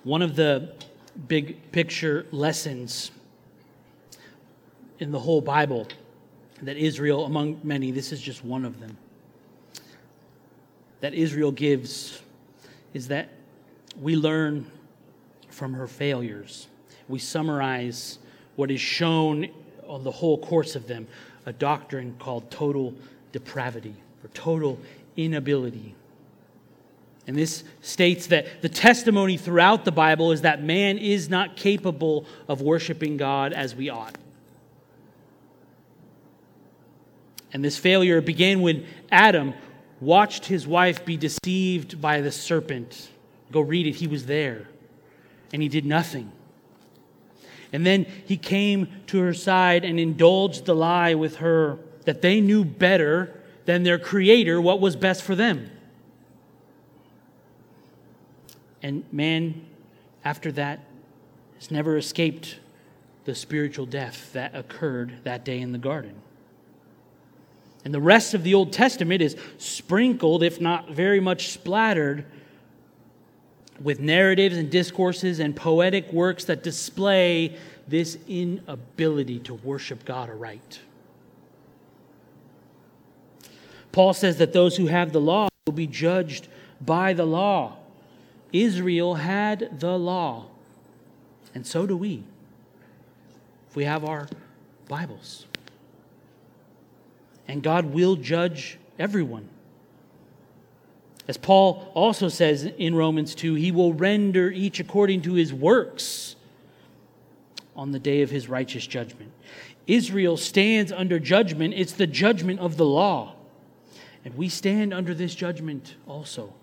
One 0.08 0.22
of 0.22 0.38
the 0.38 0.72
big 1.28 1.74
picture 1.74 2.28
lessons 2.32 3.12
in 5.00 5.12
the 5.12 5.20
whole 5.20 5.42
Bible 5.42 5.86
that 6.62 6.78
Israel, 6.78 7.26
among 7.26 7.60
many, 7.62 7.92
this 7.92 8.14
is 8.14 8.22
just 8.22 8.42
one 8.42 8.64
of 8.64 8.80
them, 8.80 8.96
that 11.02 11.14
Israel 11.14 11.52
gives 11.52 12.22
is 12.94 13.10
that 13.10 13.28
we 14.00 14.16
learn 14.16 14.72
from 15.50 15.74
her 15.74 15.88
failures. 15.88 16.68
We 17.10 17.20
summarize 17.20 18.18
what 18.56 18.72
is 18.72 18.80
shown 18.80 19.50
on 19.90 20.06
the 20.06 20.12
whole 20.12 20.38
course 20.38 20.78
of 20.78 20.88
them 20.88 21.06
a 21.46 21.52
doctrine 21.52 22.16
called 22.18 22.50
total 22.50 22.94
depravity 23.34 23.96
or 24.24 24.30
total 24.30 24.80
inability 25.18 25.96
and 27.28 27.36
this 27.36 27.66
states 27.82 28.28
that 28.28 28.62
the 28.62 28.70
testimony 28.70 29.36
throughout 29.36 29.84
the 29.84 29.92
Bible 29.92 30.32
is 30.32 30.42
that 30.42 30.64
man 30.64 30.98
is 30.98 31.30
not 31.30 31.58
capable 31.58 32.26
of 32.48 32.62
worshiping 32.62 33.18
God 33.18 33.52
as 33.52 33.76
we 33.76 33.90
ought. 33.90 34.18
And 37.52 37.64
this 37.64 37.78
failure 37.78 38.22
began 38.22 38.62
when 38.62 38.86
Adam 39.12 39.54
watched 40.00 40.46
his 40.46 40.66
wife 40.66 41.04
be 41.04 41.18
deceived 41.18 42.00
by 42.00 42.22
the 42.22 42.32
serpent. 42.32 43.10
Go 43.52 43.60
read 43.60 43.88
it, 43.88 43.96
he 43.96 44.08
was 44.08 44.26
there. 44.26 44.68
And 45.52 45.62
he 45.62 45.68
did 45.68 45.86
nothing. 45.86 46.32
And 47.74 47.86
then 47.86 48.06
he 48.26 48.38
came 48.38 48.88
to 49.08 49.20
her 49.20 49.34
side 49.34 49.84
and 49.84 50.00
indulged 50.00 50.66
the 50.66 50.76
lie 50.76 51.14
with 51.16 51.38
her 51.38 51.80
that 52.06 52.22
they 52.22 52.40
knew 52.40 52.64
better 52.64 53.42
than 53.66 53.84
their 53.84 54.00
creator 54.00 54.62
what 54.62 54.80
was 54.80 54.96
best 54.96 55.24
for 55.24 55.36
them. 55.36 55.70
And 58.82 59.04
man, 59.12 59.66
after 60.24 60.52
that, 60.54 60.82
has 61.56 61.72
never 61.72 61.98
escaped 61.98 62.60
the 63.26 63.36
spiritual 63.36 63.86
death 63.86 64.32
that 64.34 64.56
occurred 64.56 65.14
that 65.24 65.44
day 65.44 65.60
in 65.60 65.72
the 65.72 65.78
garden. 65.78 66.16
And 67.84 67.94
the 67.94 68.02
rest 68.02 68.34
of 68.34 68.44
the 68.44 68.54
Old 68.54 68.74
Testament 68.74 69.22
is 69.22 69.36
sprinkled, 69.58 70.44
if 70.44 70.60
not 70.60 70.90
very 70.90 71.20
much 71.20 71.50
splattered, 71.50 72.26
with 73.82 74.00
narratives 74.00 74.58
and 74.58 74.70
discourses 74.70 75.40
and 75.40 75.56
poetic 75.56 76.12
works 76.12 76.46
that 76.46 76.64
display 76.64 77.58
this 77.88 78.18
inability 78.28 79.40
to 79.40 79.54
worship 79.54 80.04
God 80.04 80.30
aright. 80.30 80.80
Paul 83.92 84.14
says 84.14 84.38
that 84.38 84.54
those 84.54 84.78
who 84.78 84.88
have 84.88 85.12
the 85.12 85.22
law 85.22 85.48
will 85.66 85.74
be 85.74 85.88
judged 85.88 86.48
by 86.82 87.14
the 87.14 87.26
law. 87.26 87.78
Israel 88.52 89.16
had 89.16 89.80
the 89.80 89.98
law, 89.98 90.46
and 91.54 91.66
so 91.66 91.86
do 91.86 91.98
we, 91.98 92.24
if 93.70 93.76
we 93.76 93.84
have 93.86 94.06
our 94.06 94.28
Bibles. 94.88 95.46
And 97.48 97.62
God 97.62 97.86
will 97.86 98.16
judge 98.16 98.78
everyone. 99.00 99.50
As 101.28 101.38
Paul 101.38 101.92
also 101.94 102.30
says 102.30 102.64
in 102.64 102.96
Romans 102.96 103.36
2, 103.36 103.56
he 103.56 103.72
will 103.72 103.94
render 103.94 104.50
each 104.50 104.80
according 104.80 105.24
to 105.24 105.34
his 105.34 105.54
works 105.54 106.36
on 107.76 107.92
the 107.92 108.00
day 108.00 108.22
of 108.22 108.30
his 108.30 108.48
righteous 108.48 108.88
judgment. 108.88 109.32
Israel 109.86 110.38
stands 110.38 110.92
under 110.92 111.20
judgment, 111.20 111.74
it's 111.74 111.94
the 111.94 112.08
judgment 112.08 112.60
of 112.60 112.78
the 112.78 112.86
law. 112.86 113.36
And 114.26 114.36
we 114.36 114.50
stand 114.50 114.94
under 114.94 115.14
this 115.14 115.36
judgment 115.36 115.96
also. 116.08 116.54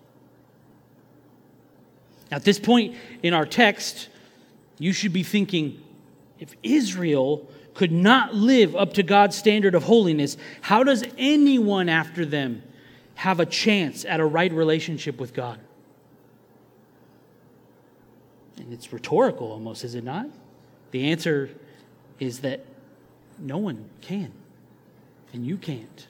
At 2.31 2.43
this 2.43 2.59
point 2.59 2.95
in 3.23 3.33
our 3.33 3.45
text, 3.45 4.09
you 4.79 4.93
should 4.93 5.13
be 5.13 5.23
thinking 5.23 5.81
if 6.39 6.55
Israel 6.63 7.49
could 7.73 7.91
not 7.91 8.33
live 8.33 8.75
up 8.75 8.93
to 8.93 9.03
God's 9.03 9.37
standard 9.37 9.75
of 9.75 9.83
holiness, 9.83 10.37
how 10.61 10.83
does 10.83 11.03
anyone 11.17 11.89
after 11.89 12.25
them 12.25 12.63
have 13.15 13.39
a 13.39 13.45
chance 13.45 14.05
at 14.05 14.19
a 14.19 14.25
right 14.25 14.51
relationship 14.51 15.19
with 15.19 15.33
God? 15.33 15.59
And 18.57 18.73
it's 18.73 18.91
rhetorical 18.91 19.51
almost, 19.51 19.83
is 19.83 19.95
it 19.95 20.03
not? 20.03 20.27
The 20.91 21.11
answer 21.11 21.49
is 22.19 22.39
that 22.39 22.65
no 23.37 23.57
one 23.57 23.89
can, 24.01 24.31
and 25.33 25.45
you 25.45 25.57
can't. 25.57 26.07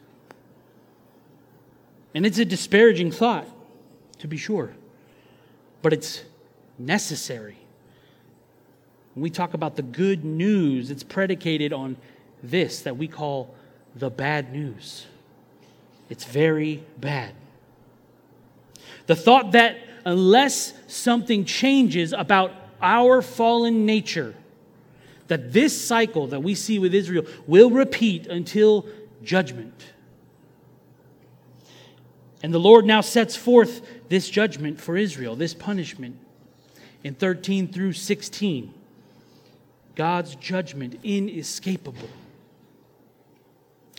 And 2.13 2.25
it's 2.25 2.37
a 2.37 2.45
disparaging 2.45 3.11
thought, 3.11 3.47
to 4.19 4.27
be 4.27 4.37
sure, 4.37 4.73
but 5.85 5.93
it's 5.93 6.23
necessary. 6.79 7.59
When 9.13 9.21
we 9.21 9.29
talk 9.29 9.53
about 9.53 9.75
the 9.75 9.83
good 9.83 10.25
news, 10.25 10.89
it's 10.89 11.03
predicated 11.03 11.71
on 11.73 11.97
this 12.41 12.81
that 12.81 12.97
we 12.97 13.07
call 13.07 13.53
the 13.95 14.09
bad 14.09 14.51
news. 14.51 15.05
It's 16.09 16.23
very 16.23 16.83
bad. 16.97 17.35
The 19.05 19.15
thought 19.15 19.51
that 19.51 19.77
unless 20.05 20.73
something 20.87 21.45
changes 21.45 22.13
about 22.13 22.51
our 22.81 23.21
fallen 23.21 23.85
nature, 23.85 24.33
that 25.27 25.53
this 25.53 25.79
cycle 25.79 26.25
that 26.29 26.41
we 26.41 26.55
see 26.55 26.79
with 26.79 26.95
Israel 26.95 27.27
will 27.45 27.69
repeat 27.69 28.25
until 28.25 28.87
judgment. 29.21 29.93
And 32.45 32.53
the 32.53 32.59
Lord 32.59 32.85
now 32.85 33.01
sets 33.01 33.35
forth 33.35 33.81
this 34.07 34.29
judgment 34.29 34.79
for 34.79 34.95
Israel, 34.95 35.35
this 35.35 35.55
punishment 35.55 36.15
in 37.03 37.15
13 37.15 37.67
through 37.67 37.93
16. 37.93 38.71
God's 39.95 40.35
judgment 40.35 40.99
inescapable 41.01 42.07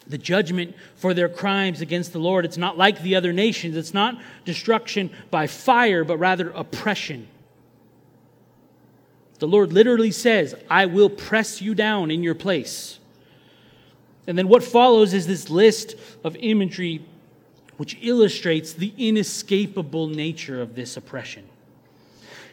the 0.06 0.16
judgment 0.16 0.76
for 0.94 1.12
their 1.12 1.28
crimes 1.28 1.80
against 1.80 2.12
the 2.12 2.20
Lord. 2.20 2.44
It's 2.44 2.56
not 2.56 2.78
like 2.78 3.02
the 3.02 3.16
other 3.16 3.32
nations. 3.32 3.76
It's 3.76 3.92
not 3.92 4.22
destruction 4.44 5.10
by 5.32 5.48
fire, 5.48 6.04
but 6.04 6.18
rather 6.18 6.50
oppression. 6.50 7.26
The 9.40 9.48
Lord 9.48 9.72
literally 9.72 10.12
says, 10.12 10.54
I 10.70 10.86
will 10.86 11.10
press 11.10 11.60
you 11.60 11.74
down 11.74 12.12
in 12.12 12.22
your 12.22 12.36
place. 12.36 13.00
And 14.28 14.38
then 14.38 14.46
what 14.46 14.62
follows 14.62 15.14
is 15.14 15.26
this 15.26 15.50
list 15.50 15.96
of 16.22 16.36
imagery 16.36 17.04
which 17.76 17.98
illustrates 18.02 18.72
the 18.72 18.92
inescapable 18.96 20.06
nature 20.06 20.60
of 20.62 20.74
this 20.74 20.96
oppression. 20.96 21.44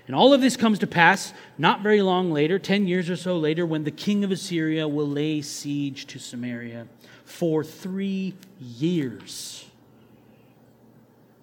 And 0.05 0.15
all 0.15 0.33
of 0.33 0.41
this 0.41 0.57
comes 0.57 0.79
to 0.79 0.87
pass 0.87 1.33
not 1.57 1.81
very 1.81 2.01
long 2.01 2.31
later, 2.31 2.59
10 2.59 2.87
years 2.87 3.09
or 3.09 3.15
so 3.15 3.37
later, 3.37 3.65
when 3.65 3.85
the 3.85 3.91
king 3.91 4.23
of 4.23 4.31
Assyria 4.31 4.87
will 4.87 5.07
lay 5.07 5.41
siege 5.41 6.07
to 6.07 6.19
Samaria 6.19 6.87
for 7.23 7.63
three 7.63 8.33
years 8.59 9.65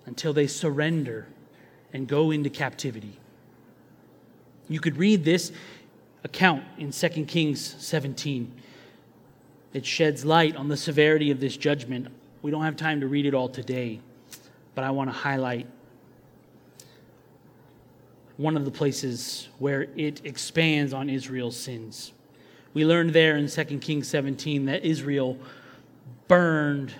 until 0.05 0.33
they 0.33 0.47
surrender 0.47 1.26
and 1.93 2.07
go 2.07 2.31
into 2.31 2.51
captivity. 2.51 3.18
You 4.68 4.78
could 4.78 4.97
read 4.97 5.24
this 5.24 5.53
account 6.22 6.64
in 6.78 6.93
2 6.93 7.09
Kings 7.24 7.76
17. 7.78 8.53
It 9.72 9.87
sheds 9.87 10.24
light 10.24 10.55
on 10.55 10.68
the 10.68 10.76
severity 10.76 11.31
of 11.31 11.41
this 11.41 11.57
judgment. 11.57 12.09
We 12.43 12.51
don't 12.51 12.62
have 12.62 12.76
time 12.76 13.01
to 13.01 13.07
read 13.07 13.26
it 13.26 13.34
all 13.34 13.49
today, 13.49 14.01
but 14.74 14.84
I 14.84 14.91
want 14.91 15.11
to 15.11 15.16
highlight 15.16 15.66
one 18.36 18.57
of 18.57 18.64
the 18.64 18.70
places 18.70 19.49
where 19.59 19.88
it 19.97 20.22
expands 20.24 20.95
on 20.95 21.11
Israel's 21.11 21.57
sins. 21.57 22.12
We 22.72 22.86
learned 22.86 23.12
there 23.12 23.36
in 23.36 23.49
2 23.49 23.64
Kings 23.78 24.09
17 24.09 24.66
that 24.66 24.84
Israel 24.84 25.36
burned 26.28 26.95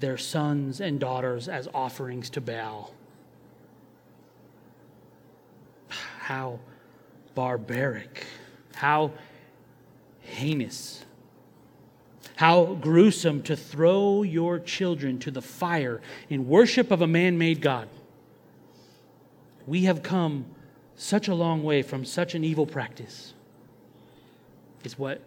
their 0.00 0.16
sons 0.16 0.80
and 0.80 1.00
daughters 1.00 1.48
as 1.48 1.68
offerings 1.74 2.30
to 2.30 2.40
Baal. 2.40 2.94
How 6.20 6.60
barbaric, 7.34 8.26
how 8.74 9.12
heinous, 10.20 11.04
how 12.36 12.76
gruesome 12.80 13.42
to 13.42 13.56
throw 13.56 14.22
your 14.22 14.58
children 14.58 15.18
to 15.18 15.30
the 15.30 15.42
fire 15.42 16.00
in 16.28 16.48
worship 16.48 16.90
of 16.90 17.02
a 17.02 17.06
man 17.06 17.36
made 17.36 17.60
God. 17.60 17.88
We 19.66 19.84
have 19.84 20.02
come 20.02 20.46
such 20.96 21.28
a 21.28 21.34
long 21.34 21.62
way 21.62 21.82
from 21.82 22.04
such 22.04 22.34
an 22.34 22.44
evil 22.44 22.66
practice, 22.66 23.34
is 24.84 24.98
what 24.98 25.20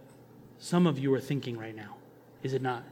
some 0.59 0.87
of 0.87 0.97
you 0.97 1.13
are 1.13 1.19
thinking 1.19 1.57
right 1.57 1.75
now 1.75 1.95
is 2.43 2.53
it 2.53 2.61
not? 2.61 2.83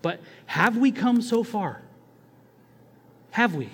But 0.00 0.20
have 0.46 0.76
we 0.76 0.92
come 0.92 1.20
so 1.20 1.42
far? 1.42 1.82
Have 3.32 3.54
we? 3.54 3.68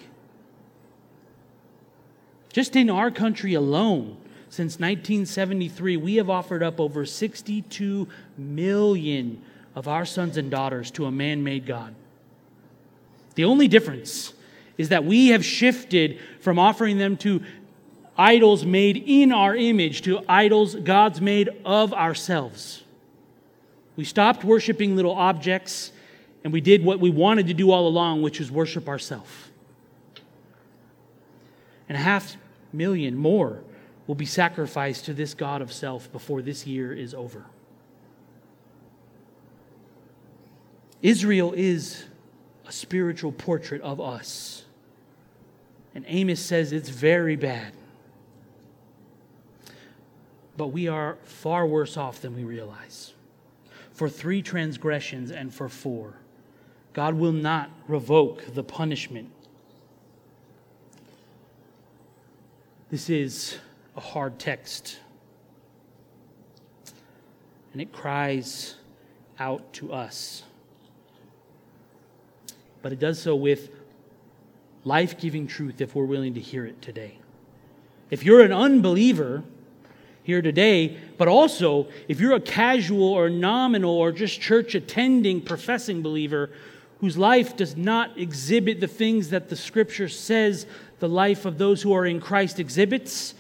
Just 2.53 2.77
in 2.77 2.89
our 2.91 3.11
country 3.11 3.55
alone, 3.55 4.17
since 4.55 4.75
1973, 4.75 5.97
we 5.97 6.15
have 6.15 6.31
offered 6.31 6.63
up 6.63 6.79
over 6.79 7.05
62 7.05 8.07
million 8.39 9.43
of 9.75 9.89
our 9.89 10.05
sons 10.05 10.37
and 10.37 10.49
daughters 10.49 10.93
to 10.93 11.07
a 11.07 11.11
man 11.11 11.43
made 11.43 11.67
God. 11.67 11.93
The 13.35 13.47
only 13.47 13.67
difference 13.67 14.33
is 14.79 14.91
that 14.91 15.05
we 15.05 15.31
have 15.31 15.45
shifted 15.45 16.21
from 16.39 16.61
offering 16.61 16.99
them 16.99 17.17
to 17.17 17.43
idols 18.17 18.65
made 18.65 19.03
in 19.05 19.33
our 19.33 19.57
image 19.57 20.03
to 20.03 20.21
idols 20.29 20.77
gods 20.77 21.21
made 21.21 21.51
of 21.65 21.93
ourselves. 21.93 22.85
We 23.97 24.05
stopped 24.05 24.45
worshiping 24.45 24.95
little 24.95 25.15
objects 25.15 25.91
and 26.45 26.53
we 26.53 26.61
did 26.61 26.85
what 26.85 27.01
we 27.01 27.11
wanted 27.11 27.49
to 27.49 27.55
do 27.55 27.73
all 27.73 27.89
along, 27.89 28.23
which 28.23 28.39
was 28.39 28.53
worship 28.53 28.89
ourselves. 28.89 29.33
And 31.89 31.99
a 31.99 32.01
half 32.01 32.37
million 32.73 33.17
more 33.17 33.65
will 34.07 34.15
be 34.15 34.27
sacrificed 34.27 35.07
to 35.07 35.15
this 35.15 35.35
God 35.35 35.63
of 35.63 35.73
self 35.73 36.11
before 36.13 36.43
this 36.43 36.67
year 36.67 36.93
is 36.93 37.15
over. 37.15 37.45
Israel 41.03 41.53
is 41.55 42.05
a 42.67 42.73
spiritual 42.73 43.33
portrait 43.33 43.83
of 43.83 44.01
us. 44.01 44.65
And 45.95 46.05
Amos 46.09 46.41
says 46.41 46.73
it's 46.73 46.89
very 46.89 47.37
bad. 47.37 47.73
But 50.57 50.69
we 50.69 50.89
are 50.89 51.19
far 51.25 51.67
worse 51.67 51.97
off 51.97 52.21
than 52.21 52.35
we 52.35 52.45
realize 52.45 53.13
for 53.93 54.09
three 54.09 54.43
transgressions 54.43 55.31
and 55.31 55.55
for 55.55 55.69
four. 55.69 56.15
God 56.93 57.15
will 57.15 57.33
not 57.33 57.71
revoke 57.87 58.55
the 58.55 58.65
punishment. 58.65 59.31
This 62.91 63.09
is 63.09 63.59
a 63.97 64.01
hard 64.01 64.39
text. 64.39 64.99
And 67.73 67.81
it 67.81 67.93
cries 67.93 68.77
out 69.39 69.73
to 69.75 69.93
us. 69.93 70.45
But 72.83 72.93
it 72.93 72.99
does 72.99 73.21
so 73.21 73.35
with 73.35 73.71
life 74.85 75.19
giving 75.19 75.47
truth 75.47 75.81
if 75.81 75.95
we're 75.95 76.05
willing 76.05 76.35
to 76.35 76.41
hear 76.41 76.67
it 76.67 76.81
today. 76.83 77.19
If 78.11 78.23
you're 78.23 78.43
an 78.43 78.53
unbeliever 78.53 79.43
here 80.23 80.43
today, 80.43 80.97
but 81.19 81.29
also 81.29 81.89
if 82.09 82.21
you're 82.21 82.35
a 82.35 82.41
casual 82.41 83.09
or 83.09 83.29
nominal 83.29 83.93
or 83.93 84.13
just 84.13 84.41
church 84.41 84.75
attending 84.75 85.41
professing 85.41 86.03
believer 86.03 86.51
whose 87.01 87.17
life 87.17 87.57
does 87.57 87.77
not 87.77 88.17
exhibit 88.19 88.81
the 88.81 88.87
things 88.87 89.31
that 89.31 89.49
the 89.49 89.57
scripture 89.57 90.09
says 90.09 90.67
the 91.01 91.09
life 91.09 91.45
of 91.45 91.59
those 91.59 91.83
who 91.83 91.93
are 91.93 92.07
in 92.07 92.21
Christ 92.21 92.59
exhibits, 92.59 93.35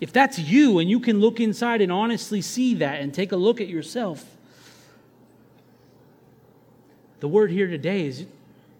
if 0.00 0.12
that's 0.12 0.38
you 0.38 0.78
and 0.78 0.88
you 0.88 1.00
can 1.00 1.20
look 1.20 1.40
inside 1.40 1.80
and 1.80 1.90
honestly 1.90 2.40
see 2.40 2.74
that 2.74 3.00
and 3.00 3.12
take 3.12 3.32
a 3.32 3.36
look 3.36 3.60
at 3.60 3.68
yourself, 3.68 4.24
the 7.20 7.28
word 7.28 7.50
here 7.50 7.66
today 7.66 8.06
is 8.06 8.26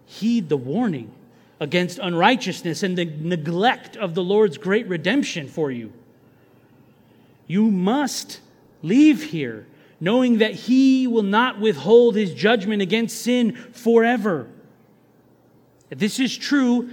heed 0.05 0.49
the 0.49 0.57
warning 0.57 1.11
against 1.59 1.99
unrighteousness 1.99 2.83
and 2.83 2.97
the 2.97 3.05
neglect 3.05 3.97
of 3.97 4.15
the 4.15 4.23
Lord's 4.23 4.57
great 4.57 4.87
redemption 4.87 5.47
for 5.47 5.71
you. 5.71 5.91
You 7.47 7.69
must 7.69 8.39
leave 8.81 9.23
here 9.31 9.65
knowing 9.99 10.37
that 10.37 10.53
He 10.53 11.07
will 11.07 11.23
not 11.23 11.59
withhold 11.59 12.15
His 12.15 12.33
judgment 12.33 12.81
against 12.81 13.21
sin 13.21 13.55
forever. 13.73 14.47
This 15.89 16.19
is 16.19 16.37
true 16.37 16.91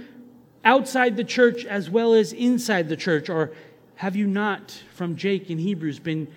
outside 0.65 1.15
the 1.15 1.23
church 1.23 1.63
as 1.63 1.89
well 1.89 2.13
as 2.13 2.33
inside 2.33 2.89
the 2.89 2.97
church. 2.97 3.29
Or 3.29 3.51
have 3.97 4.15
you 4.15 4.27
not, 4.27 4.71
from 4.93 5.15
Jake 5.15 5.49
in 5.49 5.57
Hebrews, 5.57 5.99
been 5.99 6.27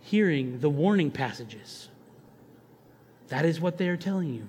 hearing 0.00 0.60
the 0.60 0.68
warning 0.68 1.10
passages? 1.10 1.88
That 3.28 3.46
is 3.46 3.58
what 3.58 3.78
they 3.78 3.88
are 3.88 3.96
telling 3.96 4.34
you. 4.34 4.46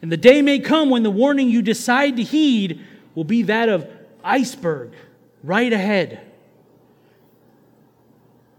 And 0.00 0.12
the 0.12 0.16
day 0.16 0.42
may 0.42 0.60
come 0.60 0.90
when 0.90 1.02
the 1.02 1.10
warning 1.10 1.50
you 1.50 1.60
decide 1.60 2.16
to 2.16 2.22
heed 2.22 2.80
will 3.16 3.24
be 3.24 3.42
that 3.42 3.68
of 3.68 3.90
iceberg 4.22 4.92
right 5.42 5.72
ahead. 5.72 6.20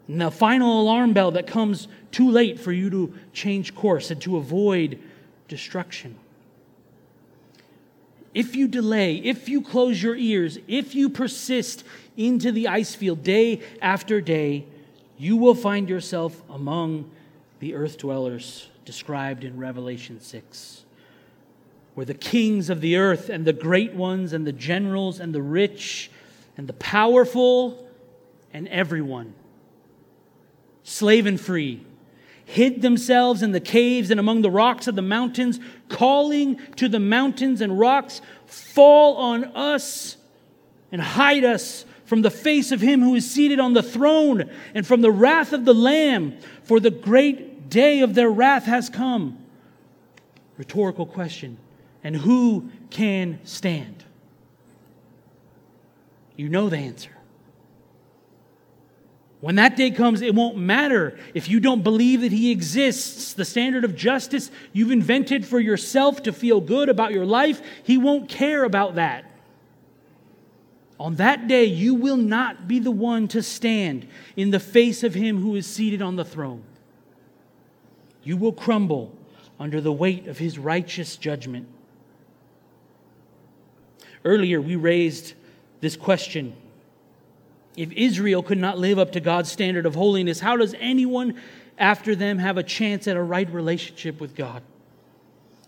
And 0.09 0.19
the 0.19 0.31
final 0.31 0.81
alarm 0.81 1.13
bell 1.13 1.31
that 1.31 1.47
comes 1.47 1.87
too 2.11 2.29
late 2.29 2.59
for 2.59 2.73
you 2.73 2.89
to 2.89 3.13
change 3.31 3.73
course 3.73 4.11
and 4.11 4.21
to 4.23 4.35
avoid 4.35 4.99
destruction. 5.47 6.17
If 8.35 8.55
you 8.55 8.67
delay, 8.67 9.15
if 9.15 9.49
you 9.49 9.61
close 9.61 10.03
your 10.03 10.15
ears, 10.15 10.59
if 10.67 10.93
you 10.93 11.09
persist 11.09 11.83
into 12.15 12.51
the 12.51 12.67
ice 12.67 12.93
field 12.93 13.23
day 13.23 13.61
after 13.81 14.21
day, 14.21 14.65
you 15.17 15.37
will 15.37 15.55
find 15.55 15.89
yourself 15.89 16.43
among 16.49 17.09
the 17.59 17.73
earth 17.73 17.97
dwellers 17.97 18.69
described 18.83 19.43
in 19.43 19.57
Revelation 19.57 20.19
6 20.19 20.85
where 21.95 22.05
the 22.05 22.13
kings 22.13 22.69
of 22.69 22.81
the 22.81 22.97
earth 22.97 23.29
and 23.29 23.45
the 23.45 23.53
great 23.53 23.93
ones 23.93 24.33
and 24.33 24.45
the 24.45 24.51
generals 24.51 25.19
and 25.19 25.33
the 25.33 25.41
rich 25.41 26.11
and 26.57 26.67
the 26.67 26.73
powerful 26.73 27.87
and 28.53 28.67
everyone, 28.67 29.33
slave 30.83 31.25
and 31.25 31.39
free, 31.39 31.81
hid 32.45 32.81
themselves 32.81 33.41
in 33.41 33.51
the 33.51 33.59
caves 33.59 34.11
and 34.11 34.19
among 34.19 34.41
the 34.41 34.51
rocks 34.51 34.87
of 34.87 34.95
the 34.95 35.01
mountains, 35.01 35.59
calling 35.89 36.57
to 36.75 36.87
the 36.87 36.99
mountains 36.99 37.61
and 37.61 37.77
rocks, 37.77 38.21
Fall 38.45 39.17
on 39.17 39.45
us 39.55 40.17
and 40.91 41.01
hide 41.01 41.43
us 41.43 41.85
from 42.05 42.21
the 42.21 42.29
face 42.29 42.71
of 42.71 42.81
him 42.81 43.01
who 43.01 43.15
is 43.15 43.29
seated 43.29 43.59
on 43.59 43.73
the 43.73 43.83
throne 43.83 44.49
and 44.73 44.85
from 44.85 45.01
the 45.01 45.11
wrath 45.11 45.51
of 45.51 45.65
the 45.65 45.73
Lamb, 45.73 46.37
for 46.63 46.79
the 46.79 46.91
great 46.91 47.69
day 47.69 48.01
of 48.01 48.13
their 48.13 48.29
wrath 48.29 48.65
has 48.65 48.89
come. 48.89 49.39
Rhetorical 50.57 51.05
question 51.05 51.57
and 52.05 52.15
who 52.15 52.69
can 52.91 53.39
stand? 53.45 54.03
You 56.35 56.49
know 56.49 56.69
the 56.69 56.77
answer. 56.77 57.14
When 59.45 59.57
that 59.57 59.75
day 59.75 59.91
comes, 59.91 60.23
it 60.23 60.33
won't 60.33 60.57
matter 60.57 61.19
if 61.35 61.47
you 61.47 61.59
don't 61.59 61.83
believe 61.83 62.21
that 62.21 62.31
He 62.31 62.49
exists. 62.49 63.33
The 63.33 63.45
standard 63.45 63.85
of 63.85 63.95
justice 63.95 64.49
you've 64.73 64.89
invented 64.89 65.45
for 65.45 65.59
yourself 65.59 66.23
to 66.23 66.33
feel 66.33 66.59
good 66.59 66.89
about 66.89 67.11
your 67.11 67.27
life, 67.27 67.61
He 67.83 67.95
won't 67.95 68.27
care 68.27 68.63
about 68.63 68.95
that. 68.95 69.23
On 70.99 71.17
that 71.17 71.47
day, 71.47 71.65
you 71.65 71.93
will 71.93 72.17
not 72.17 72.67
be 72.67 72.79
the 72.79 72.89
one 72.89 73.27
to 73.27 73.43
stand 73.43 74.07
in 74.35 74.49
the 74.49 74.59
face 74.59 75.03
of 75.03 75.13
Him 75.13 75.39
who 75.39 75.53
is 75.53 75.67
seated 75.67 76.01
on 76.01 76.15
the 76.15 76.25
throne. 76.25 76.63
You 78.23 78.37
will 78.37 78.51
crumble 78.51 79.15
under 79.59 79.79
the 79.79 79.93
weight 79.93 80.27
of 80.27 80.39
His 80.39 80.57
righteous 80.57 81.17
judgment. 81.17 81.67
Earlier, 84.23 84.59
we 84.59 84.75
raised 84.75 85.35
this 85.81 85.95
question. 85.95 86.55
If 87.77 87.91
Israel 87.91 88.41
could 88.41 88.57
not 88.57 88.77
live 88.77 88.99
up 88.99 89.11
to 89.13 89.19
God's 89.19 89.51
standard 89.51 89.85
of 89.85 89.95
holiness, 89.95 90.39
how 90.39 90.57
does 90.57 90.75
anyone 90.79 91.39
after 91.77 92.15
them 92.15 92.37
have 92.37 92.57
a 92.57 92.63
chance 92.63 93.07
at 93.07 93.17
a 93.17 93.21
right 93.21 93.51
relationship 93.51 94.21
with 94.21 94.35
God? 94.35 94.63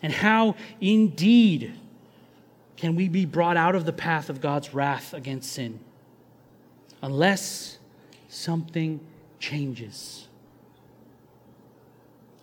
And 0.01 0.14
how 0.14 0.55
indeed 0.80 1.74
can 2.78 2.95
we 2.95 3.10
be 3.10 3.26
brought 3.26 3.58
out 3.58 3.76
of 3.76 3.86
the 3.86 3.93
path 3.93 4.30
of 4.30 4.39
God's 4.39 4.74
wrath 4.74 5.14
against 5.14 5.51
sin? 5.51 5.80
Unless 7.01 7.78
something 8.30 8.99
changes. 9.39 10.28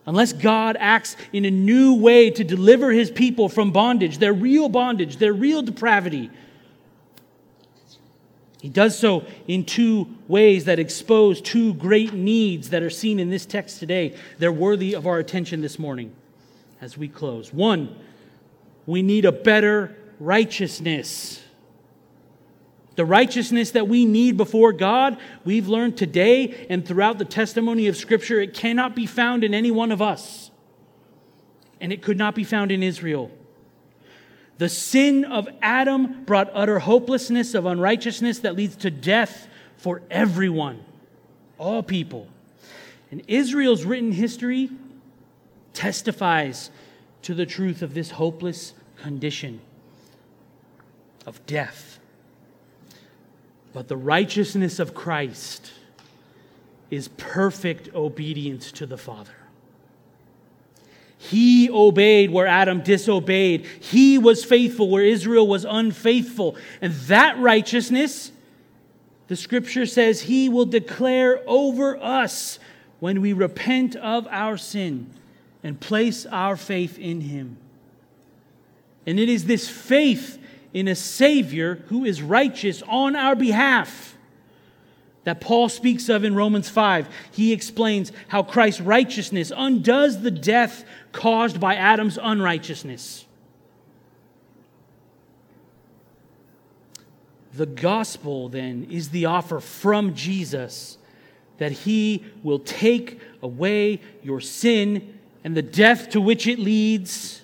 Unless 0.07 0.35
God 0.35 0.77
acts 0.79 1.17
in 1.33 1.45
a 1.45 1.51
new 1.51 1.95
way 1.95 2.31
to 2.31 2.45
deliver 2.45 2.91
his 2.91 3.11
people 3.11 3.49
from 3.49 3.73
bondage, 3.73 4.19
their 4.19 4.35
real 4.35 4.69
bondage, 4.69 5.17
their 5.17 5.33
real 5.33 5.63
depravity. 5.63 6.31
He 8.65 8.71
does 8.71 8.99
so 8.99 9.27
in 9.47 9.67
two 9.67 10.09
ways 10.27 10.65
that 10.65 10.79
expose 10.79 11.43
two 11.43 11.75
great 11.75 12.15
needs 12.15 12.71
that 12.71 12.83
are 12.83 12.89
seen 12.89 13.21
in 13.21 13.29
this 13.29 13.45
text 13.45 13.79
today. 13.79 14.17
They're 14.39 14.51
worthy 14.51 14.95
of 14.95 15.07
our 15.07 15.19
attention 15.19 15.61
this 15.61 15.79
morning 15.79 16.17
as 16.81 16.97
we 16.97 17.09
close. 17.09 17.53
One, 17.53 17.95
we 18.87 19.03
need 19.03 19.27
a 19.27 19.33
better 19.33 19.95
righteousness. 20.19 21.43
The 22.97 23.05
righteousness 23.05 23.73
that 23.73 23.87
we 23.87 24.07
need 24.07 24.39
before 24.39 24.73
God, 24.73 25.19
we've 25.45 25.69
learned 25.69 25.99
today 25.99 26.67
and 26.71 26.89
throughout 26.89 27.19
the 27.19 27.27
testimony 27.27 27.87
of 27.87 27.99
Scripture, 27.99 28.41
it 28.41 28.55
cannot 28.55 28.97
be 28.97 29.05
found 29.05 29.45
in 29.45 29.53
any 29.53 29.73
one 29.73 29.93
of 29.93 30.01
us. 30.01 30.51
And 31.83 31.93
it 31.93 32.01
could 32.01 32.17
not 32.17 32.35
be 32.35 32.45
found 32.45 32.73
in 32.73 32.83
Israel. 32.83 33.31
The 34.59 34.69
sin 34.69 35.25
of 35.25 35.49
Adam 35.61 36.25
brought 36.25 36.51
utter 36.53 36.79
hopelessness 36.79 37.55
of 37.55 37.67
unrighteousness 37.67 38.41
that 38.41 38.55
leads 38.55 38.77
to 38.77 38.91
death 38.91 39.49
for 39.77 40.03
everyone, 40.11 40.85
all 41.59 41.83
people. 41.83 42.29
And 43.11 43.23
Israel's 43.27 43.85
written 43.85 44.13
history 44.13 44.71
testifies 45.73 46.71
to 47.23 47.35
the 47.35 47.47
truth 47.47 47.83
of 47.83 47.95
this 47.95 48.13
hopeless 48.13 48.75
condition 49.03 49.61
of 51.27 51.45
death. 51.47 51.99
But 53.73 53.89
the 53.89 53.97
righteousness 53.97 54.79
of 54.79 54.95
Christ 54.95 55.73
is 56.91 57.09
perfect 57.09 57.93
obedience 57.95 58.71
to 58.73 58.87
the 58.87 58.97
Father. 58.97 59.35
He 61.31 61.71
obeyed 61.71 62.31
where 62.31 62.47
Adam 62.47 62.83
disobeyed. 62.83 63.65
He 63.81 64.19
was 64.19 64.45
faithful 64.45 64.91
where 64.91 65.05
Israel 65.05 65.47
was 65.47 65.65
unfaithful. 65.65 66.57
And 66.83 66.93
that 67.07 67.39
righteousness, 67.39 68.31
the 69.29 69.37
scripture 69.37 69.87
says, 69.87 70.23
He 70.23 70.51
will 70.51 70.67
declare 70.67 71.41
over 71.47 71.97
us 71.97 72.59
when 73.01 73.23
we 73.23 73.33
repent 73.33 73.97
of 73.97 74.27
our 74.31 74.59
sin 74.59 75.11
and 75.63 75.81
place 75.81 76.27
our 76.27 76.59
faith 76.59 76.99
in 76.99 77.23
Him. 77.23 77.57
And 79.07 79.19
it 79.19 79.31
is 79.31 79.47
this 79.47 79.67
faith 79.69 80.39
in 80.75 80.89
a 80.89 80.95
Savior 80.95 81.77
who 81.87 82.05
is 82.05 82.21
righteous 82.21 82.83
on 82.87 83.17
our 83.17 83.35
behalf 83.35 84.14
that 85.25 85.41
Paul 85.41 85.69
speaks 85.69 86.09
of 86.09 86.23
in 86.23 86.35
Romans 86.35 86.69
5. 86.69 87.09
He 87.33 87.53
explains 87.53 88.13
how 88.29 88.43
Christ's 88.43 88.81
righteousness 88.81 89.53
undoes 89.55 90.21
the 90.21 90.31
death 90.31 90.85
caused 91.13 91.59
by 91.59 91.75
Adam's 91.75 92.19
unrighteousness. 92.23 93.25
The 97.55 97.67
gospel, 97.67 98.49
then, 98.49 98.89
is 98.91 99.11
the 99.11 99.27
offer 99.27 99.61
from 99.61 100.15
Jesus 100.15 100.99
that 101.59 101.73
he 101.73 102.25
will 102.43 102.59
take 102.59 103.21
away 103.43 104.01
your 104.23 104.41
sin 104.41 105.19
and 105.45 105.57
the 105.57 105.63
death 105.63 106.11
to 106.11 106.21
which 106.21 106.47
it 106.47 106.59
leads 106.59 107.43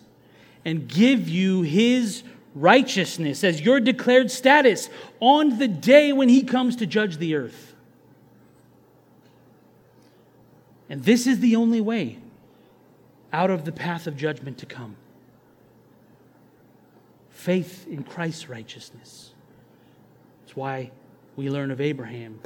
and 0.65 0.89
give 0.89 1.29
you 1.29 1.63
his 1.63 2.25
righteousness 2.55 3.45
as 3.45 3.61
your 3.61 3.79
declared 3.79 4.31
status 4.31 4.91
on 5.21 5.59
the 5.59 5.69
day 5.69 6.13
when 6.13 6.29
he 6.29 6.43
comes 6.43 6.77
to 6.77 6.87
judge 6.87 7.19
the 7.19 7.37
earth. 7.37 7.70
And 10.91 11.03
this 11.05 11.27
is 11.27 11.41
the 11.41 11.57
only 11.57 11.81
way 11.81 12.19
out 13.33 13.49
of 13.49 13.65
the 13.65 13.73
path 13.73 14.07
of 14.07 14.17
judgment 14.17 14.59
to 14.59 14.67
come 14.67 14.97
faith 17.31 17.87
in 17.89 18.03
Christ's 18.03 18.51
righteousness. 18.51 19.33
That's 20.43 20.55
why 20.55 20.91
we 21.37 21.49
learn 21.49 21.71
of 21.71 21.81
Abraham 21.81 22.39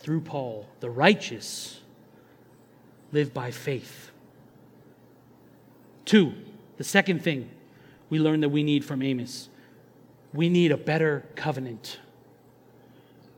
through 0.00 0.22
Paul. 0.22 0.66
The 0.80 0.90
righteous 0.90 1.80
live 3.12 3.32
by 3.32 3.52
faith. 3.52 4.10
Two, 6.04 6.32
the 6.78 6.84
second 6.84 7.22
thing 7.22 7.48
we 8.10 8.18
learn 8.18 8.40
that 8.40 8.48
we 8.48 8.64
need 8.64 8.84
from 8.84 9.02
Amos 9.02 9.48
we 10.36 10.48
need 10.48 10.70
a 10.70 10.76
better 10.76 11.24
covenant. 11.34 11.98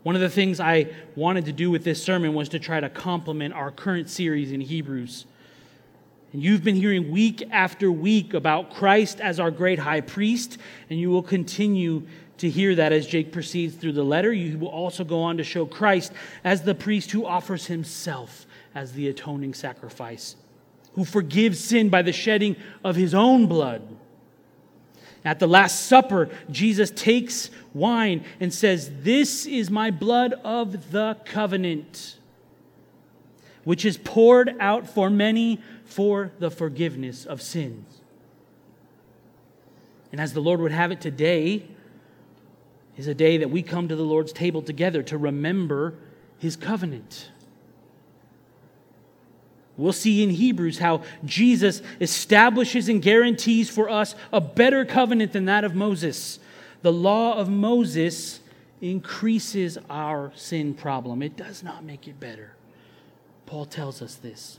One 0.02 0.14
of 0.14 0.20
the 0.20 0.30
things 0.30 0.60
I 0.60 0.88
wanted 1.16 1.46
to 1.46 1.52
do 1.52 1.70
with 1.70 1.84
this 1.84 2.02
sermon 2.02 2.34
was 2.34 2.48
to 2.50 2.58
try 2.58 2.80
to 2.80 2.88
complement 2.88 3.54
our 3.54 3.70
current 3.70 4.08
series 4.08 4.52
in 4.52 4.60
Hebrews. 4.60 5.26
And 6.32 6.42
you've 6.42 6.62
been 6.62 6.76
hearing 6.76 7.10
week 7.10 7.42
after 7.50 7.90
week 7.90 8.34
about 8.34 8.72
Christ 8.74 9.20
as 9.20 9.40
our 9.40 9.50
great 9.50 9.78
high 9.78 10.02
priest, 10.02 10.58
and 10.90 11.00
you 11.00 11.10
will 11.10 11.22
continue 11.22 12.06
to 12.36 12.48
hear 12.48 12.74
that 12.76 12.92
as 12.92 13.06
Jake 13.06 13.32
proceeds 13.32 13.74
through 13.74 13.92
the 13.92 14.04
letter. 14.04 14.32
You 14.32 14.58
will 14.58 14.68
also 14.68 15.04
go 15.04 15.22
on 15.22 15.38
to 15.38 15.44
show 15.44 15.66
Christ 15.66 16.12
as 16.44 16.62
the 16.62 16.74
priest 16.74 17.10
who 17.10 17.26
offers 17.26 17.66
himself 17.66 18.46
as 18.74 18.92
the 18.92 19.08
atoning 19.08 19.54
sacrifice, 19.54 20.36
who 20.92 21.04
forgives 21.04 21.58
sin 21.58 21.88
by 21.88 22.02
the 22.02 22.12
shedding 22.12 22.56
of 22.84 22.94
his 22.94 23.14
own 23.14 23.46
blood. 23.46 23.82
At 25.28 25.40
the 25.40 25.46
Last 25.46 25.84
Supper, 25.84 26.30
Jesus 26.50 26.90
takes 26.90 27.50
wine 27.74 28.24
and 28.40 28.50
says, 28.52 28.90
This 29.02 29.44
is 29.44 29.70
my 29.70 29.90
blood 29.90 30.32
of 30.42 30.90
the 30.90 31.18
covenant, 31.26 32.16
which 33.62 33.84
is 33.84 33.98
poured 33.98 34.56
out 34.58 34.88
for 34.88 35.10
many 35.10 35.60
for 35.84 36.32
the 36.38 36.50
forgiveness 36.50 37.26
of 37.26 37.42
sins. 37.42 38.00
And 40.12 40.18
as 40.18 40.32
the 40.32 40.40
Lord 40.40 40.60
would 40.60 40.72
have 40.72 40.92
it 40.92 41.02
today, 41.02 41.66
is 42.96 43.06
a 43.06 43.12
day 43.12 43.36
that 43.36 43.50
we 43.50 43.62
come 43.62 43.86
to 43.88 43.96
the 43.96 44.02
Lord's 44.04 44.32
table 44.32 44.62
together 44.62 45.02
to 45.02 45.18
remember 45.18 45.92
his 46.38 46.56
covenant. 46.56 47.28
We'll 49.78 49.92
see 49.92 50.24
in 50.24 50.30
Hebrews 50.30 50.80
how 50.80 51.02
Jesus 51.24 51.80
establishes 52.00 52.88
and 52.88 53.00
guarantees 53.00 53.70
for 53.70 53.88
us 53.88 54.16
a 54.32 54.40
better 54.40 54.84
covenant 54.84 55.32
than 55.32 55.44
that 55.44 55.62
of 55.62 55.76
Moses. 55.76 56.40
The 56.82 56.92
law 56.92 57.38
of 57.38 57.48
Moses 57.48 58.40
increases 58.80 59.78
our 59.88 60.32
sin 60.34 60.74
problem, 60.74 61.22
it 61.22 61.36
does 61.36 61.62
not 61.62 61.84
make 61.84 62.08
it 62.08 62.18
better. 62.20 62.52
Paul 63.46 63.64
tells 63.64 64.02
us 64.02 64.16
this. 64.16 64.58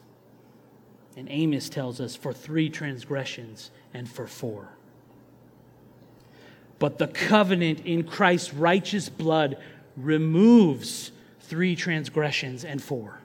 And 1.18 1.28
Amos 1.30 1.70
tells 1.70 2.00
us 2.00 2.16
for 2.16 2.32
three 2.32 2.70
transgressions 2.70 3.72
and 3.94 4.10
for 4.10 4.26
four. 4.26 4.70
But 6.80 6.98
the 6.98 7.08
covenant 7.08 7.86
in 7.86 8.04
Christ's 8.04 8.54
righteous 8.54 9.10
blood 9.10 9.58
removes 9.98 11.12
three 11.42 11.76
transgressions 11.76 12.64
and 12.64 12.82
four. 12.82 13.20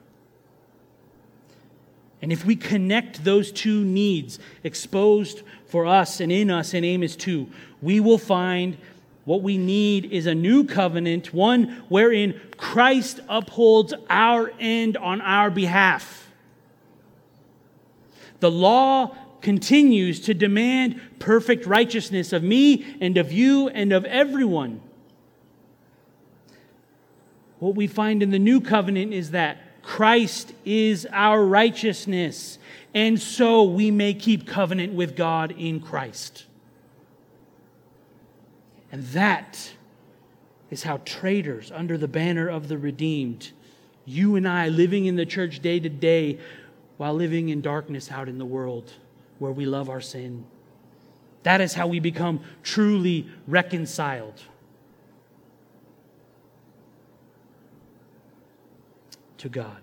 And 2.21 2.31
if 2.31 2.45
we 2.45 2.55
connect 2.55 3.23
those 3.23 3.51
two 3.51 3.83
needs 3.83 4.39
exposed 4.63 5.41
for 5.67 5.85
us 5.85 6.19
and 6.19 6.31
in 6.31 6.49
us 6.49 6.73
in 6.73 6.83
Amos 6.83 7.15
2, 7.15 7.47
we 7.81 7.99
will 7.99 8.17
find 8.17 8.77
what 9.25 9.41
we 9.41 9.57
need 9.57 10.05
is 10.05 10.27
a 10.27 10.35
new 10.35 10.63
covenant, 10.63 11.33
one 11.33 11.83
wherein 11.89 12.39
Christ 12.57 13.19
upholds 13.27 13.93
our 14.09 14.51
end 14.59 14.97
on 14.97 15.19
our 15.21 15.49
behalf. 15.49 16.29
The 18.39 18.51
law 18.51 19.15
continues 19.41 20.19
to 20.21 20.33
demand 20.33 20.99
perfect 21.19 21.65
righteousness 21.65 22.33
of 22.33 22.43
me 22.43 22.97
and 23.01 23.17
of 23.17 23.31
you 23.31 23.67
and 23.69 23.91
of 23.91 24.05
everyone. 24.05 24.81
What 27.59 27.75
we 27.75 27.87
find 27.87 28.21
in 28.21 28.31
the 28.31 28.39
new 28.39 28.61
covenant 28.61 29.13
is 29.13 29.31
that 29.31 29.59
Christ 29.85 30.51
is 30.65 31.07
our 31.11 31.45
righteousness, 31.45 32.57
and 32.93 33.21
so 33.21 33.63
we 33.63 33.91
may 33.91 34.15
keep 34.15 34.47
covenant 34.47 34.93
with 34.93 35.15
God 35.15 35.51
in 35.51 35.79
Christ. 35.79 36.45
And 38.91 39.03
that 39.07 39.73
is 40.71 40.83
how 40.83 40.97
traitors 41.05 41.71
under 41.71 41.99
the 41.99 42.07
banner 42.07 42.49
of 42.49 42.67
the 42.67 42.79
redeemed, 42.79 43.51
you 44.05 44.35
and 44.35 44.47
I 44.47 44.69
living 44.69 45.05
in 45.05 45.17
the 45.17 45.25
church 45.25 45.59
day 45.59 45.79
to 45.79 45.89
day 45.89 46.39
while 46.97 47.13
living 47.13 47.49
in 47.49 47.61
darkness 47.61 48.11
out 48.11 48.27
in 48.27 48.39
the 48.39 48.45
world 48.45 48.91
where 49.37 49.51
we 49.51 49.65
love 49.65 49.89
our 49.89 50.01
sin. 50.01 50.45
That 51.43 51.61
is 51.61 51.75
how 51.75 51.85
we 51.85 51.99
become 51.99 52.39
truly 52.63 53.27
reconciled. 53.47 54.41
To 59.45 59.49
God. 59.49 59.77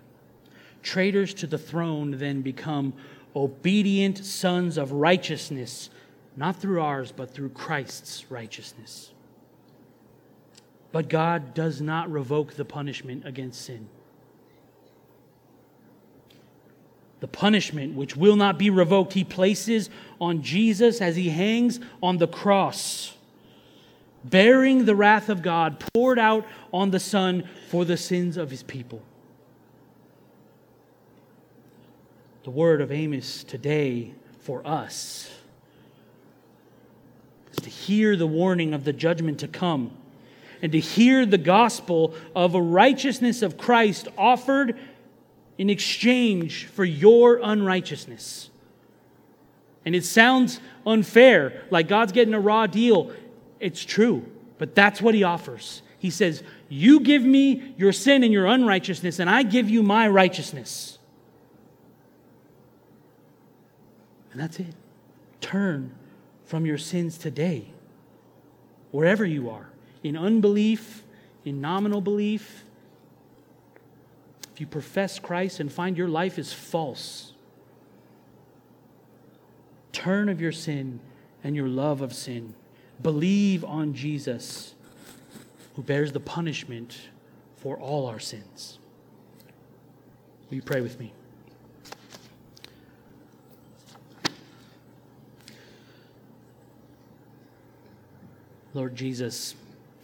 Traitors 0.83 1.33
to 1.35 1.47
the 1.47 1.57
throne 1.57 2.11
then 2.17 2.41
become 2.41 2.91
obedient 3.33 4.17
sons 4.17 4.77
of 4.77 4.91
righteousness, 4.91 5.89
not 6.35 6.57
through 6.57 6.81
ours, 6.81 7.13
but 7.15 7.33
through 7.33 7.49
Christ's 7.49 8.29
righteousness. 8.29 9.11
But 10.91 11.07
God 11.07 11.53
does 11.53 11.79
not 11.79 12.11
revoke 12.11 12.55
the 12.55 12.65
punishment 12.65 13.25
against 13.25 13.61
sin. 13.61 13.87
The 17.21 17.29
punishment 17.29 17.95
which 17.95 18.17
will 18.17 18.35
not 18.35 18.59
be 18.59 18.69
revoked, 18.69 19.13
he 19.13 19.23
places 19.23 19.89
on 20.19 20.41
Jesus 20.41 20.99
as 20.99 21.15
he 21.15 21.29
hangs 21.29 21.79
on 22.01 22.17
the 22.17 22.27
cross, 22.27 23.15
bearing 24.25 24.83
the 24.83 24.95
wrath 24.95 25.29
of 25.29 25.41
God 25.41 25.79
poured 25.93 26.19
out 26.19 26.45
on 26.73 26.91
the 26.91 26.99
Son 26.99 27.47
for 27.69 27.85
the 27.85 27.95
sins 27.95 28.35
of 28.35 28.51
his 28.51 28.63
people. 28.63 29.01
The 32.43 32.51
word 32.51 32.81
of 32.81 32.91
Amos 32.91 33.45
today 33.45 34.13
for 34.41 34.65
us 34.67 35.31
is 37.51 37.57
to 37.63 37.69
hear 37.69 38.17
the 38.17 38.27
warning 38.27 38.73
of 38.73 38.83
the 38.83 38.91
judgment 38.91 39.39
to 39.39 39.47
come 39.47 39.91
and 40.61 40.73
to 40.73 40.79
hear 40.79 41.25
the 41.25 41.37
gospel 41.37 42.13
of 42.35 42.53
a 42.53 42.61
righteousness 42.61 43.41
of 43.43 43.57
Christ 43.57 44.09
offered 44.17 44.77
in 45.57 45.69
exchange 45.69 46.65
for 46.65 46.83
your 46.83 47.39
unrighteousness. 47.41 48.49
And 49.85 49.95
it 49.95 50.03
sounds 50.03 50.59
unfair, 50.85 51.63
like 51.69 51.87
God's 51.87 52.11
getting 52.11 52.33
a 52.33 52.39
raw 52.39 52.67
deal. 52.67 53.13
It's 53.61 53.85
true, 53.85 54.25
but 54.57 54.75
that's 54.75 55.01
what 55.01 55.15
He 55.15 55.23
offers. 55.23 55.81
He 55.97 56.09
says, 56.09 56.43
You 56.67 56.99
give 56.99 57.23
me 57.23 57.73
your 57.77 57.93
sin 57.93 58.23
and 58.23 58.33
your 58.33 58.47
unrighteousness, 58.47 59.19
and 59.19 59.29
I 59.29 59.43
give 59.43 59.69
you 59.69 59.81
my 59.81 60.09
righteousness. 60.09 60.97
And 64.33 64.41
that's 64.41 64.59
it. 64.59 64.73
Turn 65.41 65.93
from 66.43 66.65
your 66.65 66.79
sins 66.79 67.17
today, 67.17 67.67
wherever 68.91 69.25
you 69.25 69.49
are, 69.49 69.69
in 70.03 70.17
unbelief, 70.17 71.03
in 71.45 71.61
nominal 71.61 72.01
belief. 72.01 72.63
If 74.51 74.59
you 74.59 74.67
profess 74.67 75.19
Christ 75.19 75.59
and 75.59 75.71
find 75.71 75.97
your 75.97 76.07
life 76.07 76.37
is 76.37 76.51
false, 76.51 77.33
turn 79.91 80.29
of 80.29 80.41
your 80.41 80.51
sin 80.51 80.99
and 81.43 81.55
your 81.55 81.67
love 81.67 82.01
of 82.01 82.13
sin. 82.13 82.55
Believe 83.01 83.63
on 83.63 83.93
Jesus, 83.93 84.73
who 85.75 85.83
bears 85.83 86.11
the 86.11 86.19
punishment 86.19 86.97
for 87.57 87.79
all 87.79 88.07
our 88.07 88.19
sins. 88.19 88.79
Will 90.49 90.55
you 90.55 90.61
pray 90.63 90.81
with 90.81 90.99
me? 90.99 91.13
Lord 98.75 98.95
Jesus, 98.95 99.53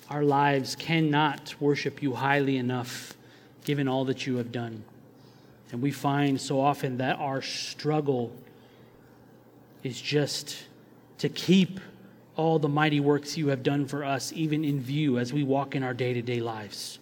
our 0.09 0.23
lives 0.23 0.75
cannot 0.75 1.55
worship 1.59 2.03
you 2.03 2.13
highly 2.13 2.57
enough 2.57 3.15
given 3.65 3.87
all 3.87 4.05
that 4.05 4.27
you 4.27 4.37
have 4.37 4.51
done. 4.51 4.83
And 5.71 5.81
we 5.81 5.91
find 5.91 6.39
so 6.39 6.61
often 6.61 6.97
that 6.97 7.17
our 7.17 7.41
struggle 7.41 8.31
is 9.83 9.99
just 9.99 10.65
to 11.17 11.29
keep 11.29 11.79
all 12.35 12.59
the 12.59 12.69
mighty 12.69 12.99
works 12.99 13.37
you 13.37 13.47
have 13.47 13.63
done 13.63 13.87
for 13.87 14.03
us, 14.03 14.31
even 14.33 14.63
in 14.63 14.79
view 14.79 15.17
as 15.17 15.33
we 15.33 15.43
walk 15.43 15.75
in 15.75 15.83
our 15.83 15.93
day 15.93 16.13
to 16.13 16.21
day 16.21 16.39
lives, 16.39 16.99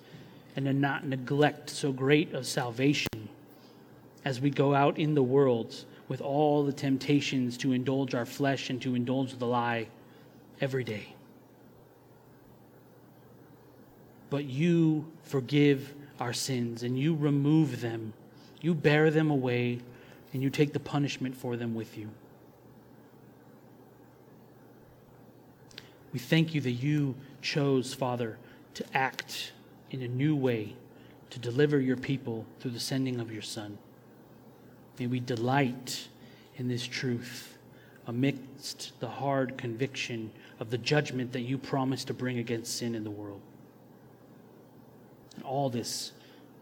and 0.55 0.65
to 0.65 0.73
not 0.73 1.05
neglect 1.05 1.69
so 1.69 1.91
great 1.91 2.33
of 2.33 2.45
salvation 2.45 3.29
as 4.25 4.39
we 4.41 4.49
go 4.49 4.73
out 4.73 4.97
in 4.97 5.13
the 5.13 5.23
world 5.23 5.85
with 6.07 6.21
all 6.21 6.63
the 6.63 6.73
temptations 6.73 7.57
to 7.57 7.73
indulge 7.73 8.15
our 8.15 8.25
flesh 8.25 8.69
and 8.69 8.81
to 8.81 8.95
indulge 8.95 9.37
the 9.37 9.45
lie 9.45 9.87
every 10.61 10.83
day. 10.83 11.13
But 14.29 14.45
you 14.45 15.05
forgive 15.23 15.93
our 16.19 16.33
sins 16.33 16.83
and 16.83 16.97
you 16.97 17.15
remove 17.15 17.81
them. 17.81 18.13
You 18.61 18.73
bear 18.73 19.09
them 19.11 19.29
away 19.29 19.79
and 20.33 20.43
you 20.43 20.49
take 20.49 20.73
the 20.73 20.79
punishment 20.79 21.35
for 21.35 21.55
them 21.55 21.73
with 21.75 21.97
you. 21.97 22.09
We 26.13 26.19
thank 26.19 26.53
you 26.53 26.61
that 26.61 26.71
you 26.71 27.15
chose, 27.41 27.93
Father, 27.93 28.37
to 28.73 28.85
act 28.93 29.51
in 29.91 30.01
a 30.01 30.07
new 30.07 30.35
way 30.35 30.75
to 31.29 31.39
deliver 31.39 31.79
your 31.79 31.97
people 31.97 32.45
through 32.59 32.71
the 32.71 32.79
sending 32.79 33.19
of 33.19 33.31
your 33.31 33.41
Son. 33.41 33.77
May 34.99 35.07
we 35.07 35.19
delight 35.19 36.07
in 36.55 36.67
this 36.67 36.85
truth 36.85 37.57
amidst 38.07 38.99
the 38.99 39.07
hard 39.07 39.57
conviction 39.57 40.31
of 40.59 40.69
the 40.69 40.77
judgment 40.77 41.33
that 41.33 41.41
you 41.41 41.57
promised 41.57 42.07
to 42.07 42.13
bring 42.13 42.39
against 42.39 42.77
sin 42.77 42.95
in 42.95 43.03
the 43.03 43.11
world. 43.11 43.41
All 45.47 45.69
this 45.69 46.11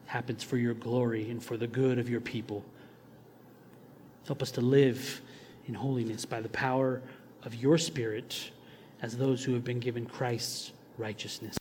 happens 0.05 0.43
for 0.43 0.57
your 0.57 0.75
glory 0.75 1.29
and 1.31 1.43
for 1.43 1.57
the 1.57 1.67
good 1.67 1.97
of 1.97 2.07
your 2.07 2.21
people. 2.21 2.63
Help 4.27 4.41
us 4.41 4.51
to 4.51 4.61
live 4.61 5.21
in 5.67 5.73
holiness 5.73 6.25
by 6.25 6.39
the 6.39 6.49
power 6.49 7.01
of 7.43 7.55
your 7.55 7.77
Spirit 7.77 8.51
as 9.01 9.17
those 9.17 9.43
who 9.43 9.53
have 9.53 9.63
been 9.63 9.79
given 9.79 10.05
Christ's 10.05 10.71
righteousness. 10.97 11.57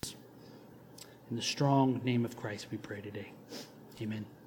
In 1.30 1.36
the 1.36 1.42
strong 1.42 2.00
name 2.04 2.24
of 2.24 2.36
Christ, 2.36 2.66
we 2.70 2.78
pray 2.78 3.00
today. 3.00 3.32
Amen. 4.00 4.26